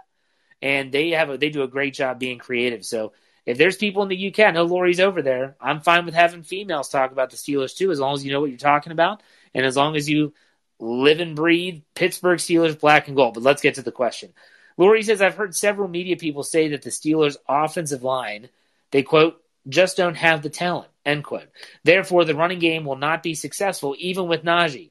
and 0.60 0.92
they 0.92 1.10
have 1.10 1.30
a, 1.30 1.38
they 1.38 1.48
do 1.48 1.62
a 1.62 1.68
great 1.68 1.94
job 1.94 2.18
being 2.18 2.38
creative. 2.38 2.84
So 2.84 3.12
if 3.46 3.56
there's 3.56 3.76
people 3.76 4.02
in 4.02 4.10
the 4.10 4.28
UK, 4.28 4.40
I 4.40 4.50
know 4.50 4.64
Lori's 4.64 5.00
over 5.00 5.22
there. 5.22 5.56
I'm 5.58 5.80
fine 5.80 6.04
with 6.04 6.12
having 6.14 6.42
females 6.42 6.90
talk 6.90 7.10
about 7.10 7.30
the 7.30 7.38
Steelers 7.38 7.74
too, 7.74 7.90
as 7.90 7.98
long 7.98 8.14
as 8.14 8.24
you 8.24 8.32
know 8.32 8.40
what 8.42 8.50
you're 8.50 8.58
talking 8.58 8.92
about, 8.92 9.22
and 9.54 9.64
as 9.64 9.78
long 9.78 9.96
as 9.96 10.08
you 10.08 10.34
live 10.78 11.20
and 11.20 11.34
breathe 11.34 11.82
Pittsburgh 11.94 12.38
Steelers 12.38 12.78
black 12.78 13.08
and 13.08 13.16
gold. 13.16 13.34
But 13.34 13.42
let's 13.42 13.62
get 13.62 13.76
to 13.76 13.82
the 13.82 13.92
question. 13.92 14.34
Lori 14.76 15.02
says, 15.02 15.22
I've 15.22 15.36
heard 15.36 15.54
several 15.54 15.88
media 15.88 16.16
people 16.16 16.42
say 16.42 16.68
that 16.68 16.82
the 16.82 16.90
Steelers' 16.90 17.36
offensive 17.48 18.02
line, 18.02 18.48
they 18.90 19.02
quote, 19.02 19.42
just 19.68 19.96
don't 19.96 20.16
have 20.16 20.42
the 20.42 20.48
talent, 20.48 20.89
end 21.04 21.24
quote. 21.24 21.48
Therefore, 21.84 22.24
the 22.24 22.34
running 22.34 22.58
game 22.58 22.84
will 22.84 22.96
not 22.96 23.22
be 23.22 23.34
successful, 23.34 23.94
even 23.98 24.28
with 24.28 24.44
Najee. 24.44 24.90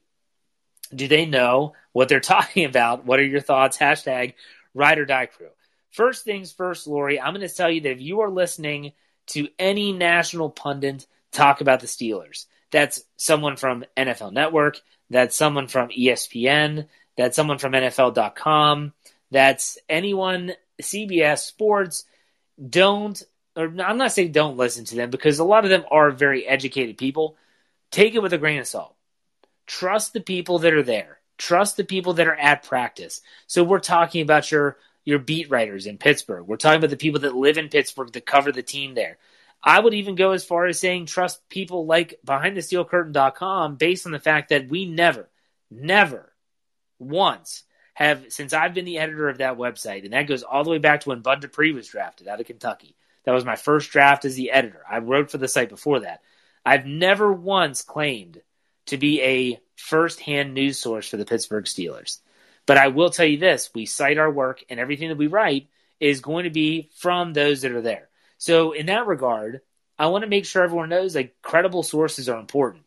Do 0.94 1.08
they 1.08 1.26
know 1.26 1.74
what 1.92 2.08
they're 2.08 2.20
talking 2.34 2.64
about? 2.64 3.04
What 3.04 3.20
are 3.20 3.24
your 3.24 3.40
thoughts? 3.40 3.78
Hashtag 3.78 4.34
ride 4.74 4.98
or 4.98 5.06
die 5.06 5.26
crew. 5.26 5.48
First 5.90 6.24
things 6.24 6.52
first, 6.52 6.86
Lori, 6.86 7.20
I'm 7.20 7.34
going 7.34 7.46
to 7.46 7.54
tell 7.54 7.70
you 7.70 7.80
that 7.82 7.92
if 7.92 8.00
you 8.00 8.20
are 8.20 8.30
listening 8.30 8.92
to 9.28 9.48
any 9.58 9.92
national 9.92 10.50
pundit 10.50 11.06
talk 11.32 11.60
about 11.60 11.80
the 11.80 11.86
Steelers, 11.86 12.46
that's 12.70 13.02
someone 13.16 13.56
from 13.56 13.84
NFL 13.96 14.32
Network, 14.32 14.80
that's 15.10 15.36
someone 15.36 15.66
from 15.66 15.88
ESPN. 15.88 16.86
That's 17.16 17.36
someone 17.36 17.58
from 17.58 17.72
NFL.com. 17.72 18.94
That's 19.30 19.76
anyone, 19.88 20.52
CBS 20.80 21.40
Sports. 21.40 22.04
Don't, 22.68 23.20
or 23.56 23.64
I'm 23.64 23.98
not 23.98 24.12
saying 24.12 24.32
don't 24.32 24.56
listen 24.56 24.84
to 24.86 24.96
them 24.96 25.10
because 25.10 25.38
a 25.38 25.44
lot 25.44 25.64
of 25.64 25.70
them 25.70 25.84
are 25.90 26.10
very 26.10 26.46
educated 26.46 26.98
people. 26.98 27.36
Take 27.90 28.14
it 28.14 28.22
with 28.22 28.32
a 28.32 28.38
grain 28.38 28.60
of 28.60 28.66
salt. 28.66 28.94
Trust 29.66 30.12
the 30.12 30.20
people 30.20 30.60
that 30.60 30.74
are 30.74 30.82
there. 30.82 31.18
Trust 31.38 31.76
the 31.76 31.84
people 31.84 32.14
that 32.14 32.28
are 32.28 32.34
at 32.34 32.62
practice. 32.62 33.20
So 33.46 33.64
we're 33.64 33.80
talking 33.80 34.22
about 34.22 34.50
your 34.50 34.76
your 35.04 35.18
beat 35.18 35.50
writers 35.50 35.86
in 35.86 35.98
Pittsburgh. 35.98 36.46
We're 36.46 36.56
talking 36.56 36.78
about 36.78 36.90
the 36.90 36.96
people 36.96 37.20
that 37.20 37.34
live 37.34 37.56
in 37.56 37.68
Pittsburgh 37.68 38.12
that 38.12 38.26
cover 38.26 38.52
the 38.52 38.62
team 38.62 38.94
there. 38.94 39.18
I 39.62 39.78
would 39.80 39.94
even 39.94 40.14
go 40.14 40.32
as 40.32 40.44
far 40.44 40.66
as 40.66 40.78
saying 40.78 41.06
trust 41.06 41.48
people 41.48 41.86
like 41.86 42.18
BehindTheSteelCurtain.com 42.26 43.76
based 43.76 44.06
on 44.06 44.12
the 44.12 44.18
fact 44.18 44.50
that 44.50 44.68
we 44.68 44.86
never, 44.86 45.28
never 45.70 46.32
once 46.98 47.64
have, 47.94 48.24
since 48.28 48.52
I've 48.52 48.74
been 48.74 48.86
the 48.86 48.98
editor 48.98 49.28
of 49.28 49.38
that 49.38 49.58
website, 49.58 50.04
and 50.04 50.12
that 50.14 50.26
goes 50.26 50.42
all 50.42 50.64
the 50.64 50.70
way 50.70 50.78
back 50.78 51.00
to 51.02 51.10
when 51.10 51.20
Bud 51.20 51.40
Dupree 51.40 51.72
was 51.72 51.88
drafted 51.88 52.28
out 52.28 52.40
of 52.40 52.46
Kentucky. 52.46 52.96
That 53.24 53.32
was 53.32 53.44
my 53.44 53.56
first 53.56 53.90
draft 53.90 54.24
as 54.24 54.34
the 54.34 54.50
editor. 54.50 54.82
I 54.88 54.98
wrote 54.98 55.30
for 55.30 55.38
the 55.38 55.48
site 55.48 55.68
before 55.68 56.00
that. 56.00 56.22
I've 56.64 56.86
never 56.86 57.32
once 57.32 57.82
claimed 57.82 58.40
to 58.86 58.96
be 58.96 59.22
a 59.22 59.60
first-hand 59.76 60.54
news 60.54 60.78
source 60.78 61.08
for 61.08 61.16
the 61.16 61.24
Pittsburgh 61.24 61.64
Steelers. 61.64 62.18
But 62.66 62.76
I 62.76 62.88
will 62.88 63.10
tell 63.10 63.26
you 63.26 63.38
this 63.38 63.70
we 63.74 63.86
cite 63.86 64.18
our 64.18 64.30
work, 64.30 64.62
and 64.68 64.78
everything 64.78 65.08
that 65.08 65.18
we 65.18 65.26
write 65.26 65.68
is 65.98 66.20
going 66.20 66.44
to 66.44 66.50
be 66.50 66.90
from 66.96 67.32
those 67.32 67.62
that 67.62 67.72
are 67.72 67.82
there. 67.82 68.08
So 68.38 68.72
in 68.72 68.86
that 68.86 69.06
regard, 69.06 69.60
I 69.98 70.06
want 70.06 70.22
to 70.22 70.30
make 70.30 70.46
sure 70.46 70.62
everyone 70.62 70.88
knows 70.88 71.14
like 71.14 71.36
credible 71.42 71.82
sources 71.82 72.28
are 72.28 72.40
important. 72.40 72.84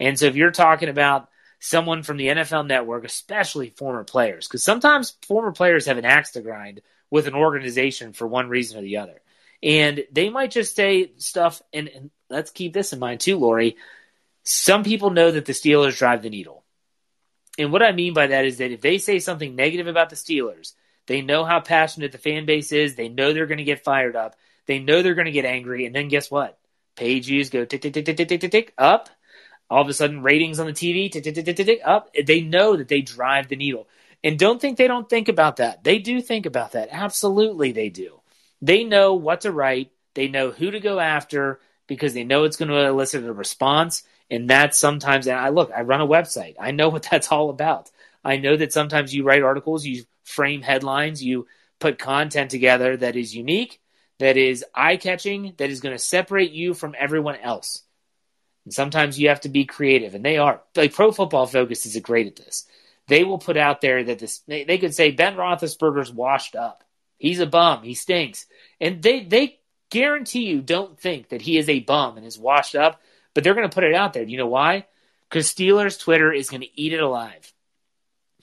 And 0.00 0.18
so 0.18 0.26
if 0.26 0.36
you're 0.36 0.50
talking 0.50 0.88
about 0.88 1.28
someone 1.60 2.02
from 2.02 2.16
the 2.16 2.28
NFL 2.28 2.66
network, 2.66 3.04
especially 3.04 3.70
former 3.70 4.04
players, 4.04 4.48
because 4.48 4.62
sometimes 4.62 5.16
former 5.26 5.52
players 5.52 5.86
have 5.86 5.98
an 5.98 6.04
axe 6.04 6.32
to 6.32 6.40
grind 6.40 6.80
with 7.10 7.26
an 7.26 7.34
organization 7.34 8.12
for 8.12 8.26
one 8.26 8.48
reason 8.48 8.78
or 8.78 8.82
the 8.82 8.96
other. 8.96 9.20
And 9.64 10.04
they 10.12 10.28
might 10.28 10.50
just 10.50 10.76
say 10.76 11.12
stuff, 11.16 11.62
and, 11.72 11.88
and 11.88 12.10
let's 12.28 12.50
keep 12.50 12.74
this 12.74 12.92
in 12.92 12.98
mind 12.98 13.20
too, 13.20 13.38
Lori. 13.38 13.76
Some 14.42 14.84
people 14.84 15.08
know 15.08 15.30
that 15.30 15.46
the 15.46 15.54
Steelers 15.54 15.96
drive 15.96 16.22
the 16.22 16.28
needle. 16.28 16.62
And 17.58 17.72
what 17.72 17.82
I 17.82 17.92
mean 17.92 18.12
by 18.12 18.26
that 18.26 18.44
is 18.44 18.58
that 18.58 18.72
if 18.72 18.82
they 18.82 18.98
say 18.98 19.18
something 19.20 19.56
negative 19.56 19.86
about 19.86 20.10
the 20.10 20.16
Steelers, 20.16 20.74
they 21.06 21.22
know 21.22 21.44
how 21.44 21.60
passionate 21.60 22.12
the 22.12 22.18
fan 22.18 22.44
base 22.44 22.72
is, 22.72 22.94
they 22.94 23.08
know 23.08 23.32
they're 23.32 23.46
going 23.46 23.58
to 23.58 23.64
get 23.64 23.84
fired 23.84 24.16
up, 24.16 24.36
they 24.66 24.80
know 24.80 25.00
they're 25.00 25.14
going 25.14 25.26
to 25.26 25.32
get 25.32 25.46
angry, 25.46 25.86
and 25.86 25.94
then 25.94 26.08
guess 26.08 26.30
what? 26.30 26.58
Page 26.94 27.26
views 27.26 27.48
go 27.48 27.64
tick 27.64 27.80
tick 27.80 27.94
tick 27.94 28.04
tick 28.04 28.16
tick 28.16 28.28
tick 28.28 28.40
tick 28.40 28.50
tick 28.50 28.74
up. 28.76 29.08
All 29.70 29.80
of 29.80 29.88
a 29.88 29.94
sudden, 29.94 30.22
ratings 30.22 30.60
on 30.60 30.66
the 30.66 30.72
TV 30.72 31.10
tick 31.10 31.24
tick 31.24 31.34
tick 31.34 31.46
tick 31.46 31.56
tick 31.56 31.66
tick 31.66 31.80
up. 31.84 32.10
They 32.14 32.42
know 32.42 32.76
that 32.76 32.88
they 32.88 33.00
drive 33.00 33.48
the 33.48 33.56
needle, 33.56 33.88
and 34.22 34.38
don't 34.38 34.60
think 34.60 34.76
they 34.76 34.88
don't 34.88 35.08
think 35.08 35.28
about 35.28 35.56
that. 35.56 35.84
They 35.84 35.98
do 35.98 36.20
think 36.20 36.44
about 36.44 36.72
that. 36.72 36.90
Absolutely, 36.92 37.72
they 37.72 37.88
do. 37.88 38.20
They 38.62 38.84
know 38.84 39.14
what 39.14 39.42
to 39.42 39.52
write. 39.52 39.92
They 40.14 40.28
know 40.28 40.50
who 40.50 40.70
to 40.70 40.80
go 40.80 40.98
after 40.98 41.60
because 41.86 42.14
they 42.14 42.24
know 42.24 42.44
it's 42.44 42.56
going 42.56 42.70
to 42.70 42.86
elicit 42.86 43.24
a 43.24 43.32
response. 43.32 44.04
And 44.30 44.48
that's 44.48 44.78
sometimes, 44.78 45.26
and 45.26 45.38
I 45.38 45.50
look, 45.50 45.70
I 45.74 45.82
run 45.82 46.00
a 46.00 46.06
website. 46.06 46.54
I 46.58 46.70
know 46.70 46.88
what 46.90 47.06
that's 47.10 47.30
all 47.30 47.50
about. 47.50 47.90
I 48.24 48.38
know 48.38 48.56
that 48.56 48.72
sometimes 48.72 49.14
you 49.14 49.22
write 49.22 49.42
articles, 49.42 49.84
you 49.84 50.04
frame 50.24 50.62
headlines, 50.62 51.22
you 51.22 51.46
put 51.78 51.98
content 51.98 52.50
together 52.50 52.96
that 52.96 53.16
is 53.16 53.36
unique, 53.36 53.80
that 54.18 54.36
is 54.36 54.64
eye 54.74 54.96
catching, 54.96 55.52
that 55.58 55.70
is 55.70 55.80
going 55.80 55.94
to 55.94 56.02
separate 56.02 56.52
you 56.52 56.72
from 56.72 56.94
everyone 56.98 57.36
else. 57.36 57.82
And 58.64 58.72
sometimes 58.72 59.18
you 59.18 59.28
have 59.28 59.42
to 59.42 59.50
be 59.50 59.66
creative, 59.66 60.14
and 60.14 60.24
they 60.24 60.38
are. 60.38 60.62
Like 60.74 60.94
Pro 60.94 61.12
Football 61.12 61.46
Focus 61.46 61.84
is 61.84 61.96
great 61.98 62.26
at 62.26 62.36
this. 62.36 62.66
They 63.08 63.24
will 63.24 63.38
put 63.38 63.58
out 63.58 63.82
there 63.82 64.02
that 64.04 64.18
this, 64.18 64.38
they, 64.46 64.64
they 64.64 64.78
could 64.78 64.94
say 64.94 65.10
Ben 65.10 65.36
Roethlisberger's 65.36 66.12
washed 66.12 66.56
up. 66.56 66.83
He's 67.24 67.40
a 67.40 67.46
bum. 67.46 67.82
He 67.82 67.94
stinks. 67.94 68.44
And 68.82 69.02
they, 69.02 69.24
they 69.24 69.58
guarantee 69.88 70.44
you 70.44 70.60
don't 70.60 71.00
think 71.00 71.30
that 71.30 71.40
he 71.40 71.56
is 71.56 71.70
a 71.70 71.80
bum 71.80 72.18
and 72.18 72.26
is 72.26 72.38
washed 72.38 72.74
up, 72.74 73.00
but 73.32 73.42
they're 73.42 73.54
going 73.54 73.66
to 73.66 73.74
put 73.74 73.84
it 73.84 73.94
out 73.94 74.12
there. 74.12 74.24
You 74.24 74.36
know 74.36 74.46
why? 74.46 74.84
Because 75.30 75.50
Steelers 75.50 75.98
Twitter 75.98 76.30
is 76.34 76.50
going 76.50 76.60
to 76.60 76.78
eat 76.78 76.92
it 76.92 77.00
alive. 77.00 77.50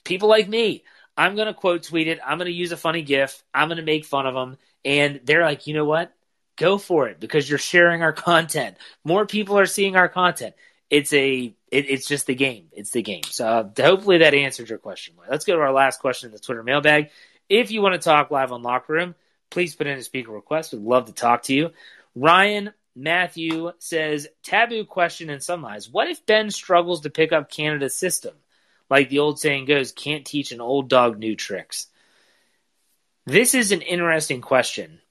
People 0.03 0.29
like 0.29 0.49
me, 0.49 0.83
I'm 1.15 1.35
going 1.35 1.45
to 1.45 1.53
quote 1.53 1.83
tweet 1.83 2.07
it. 2.07 2.17
I'm 2.25 2.39
going 2.39 2.47
to 2.47 2.51
use 2.51 2.71
a 2.71 2.77
funny 2.77 3.03
GIF. 3.03 3.43
I'm 3.53 3.67
going 3.67 3.77
to 3.77 3.83
make 3.83 4.03
fun 4.03 4.25
of 4.25 4.33
them. 4.33 4.57
And 4.83 5.21
they're 5.25 5.45
like, 5.45 5.67
you 5.67 5.75
know 5.75 5.85
what? 5.85 6.11
Go 6.55 6.79
for 6.79 7.07
it 7.07 7.19
because 7.19 7.47
you're 7.47 7.59
sharing 7.59 8.01
our 8.01 8.13
content. 8.13 8.77
More 9.03 9.27
people 9.27 9.59
are 9.59 9.67
seeing 9.67 9.95
our 9.95 10.09
content. 10.09 10.55
It's 10.89 11.13
a, 11.13 11.53
it, 11.71 11.85
it's 11.87 12.07
just 12.07 12.25
the 12.25 12.33
game. 12.33 12.69
It's 12.71 12.89
the 12.89 13.03
game. 13.03 13.25
So 13.25 13.45
uh, 13.47 13.69
hopefully 13.79 14.17
that 14.17 14.33
answered 14.33 14.69
your 14.69 14.79
question. 14.79 15.13
Let's 15.29 15.45
go 15.45 15.55
to 15.55 15.61
our 15.61 15.71
last 15.71 15.99
question 15.99 16.29
in 16.29 16.33
the 16.33 16.39
Twitter 16.39 16.63
mailbag. 16.63 17.11
If 17.51 17.69
you 17.69 17.81
want 17.81 17.95
to 17.95 17.99
talk 17.99 18.31
live 18.31 18.53
on 18.53 18.63
Locker 18.63 18.93
Room, 18.93 19.13
please 19.49 19.75
put 19.75 19.85
in 19.85 19.97
a 19.97 20.01
speaker 20.01 20.31
request. 20.31 20.71
We'd 20.71 20.83
love 20.83 21.07
to 21.07 21.11
talk 21.11 21.43
to 21.43 21.53
you. 21.53 21.71
Ryan 22.15 22.71
Matthew 22.95 23.73
says, 23.77 24.29
taboo 24.41 24.85
question 24.85 25.29
in 25.29 25.41
some 25.41 25.65
eyes. 25.65 25.89
What 25.89 26.07
if 26.07 26.25
Ben 26.25 26.49
struggles 26.49 27.01
to 27.01 27.09
pick 27.09 27.33
up 27.33 27.51
Canada's 27.51 27.93
system? 27.93 28.35
Like 28.89 29.09
the 29.09 29.19
old 29.19 29.37
saying 29.37 29.65
goes, 29.65 29.91
can't 29.91 30.25
teach 30.25 30.53
an 30.53 30.61
old 30.61 30.87
dog 30.87 31.19
new 31.19 31.35
tricks. 31.35 31.87
This 33.25 33.53
is 33.53 33.73
an 33.73 33.81
interesting 33.81 34.39
question 34.39 35.01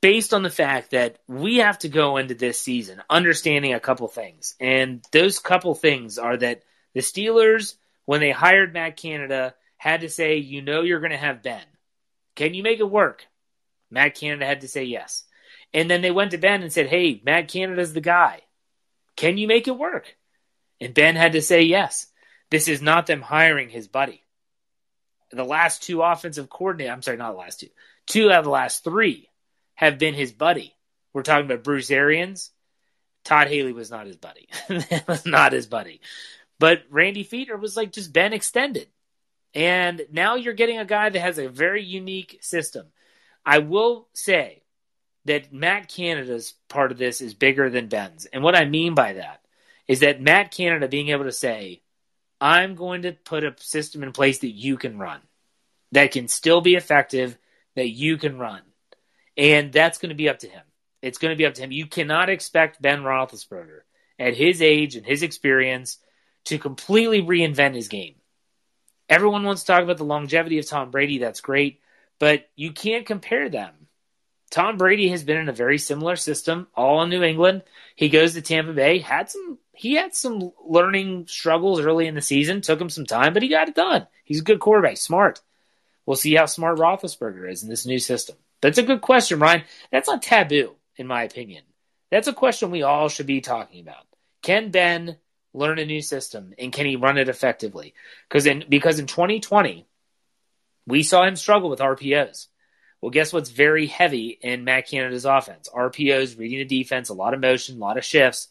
based 0.00 0.34
on 0.34 0.42
the 0.42 0.50
fact 0.50 0.90
that 0.90 1.20
we 1.28 1.58
have 1.58 1.78
to 1.78 1.88
go 1.88 2.16
into 2.16 2.34
this 2.34 2.60
season 2.60 3.00
understanding 3.08 3.74
a 3.74 3.80
couple 3.80 4.08
things. 4.08 4.56
And 4.58 5.04
those 5.12 5.38
couple 5.38 5.76
things 5.76 6.18
are 6.18 6.36
that 6.36 6.62
the 6.94 7.00
Steelers, 7.00 7.76
when 8.06 8.18
they 8.18 8.32
hired 8.32 8.74
Matt 8.74 8.96
Canada, 8.96 9.54
had 9.76 10.00
to 10.02 10.08
say, 10.08 10.36
you 10.36 10.62
know, 10.62 10.82
you're 10.82 11.00
going 11.00 11.12
to 11.12 11.16
have 11.16 11.42
Ben. 11.42 11.64
Can 12.34 12.54
you 12.54 12.62
make 12.62 12.80
it 12.80 12.90
work? 12.90 13.26
Matt 13.90 14.14
Canada 14.16 14.46
had 14.46 14.62
to 14.62 14.68
say 14.68 14.84
yes. 14.84 15.24
And 15.72 15.90
then 15.90 16.02
they 16.02 16.10
went 16.10 16.32
to 16.32 16.38
Ben 16.38 16.62
and 16.62 16.72
said, 16.72 16.86
Hey, 16.86 17.20
Matt 17.24 17.48
Canada's 17.48 17.92
the 17.92 18.00
guy. 18.00 18.40
Can 19.16 19.38
you 19.38 19.46
make 19.46 19.68
it 19.68 19.78
work? 19.78 20.16
And 20.80 20.94
Ben 20.94 21.16
had 21.16 21.32
to 21.32 21.42
say 21.42 21.62
yes. 21.62 22.06
This 22.50 22.68
is 22.68 22.82
not 22.82 23.06
them 23.06 23.22
hiring 23.22 23.68
his 23.68 23.88
buddy. 23.88 24.22
The 25.30 25.44
last 25.44 25.82
two 25.82 26.02
offensive 26.02 26.48
coordinators, 26.48 26.92
I'm 26.92 27.02
sorry, 27.02 27.16
not 27.16 27.32
the 27.32 27.38
last 27.38 27.60
two, 27.60 27.68
two 28.06 28.30
out 28.30 28.40
of 28.40 28.44
the 28.44 28.50
last 28.50 28.84
three 28.84 29.28
have 29.74 29.98
been 29.98 30.14
his 30.14 30.32
buddy. 30.32 30.74
We're 31.12 31.22
talking 31.22 31.46
about 31.46 31.64
Bruce 31.64 31.90
Arians. 31.90 32.50
Todd 33.24 33.48
Haley 33.48 33.72
was 33.72 33.90
not 33.90 34.06
his 34.06 34.16
buddy. 34.16 34.48
was 35.08 35.26
not 35.26 35.52
his 35.52 35.66
buddy. 35.66 36.00
But 36.58 36.82
Randy 36.90 37.24
Fichtner 37.24 37.58
was 37.58 37.76
like 37.76 37.92
just 37.92 38.12
Ben 38.12 38.32
extended. 38.32 38.86
And 39.54 40.06
now 40.10 40.34
you're 40.34 40.54
getting 40.54 40.78
a 40.78 40.84
guy 40.84 41.08
that 41.08 41.20
has 41.20 41.38
a 41.38 41.48
very 41.48 41.84
unique 41.84 42.38
system. 42.40 42.86
I 43.46 43.58
will 43.58 44.08
say 44.14 44.62
that 45.26 45.52
Matt 45.52 45.88
Canada's 45.88 46.54
part 46.68 46.92
of 46.92 46.98
this 46.98 47.20
is 47.20 47.34
bigger 47.34 47.70
than 47.70 47.88
Ben's. 47.88 48.26
And 48.26 48.42
what 48.42 48.56
I 48.56 48.64
mean 48.64 48.94
by 48.94 49.14
that 49.14 49.40
is 49.86 50.00
that 50.00 50.20
Matt 50.20 50.50
Canada 50.50 50.88
being 50.88 51.10
able 51.10 51.24
to 51.24 51.32
say, 51.32 51.82
I'm 52.40 52.74
going 52.74 53.02
to 53.02 53.12
put 53.12 53.44
a 53.44 53.54
system 53.58 54.02
in 54.02 54.12
place 54.12 54.40
that 54.40 54.50
you 54.50 54.76
can 54.76 54.98
run, 54.98 55.20
that 55.92 56.12
can 56.12 56.28
still 56.28 56.60
be 56.60 56.74
effective, 56.74 57.38
that 57.76 57.88
you 57.88 58.16
can 58.18 58.38
run. 58.38 58.62
And 59.36 59.72
that's 59.72 59.98
going 59.98 60.10
to 60.10 60.14
be 60.14 60.28
up 60.28 60.40
to 60.40 60.48
him. 60.48 60.62
It's 61.00 61.18
going 61.18 61.32
to 61.32 61.38
be 61.38 61.46
up 61.46 61.54
to 61.54 61.62
him. 61.62 61.72
You 61.72 61.86
cannot 61.86 62.28
expect 62.28 62.82
Ben 62.82 63.02
Roethlisberger 63.02 63.80
at 64.18 64.36
his 64.36 64.62
age 64.62 64.96
and 64.96 65.04
his 65.06 65.22
experience 65.22 65.98
to 66.46 66.58
completely 66.58 67.22
reinvent 67.22 67.74
his 67.74 67.88
game. 67.88 68.16
Everyone 69.08 69.44
wants 69.44 69.62
to 69.62 69.66
talk 69.66 69.82
about 69.82 69.98
the 69.98 70.04
longevity 70.04 70.58
of 70.58 70.66
Tom 70.66 70.90
Brady. 70.90 71.18
That's 71.18 71.40
great. 71.40 71.80
But 72.18 72.48
you 72.56 72.72
can't 72.72 73.06
compare 73.06 73.48
them. 73.48 73.72
Tom 74.50 74.76
Brady 74.76 75.08
has 75.08 75.24
been 75.24 75.36
in 75.36 75.48
a 75.48 75.52
very 75.52 75.78
similar 75.78 76.16
system, 76.16 76.68
all 76.74 77.02
in 77.02 77.10
New 77.10 77.22
England. 77.22 77.62
He 77.96 78.08
goes 78.08 78.34
to 78.34 78.42
Tampa 78.42 78.72
Bay, 78.72 78.98
had 78.98 79.30
some 79.30 79.58
he 79.72 79.94
had 79.94 80.14
some 80.14 80.52
learning 80.64 81.26
struggles 81.26 81.80
early 81.80 82.06
in 82.06 82.14
the 82.14 82.22
season, 82.22 82.60
took 82.60 82.80
him 82.80 82.88
some 82.88 83.06
time, 83.06 83.34
but 83.34 83.42
he 83.42 83.48
got 83.48 83.68
it 83.68 83.74
done. 83.74 84.06
He's 84.22 84.40
a 84.40 84.44
good 84.44 84.60
quarterback, 84.60 84.96
smart. 84.96 85.40
We'll 86.06 86.16
see 86.16 86.34
how 86.34 86.46
smart 86.46 86.78
Roethlisberger 86.78 87.50
is 87.50 87.64
in 87.64 87.68
this 87.68 87.84
new 87.84 87.98
system. 87.98 88.36
That's 88.60 88.78
a 88.78 88.84
good 88.84 89.00
question, 89.00 89.40
Ryan. 89.40 89.64
That's 89.90 90.08
not 90.08 90.22
taboo, 90.22 90.76
in 90.96 91.08
my 91.08 91.24
opinion. 91.24 91.64
That's 92.10 92.28
a 92.28 92.32
question 92.32 92.70
we 92.70 92.82
all 92.82 93.08
should 93.08 93.26
be 93.26 93.40
talking 93.40 93.80
about. 93.80 94.06
Can 94.42 94.70
Ben 94.70 95.16
learn 95.54 95.78
a 95.78 95.86
new 95.86 96.02
system 96.02 96.52
and 96.58 96.72
can 96.72 96.84
he 96.84 96.96
run 96.96 97.16
it 97.16 97.28
effectively? 97.28 97.94
Because 98.28 98.44
in 98.44 98.64
because 98.68 98.98
in 98.98 99.06
2020, 99.06 99.86
we 100.86 101.02
saw 101.02 101.24
him 101.24 101.36
struggle 101.36 101.70
with 101.70 101.80
RPOs. 101.80 102.48
Well, 103.00 103.10
guess 103.10 103.32
what's 103.32 103.50
very 103.50 103.86
heavy 103.86 104.38
in 104.40 104.64
Matt 104.64 104.88
Canada's 104.88 105.24
offense? 105.24 105.68
RPOs, 105.74 106.38
reading 106.38 106.66
the 106.66 106.82
defense, 106.82 107.10
a 107.10 107.14
lot 107.14 107.34
of 107.34 107.40
motion, 107.40 107.76
a 107.76 107.80
lot 107.80 107.98
of 107.98 108.04
shifts. 108.04 108.48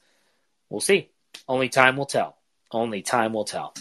We'll 0.70 0.80
see. 0.80 1.10
Only 1.48 1.70
time 1.70 1.98
will 1.98 2.06
tell. 2.06 2.38
Only 2.72 3.02
time 3.02 3.34
will 3.34 3.46
tell. 3.46 3.74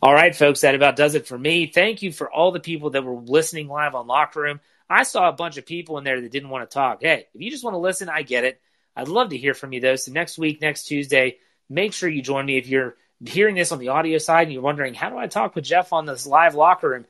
All 0.00 0.14
right, 0.14 0.34
folks, 0.34 0.60
that 0.60 0.74
about 0.74 0.96
does 0.96 1.14
it 1.14 1.26
for 1.26 1.38
me. 1.38 1.66
Thank 1.66 2.02
you 2.02 2.12
for 2.12 2.30
all 2.30 2.52
the 2.52 2.60
people 2.60 2.90
that 2.90 3.04
were 3.04 3.20
listening 3.20 3.68
live 3.68 3.94
on 3.94 4.06
Locker 4.06 4.40
Room. 4.40 4.60
I 4.88 5.04
saw 5.04 5.28
a 5.28 5.32
bunch 5.32 5.56
of 5.56 5.66
people 5.66 5.98
in 5.98 6.04
there 6.04 6.20
that 6.20 6.32
didn't 6.32 6.50
want 6.50 6.68
to 6.68 6.74
talk. 6.74 6.98
Hey, 7.00 7.26
if 7.34 7.40
you 7.40 7.50
just 7.50 7.64
want 7.64 7.74
to 7.74 7.78
listen, 7.78 8.08
I 8.08 8.22
get 8.22 8.44
it. 8.44 8.60
I'd 8.94 9.08
love 9.08 9.30
to 9.30 9.38
hear 9.38 9.54
from 9.54 9.72
you, 9.72 9.80
though. 9.80 9.96
So 9.96 10.12
next 10.12 10.38
week, 10.38 10.60
next 10.60 10.84
Tuesday, 10.84 11.38
make 11.72 11.92
sure 11.92 12.08
you 12.08 12.22
join 12.22 12.46
me. 12.46 12.58
If 12.58 12.68
you're 12.68 12.96
hearing 13.24 13.54
this 13.54 13.72
on 13.72 13.78
the 13.78 13.88
audio 13.88 14.18
side 14.18 14.44
and 14.44 14.52
you're 14.52 14.62
wondering, 14.62 14.94
how 14.94 15.10
do 15.10 15.18
I 15.18 15.26
talk 15.26 15.54
with 15.54 15.64
Jeff 15.64 15.92
on 15.92 16.06
this 16.06 16.26
live 16.26 16.54
locker 16.54 16.90
room? 16.90 17.06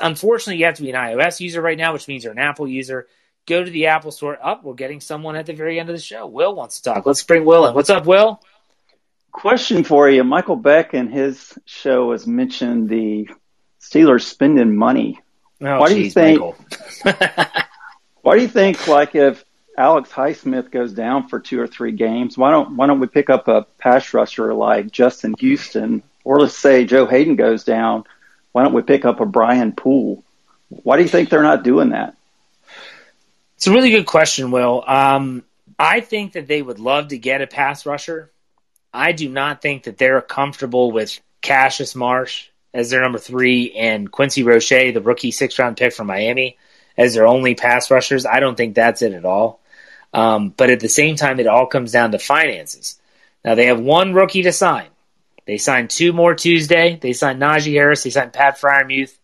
unfortunately, 0.00 0.58
you 0.58 0.66
have 0.66 0.76
to 0.76 0.82
be 0.82 0.90
an 0.90 0.96
iOS 0.96 1.40
user 1.40 1.60
right 1.60 1.78
now, 1.78 1.92
which 1.92 2.08
means 2.08 2.24
you're 2.24 2.32
an 2.32 2.38
Apple 2.38 2.68
user. 2.68 3.06
Go 3.46 3.62
to 3.62 3.70
the 3.70 3.86
Apple 3.86 4.10
Store. 4.10 4.34
Up, 4.34 4.62
oh, 4.62 4.68
we're 4.68 4.74
getting 4.74 5.00
someone 5.00 5.36
at 5.36 5.46
the 5.46 5.52
very 5.52 5.78
end 5.78 5.88
of 5.88 5.94
the 5.94 6.00
show. 6.00 6.26
Will 6.26 6.54
wants 6.54 6.80
to 6.80 6.90
talk. 6.90 7.06
Let's 7.06 7.22
bring 7.22 7.44
Will 7.44 7.66
in. 7.66 7.74
What's 7.74 7.90
up, 7.90 8.06
Will? 8.06 8.40
Question 9.30 9.84
for 9.84 10.08
you. 10.08 10.24
Michael 10.24 10.56
Beck 10.56 10.94
in 10.94 11.08
his 11.08 11.56
show 11.64 12.12
has 12.12 12.26
mentioned 12.26 12.88
the 12.88 13.28
Steelers 13.80 14.22
spending 14.22 14.74
money. 14.74 15.20
Oh, 15.60 15.80
why 15.80 15.88
do 15.88 16.00
you 16.00 16.10
think? 16.10 16.40
why 18.22 18.36
do 18.36 18.42
you 18.42 18.48
think, 18.48 18.88
like, 18.88 19.14
if 19.14 19.44
Alex 19.76 20.10
Highsmith 20.10 20.70
goes 20.70 20.92
down 20.92 21.28
for 21.28 21.38
two 21.38 21.60
or 21.60 21.66
three 21.66 21.92
games, 21.92 22.38
why 22.38 22.50
don't 22.50 22.76
why 22.76 22.86
don't 22.86 23.00
we 23.00 23.06
pick 23.06 23.28
up 23.28 23.46
a 23.48 23.66
pass 23.78 24.14
rusher 24.14 24.54
like 24.54 24.90
Justin 24.90 25.34
Houston, 25.38 26.02
or 26.24 26.40
let's 26.40 26.56
say 26.56 26.84
Joe 26.84 27.06
Haden 27.06 27.36
goes 27.36 27.64
down? 27.64 28.04
Why 28.52 28.64
don't 28.64 28.72
we 28.72 28.82
pick 28.82 29.04
up 29.04 29.20
a 29.20 29.26
Brian 29.26 29.72
Poole? 29.72 30.24
Why 30.68 30.96
do 30.96 31.02
you 31.02 31.08
think 31.08 31.28
they're 31.28 31.42
not 31.42 31.62
doing 31.62 31.90
that? 31.90 32.16
It's 33.56 33.66
a 33.66 33.72
really 33.72 33.90
good 33.90 34.06
question, 34.06 34.50
Will. 34.50 34.82
Um, 34.86 35.44
I 35.78 36.00
think 36.00 36.32
that 36.32 36.46
they 36.46 36.62
would 36.62 36.78
love 36.78 37.08
to 37.08 37.18
get 37.18 37.42
a 37.42 37.46
pass 37.46 37.84
rusher. 37.84 38.30
I 38.92 39.12
do 39.12 39.28
not 39.28 39.60
think 39.60 39.84
that 39.84 39.98
they're 39.98 40.22
comfortable 40.22 40.90
with 40.90 41.20
Cassius 41.42 41.94
Marsh 41.94 42.48
as 42.72 42.90
their 42.90 43.02
number 43.02 43.18
three 43.18 43.72
and 43.72 44.10
Quincy 44.10 44.42
Roche, 44.42 44.68
the 44.68 45.00
rookie 45.00 45.30
six 45.30 45.58
round 45.58 45.76
pick 45.76 45.92
from 45.92 46.06
Miami, 46.06 46.56
as 46.96 47.14
their 47.14 47.26
only 47.26 47.54
pass 47.54 47.90
rushers. 47.90 48.24
I 48.24 48.40
don't 48.40 48.56
think 48.56 48.74
that's 48.74 49.02
it 49.02 49.12
at 49.12 49.24
all. 49.24 49.60
Um, 50.16 50.48
but 50.48 50.70
at 50.70 50.80
the 50.80 50.88
same 50.88 51.16
time, 51.16 51.38
it 51.38 51.46
all 51.46 51.66
comes 51.66 51.92
down 51.92 52.12
to 52.12 52.18
finances. 52.18 52.98
Now 53.44 53.54
they 53.54 53.66
have 53.66 53.78
one 53.78 54.14
rookie 54.14 54.42
to 54.44 54.52
sign. 54.52 54.88
They 55.44 55.58
signed 55.58 55.90
two 55.90 56.14
more 56.14 56.34
Tuesday. 56.34 56.98
They 57.00 57.12
signed 57.12 57.40
Najee 57.40 57.74
Harris. 57.74 58.02
They 58.02 58.10
signed 58.10 58.32
Pat 58.32 58.58
Freiermuth. 58.58 59.14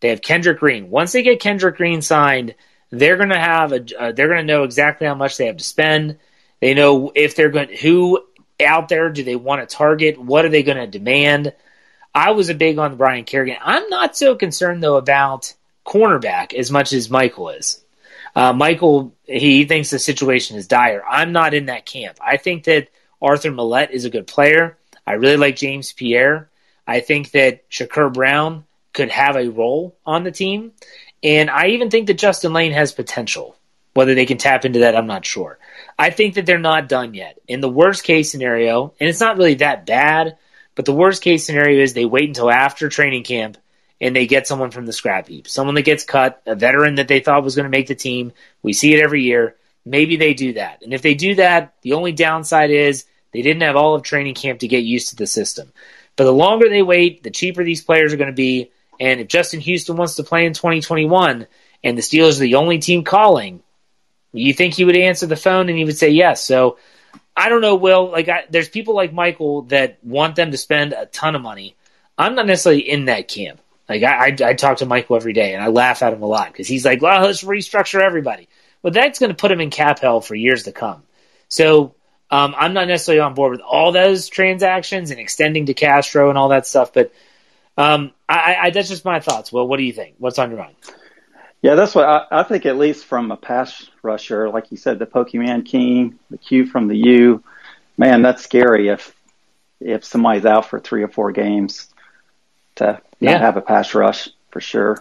They 0.00 0.10
have 0.10 0.20
Kendrick 0.20 0.60
Green. 0.60 0.90
Once 0.90 1.12
they 1.12 1.22
get 1.22 1.40
Kendrick 1.40 1.78
Green 1.78 2.02
signed, 2.02 2.54
they're 2.90 3.16
going 3.16 3.30
to 3.30 3.40
have 3.40 3.72
a. 3.72 3.84
Uh, 3.98 4.12
they're 4.12 4.28
going 4.28 4.46
to 4.46 4.52
know 4.52 4.64
exactly 4.64 5.06
how 5.06 5.14
much 5.14 5.38
they 5.38 5.46
have 5.46 5.56
to 5.56 5.64
spend. 5.64 6.18
They 6.60 6.74
know 6.74 7.10
if 7.14 7.34
they're 7.34 7.48
going 7.48 7.74
who 7.74 8.22
out 8.62 8.88
there 8.88 9.08
do 9.10 9.24
they 9.24 9.36
want 9.36 9.66
to 9.66 9.76
target. 9.76 10.18
What 10.18 10.44
are 10.44 10.50
they 10.50 10.62
going 10.62 10.76
to 10.76 10.86
demand? 10.86 11.54
I 12.14 12.32
was 12.32 12.50
a 12.50 12.54
big 12.54 12.78
on 12.78 12.96
Brian 12.96 13.24
Kerrigan. 13.24 13.56
I'm 13.62 13.88
not 13.88 14.14
so 14.14 14.36
concerned 14.36 14.82
though 14.82 14.96
about 14.96 15.54
cornerback 15.86 16.52
as 16.52 16.70
much 16.70 16.92
as 16.92 17.10
Michael 17.10 17.48
is. 17.48 17.83
Uh, 18.34 18.52
Michael, 18.52 19.14
he 19.24 19.64
thinks 19.64 19.90
the 19.90 19.98
situation 19.98 20.56
is 20.56 20.66
dire. 20.66 21.04
I'm 21.08 21.32
not 21.32 21.54
in 21.54 21.66
that 21.66 21.86
camp. 21.86 22.18
I 22.20 22.36
think 22.36 22.64
that 22.64 22.88
Arthur 23.22 23.52
Maulet 23.52 23.90
is 23.90 24.04
a 24.04 24.10
good 24.10 24.26
player. 24.26 24.76
I 25.06 25.12
really 25.14 25.36
like 25.36 25.56
James 25.56 25.92
Pierre. 25.92 26.50
I 26.86 27.00
think 27.00 27.30
that 27.32 27.68
Shakur 27.70 28.12
Brown 28.12 28.64
could 28.92 29.10
have 29.10 29.36
a 29.36 29.48
role 29.48 29.96
on 30.04 30.24
the 30.24 30.32
team. 30.32 30.72
And 31.22 31.48
I 31.48 31.68
even 31.68 31.90
think 31.90 32.06
that 32.08 32.18
Justin 32.18 32.52
Layne 32.52 32.72
has 32.72 32.92
potential. 32.92 33.56
Whether 33.94 34.14
they 34.14 34.26
can 34.26 34.38
tap 34.38 34.64
into 34.64 34.80
that, 34.80 34.96
I'm 34.96 35.06
not 35.06 35.24
sure. 35.24 35.58
I 35.96 36.10
think 36.10 36.34
that 36.34 36.46
they're 36.46 36.58
not 36.58 36.88
done 36.88 37.14
yet. 37.14 37.38
In 37.46 37.60
the 37.60 37.68
worst 37.68 38.02
case 38.02 38.30
scenario, 38.30 38.92
and 38.98 39.08
it's 39.08 39.20
not 39.20 39.36
really 39.36 39.54
that 39.54 39.86
bad, 39.86 40.36
but 40.74 40.84
the 40.84 40.92
worst 40.92 41.22
case 41.22 41.46
scenario 41.46 41.80
is 41.80 41.94
they 41.94 42.04
wait 42.04 42.28
until 42.28 42.50
after 42.50 42.88
training 42.88 43.22
camp 43.22 43.56
and 44.04 44.14
they 44.14 44.26
get 44.26 44.46
someone 44.46 44.70
from 44.70 44.84
the 44.84 44.92
scrap 44.92 45.28
heap, 45.28 45.48
someone 45.48 45.74
that 45.76 45.86
gets 45.86 46.04
cut, 46.04 46.42
a 46.44 46.54
veteran 46.54 46.96
that 46.96 47.08
they 47.08 47.20
thought 47.20 47.42
was 47.42 47.56
going 47.56 47.64
to 47.64 47.70
make 47.70 47.86
the 47.86 47.94
team. 47.94 48.32
We 48.62 48.74
see 48.74 48.92
it 48.92 49.02
every 49.02 49.22
year. 49.22 49.56
Maybe 49.86 50.16
they 50.16 50.34
do 50.34 50.52
that. 50.52 50.82
And 50.82 50.92
if 50.92 51.00
they 51.00 51.14
do 51.14 51.36
that, 51.36 51.72
the 51.80 51.94
only 51.94 52.12
downside 52.12 52.70
is 52.70 53.06
they 53.32 53.40
didn't 53.40 53.62
have 53.62 53.76
all 53.76 53.94
of 53.94 54.02
training 54.02 54.34
camp 54.34 54.60
to 54.60 54.68
get 54.68 54.84
used 54.84 55.08
to 55.08 55.16
the 55.16 55.26
system. 55.26 55.72
But 56.16 56.24
the 56.24 56.34
longer 56.34 56.68
they 56.68 56.82
wait, 56.82 57.22
the 57.22 57.30
cheaper 57.30 57.64
these 57.64 57.82
players 57.82 58.12
are 58.12 58.18
going 58.18 58.28
to 58.28 58.36
be. 58.36 58.70
And 59.00 59.22
if 59.22 59.28
Justin 59.28 59.60
Houston 59.60 59.96
wants 59.96 60.16
to 60.16 60.22
play 60.22 60.44
in 60.44 60.52
2021 60.52 61.46
and 61.82 61.96
the 61.96 62.02
Steelers 62.02 62.36
are 62.36 62.40
the 62.40 62.56
only 62.56 62.80
team 62.80 63.04
calling, 63.04 63.62
you 64.34 64.52
think 64.52 64.74
he 64.74 64.84
would 64.84 64.96
answer 64.96 65.26
the 65.26 65.34
phone 65.34 65.70
and 65.70 65.78
he 65.78 65.84
would 65.86 65.96
say 65.96 66.10
yes. 66.10 66.44
So 66.44 66.76
I 67.34 67.48
don't 67.48 67.62
know, 67.62 67.76
Will. 67.76 68.10
Like, 68.10 68.28
I, 68.28 68.44
there's 68.50 68.68
people 68.68 68.94
like 68.94 69.14
Michael 69.14 69.62
that 69.62 69.96
want 70.04 70.36
them 70.36 70.50
to 70.50 70.58
spend 70.58 70.92
a 70.92 71.06
ton 71.06 71.34
of 71.34 71.40
money. 71.40 71.74
I'm 72.18 72.34
not 72.34 72.46
necessarily 72.46 72.86
in 72.86 73.06
that 73.06 73.28
camp. 73.28 73.62
Like, 73.88 74.02
I, 74.02 74.28
I, 74.28 74.48
I 74.50 74.54
talk 74.54 74.78
to 74.78 74.86
Michael 74.86 75.16
every 75.16 75.32
day 75.32 75.54
and 75.54 75.62
I 75.62 75.68
laugh 75.68 76.02
at 76.02 76.12
him 76.12 76.22
a 76.22 76.26
lot 76.26 76.52
because 76.52 76.66
he's 76.66 76.84
like, 76.84 77.02
well, 77.02 77.22
let's 77.22 77.44
restructure 77.44 78.00
everybody. 78.00 78.48
But 78.82 78.92
that's 78.92 79.18
going 79.18 79.30
to 79.30 79.36
put 79.36 79.52
him 79.52 79.60
in 79.60 79.70
cap 79.70 79.98
hell 79.98 80.20
for 80.20 80.34
years 80.34 80.64
to 80.64 80.72
come. 80.72 81.02
So 81.48 81.94
um, 82.30 82.54
I'm 82.56 82.74
not 82.74 82.88
necessarily 82.88 83.20
on 83.20 83.34
board 83.34 83.52
with 83.52 83.60
all 83.60 83.92
those 83.92 84.28
transactions 84.28 85.10
and 85.10 85.20
extending 85.20 85.66
to 85.66 85.74
Castro 85.74 86.28
and 86.28 86.38
all 86.38 86.48
that 86.48 86.66
stuff. 86.66 86.92
But 86.92 87.12
um, 87.76 88.12
I, 88.28 88.56
I, 88.60 88.70
that's 88.70 88.88
just 88.88 89.04
my 89.04 89.20
thoughts. 89.20 89.52
Well, 89.52 89.66
what 89.66 89.76
do 89.76 89.84
you 89.84 89.92
think? 89.92 90.16
What's 90.18 90.38
on 90.38 90.50
your 90.50 90.58
mind? 90.58 90.76
Yeah, 91.62 91.76
that's 91.76 91.94
what 91.94 92.04
I, 92.04 92.26
I 92.30 92.42
think. 92.42 92.66
At 92.66 92.76
least 92.76 93.06
from 93.06 93.30
a 93.30 93.36
pass 93.36 93.88
rusher, 94.02 94.50
like 94.50 94.70
you 94.70 94.76
said, 94.76 94.98
the 94.98 95.06
Pokemon 95.06 95.64
King, 95.64 96.18
the 96.30 96.38
Q 96.38 96.66
from 96.66 96.88
the 96.88 96.96
U, 96.96 97.42
man, 97.96 98.20
that's 98.22 98.42
scary. 98.42 98.88
If 98.88 99.14
if 99.80 100.04
somebody's 100.04 100.44
out 100.44 100.68
for 100.68 100.78
three 100.78 101.02
or 101.02 101.08
four 101.08 101.32
games, 101.32 101.88
to 102.76 103.00
yeah. 103.20 103.38
have 103.38 103.56
a 103.56 103.62
pass 103.62 103.94
rush 103.94 104.28
for 104.50 104.60
sure. 104.60 104.98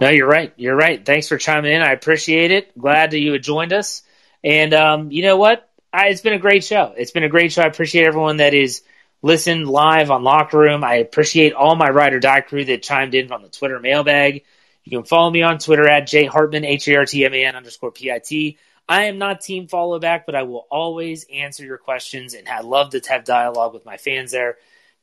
No, 0.00 0.08
you're 0.08 0.28
right. 0.28 0.52
You're 0.56 0.76
right. 0.76 1.04
Thanks 1.04 1.28
for 1.28 1.38
chiming 1.38 1.72
in. 1.72 1.82
I 1.82 1.92
appreciate 1.92 2.50
it. 2.50 2.78
Glad 2.78 3.10
that 3.10 3.18
you 3.18 3.32
had 3.32 3.42
joined 3.42 3.72
us. 3.72 4.02
And 4.44 4.72
um, 4.72 5.10
you 5.10 5.22
know 5.22 5.36
what? 5.36 5.68
I, 5.92 6.08
it's 6.08 6.20
been 6.20 6.34
a 6.34 6.38
great 6.38 6.64
show. 6.64 6.94
It's 6.96 7.10
been 7.10 7.24
a 7.24 7.28
great 7.28 7.52
show. 7.52 7.62
I 7.62 7.66
appreciate 7.66 8.06
everyone 8.06 8.36
that 8.36 8.54
is 8.54 8.82
listened 9.22 9.66
live 9.68 10.10
on 10.10 10.22
Locker 10.22 10.58
Room. 10.58 10.84
I 10.84 10.96
appreciate 10.96 11.54
all 11.54 11.74
my 11.74 11.88
ride 11.88 12.14
or 12.14 12.20
die 12.20 12.42
crew 12.42 12.64
that 12.66 12.82
chimed 12.82 13.14
in 13.14 13.32
on 13.32 13.42
the 13.42 13.48
Twitter 13.48 13.80
mailbag. 13.80 14.44
You 14.84 14.98
can 14.98 15.04
follow 15.04 15.30
me 15.30 15.42
on 15.42 15.58
Twitter 15.58 15.88
at 15.88 16.06
J 16.06 16.26
Hartman, 16.26 16.64
H 16.64 16.88
A 16.88 16.96
R 16.96 17.04
T 17.04 17.24
M 17.24 17.34
A 17.34 17.44
N 17.44 17.56
underscore 17.56 17.90
P 17.90 18.12
I 18.12 18.20
T. 18.20 18.58
I 18.88 19.04
am 19.04 19.18
not 19.18 19.42
team 19.42 19.66
follow 19.66 19.98
back, 19.98 20.24
but 20.24 20.34
I 20.34 20.44
will 20.44 20.66
always 20.70 21.26
answer 21.30 21.64
your 21.64 21.76
questions 21.76 22.32
and 22.32 22.48
I 22.48 22.60
love 22.60 22.90
to 22.90 23.02
have 23.08 23.24
dialogue 23.24 23.74
with 23.74 23.84
my 23.84 23.98
fans 23.98 24.30
there. 24.30 24.56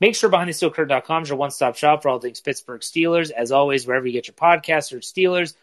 Make 0.06 0.14
sure 0.14 0.30
BehindTheSteelCurtain.com 0.30 1.24
is 1.24 1.30
your 1.30 1.38
one 1.40 1.50
stop 1.50 1.76
shop 1.76 2.04
for 2.04 2.10
all 2.10 2.20
things 2.20 2.40
Pittsburgh 2.40 2.82
Steelers. 2.82 3.32
As 3.32 3.52
always, 3.52 3.88
wherever 3.88 4.06
you 4.06 4.14
get 4.14 4.28
your 4.28 4.36
podcasts 4.36 4.94
or 4.94 5.00
Steelers 5.00 5.56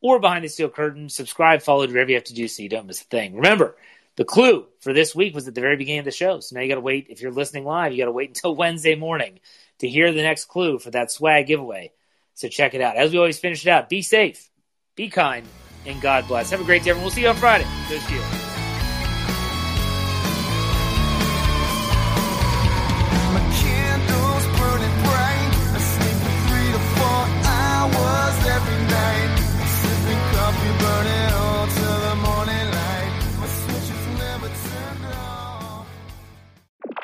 or 0.00 0.20
Behind 0.20 0.44
the 0.44 0.48
Steel 0.48 0.68
Curtain, 0.68 1.08
subscribe, 1.08 1.60
follow, 1.60 1.80
whatever 1.80 2.08
you 2.08 2.14
have 2.14 2.22
to 2.22 2.34
do 2.34 2.46
so 2.46 2.62
you 2.62 2.68
don't 2.68 2.86
miss 2.86 3.02
a 3.02 3.04
thing. 3.06 3.34
Remember, 3.34 3.74
the 4.14 4.24
clue 4.24 4.66
for 4.78 4.92
this 4.92 5.12
week 5.12 5.34
was 5.34 5.48
at 5.48 5.56
the 5.56 5.60
very 5.60 5.76
beginning 5.76 5.98
of 5.98 6.04
the 6.04 6.12
show. 6.12 6.38
So 6.38 6.54
now 6.54 6.62
you 6.62 6.68
got 6.68 6.76
to 6.76 6.82
wait. 6.82 7.08
If 7.10 7.20
you're 7.20 7.32
listening 7.32 7.64
live, 7.64 7.90
you 7.90 7.98
got 7.98 8.04
to 8.04 8.12
wait 8.12 8.28
until 8.28 8.54
Wednesday 8.54 8.94
morning 8.94 9.40
to 9.80 9.88
hear 9.88 10.12
the 10.12 10.22
next 10.22 10.44
clue 10.44 10.78
for 10.78 10.92
that 10.92 11.10
swag 11.10 11.48
giveaway. 11.48 11.90
So 12.34 12.46
check 12.46 12.74
it 12.74 12.80
out. 12.80 12.94
As 12.94 13.10
we 13.10 13.18
always 13.18 13.40
finish 13.40 13.66
it 13.66 13.70
out, 13.70 13.88
be 13.88 14.02
safe, 14.02 14.50
be 14.94 15.08
kind, 15.08 15.48
and 15.84 16.00
God 16.00 16.28
bless. 16.28 16.50
Have 16.50 16.60
a 16.60 16.64
great 16.64 16.84
day, 16.84 16.90
everyone. 16.90 17.06
We'll 17.06 17.10
see 17.10 17.22
you 17.22 17.28
on 17.28 17.34
Friday. 17.34 17.64
Go 17.88 17.96
Steelers. 17.96 18.43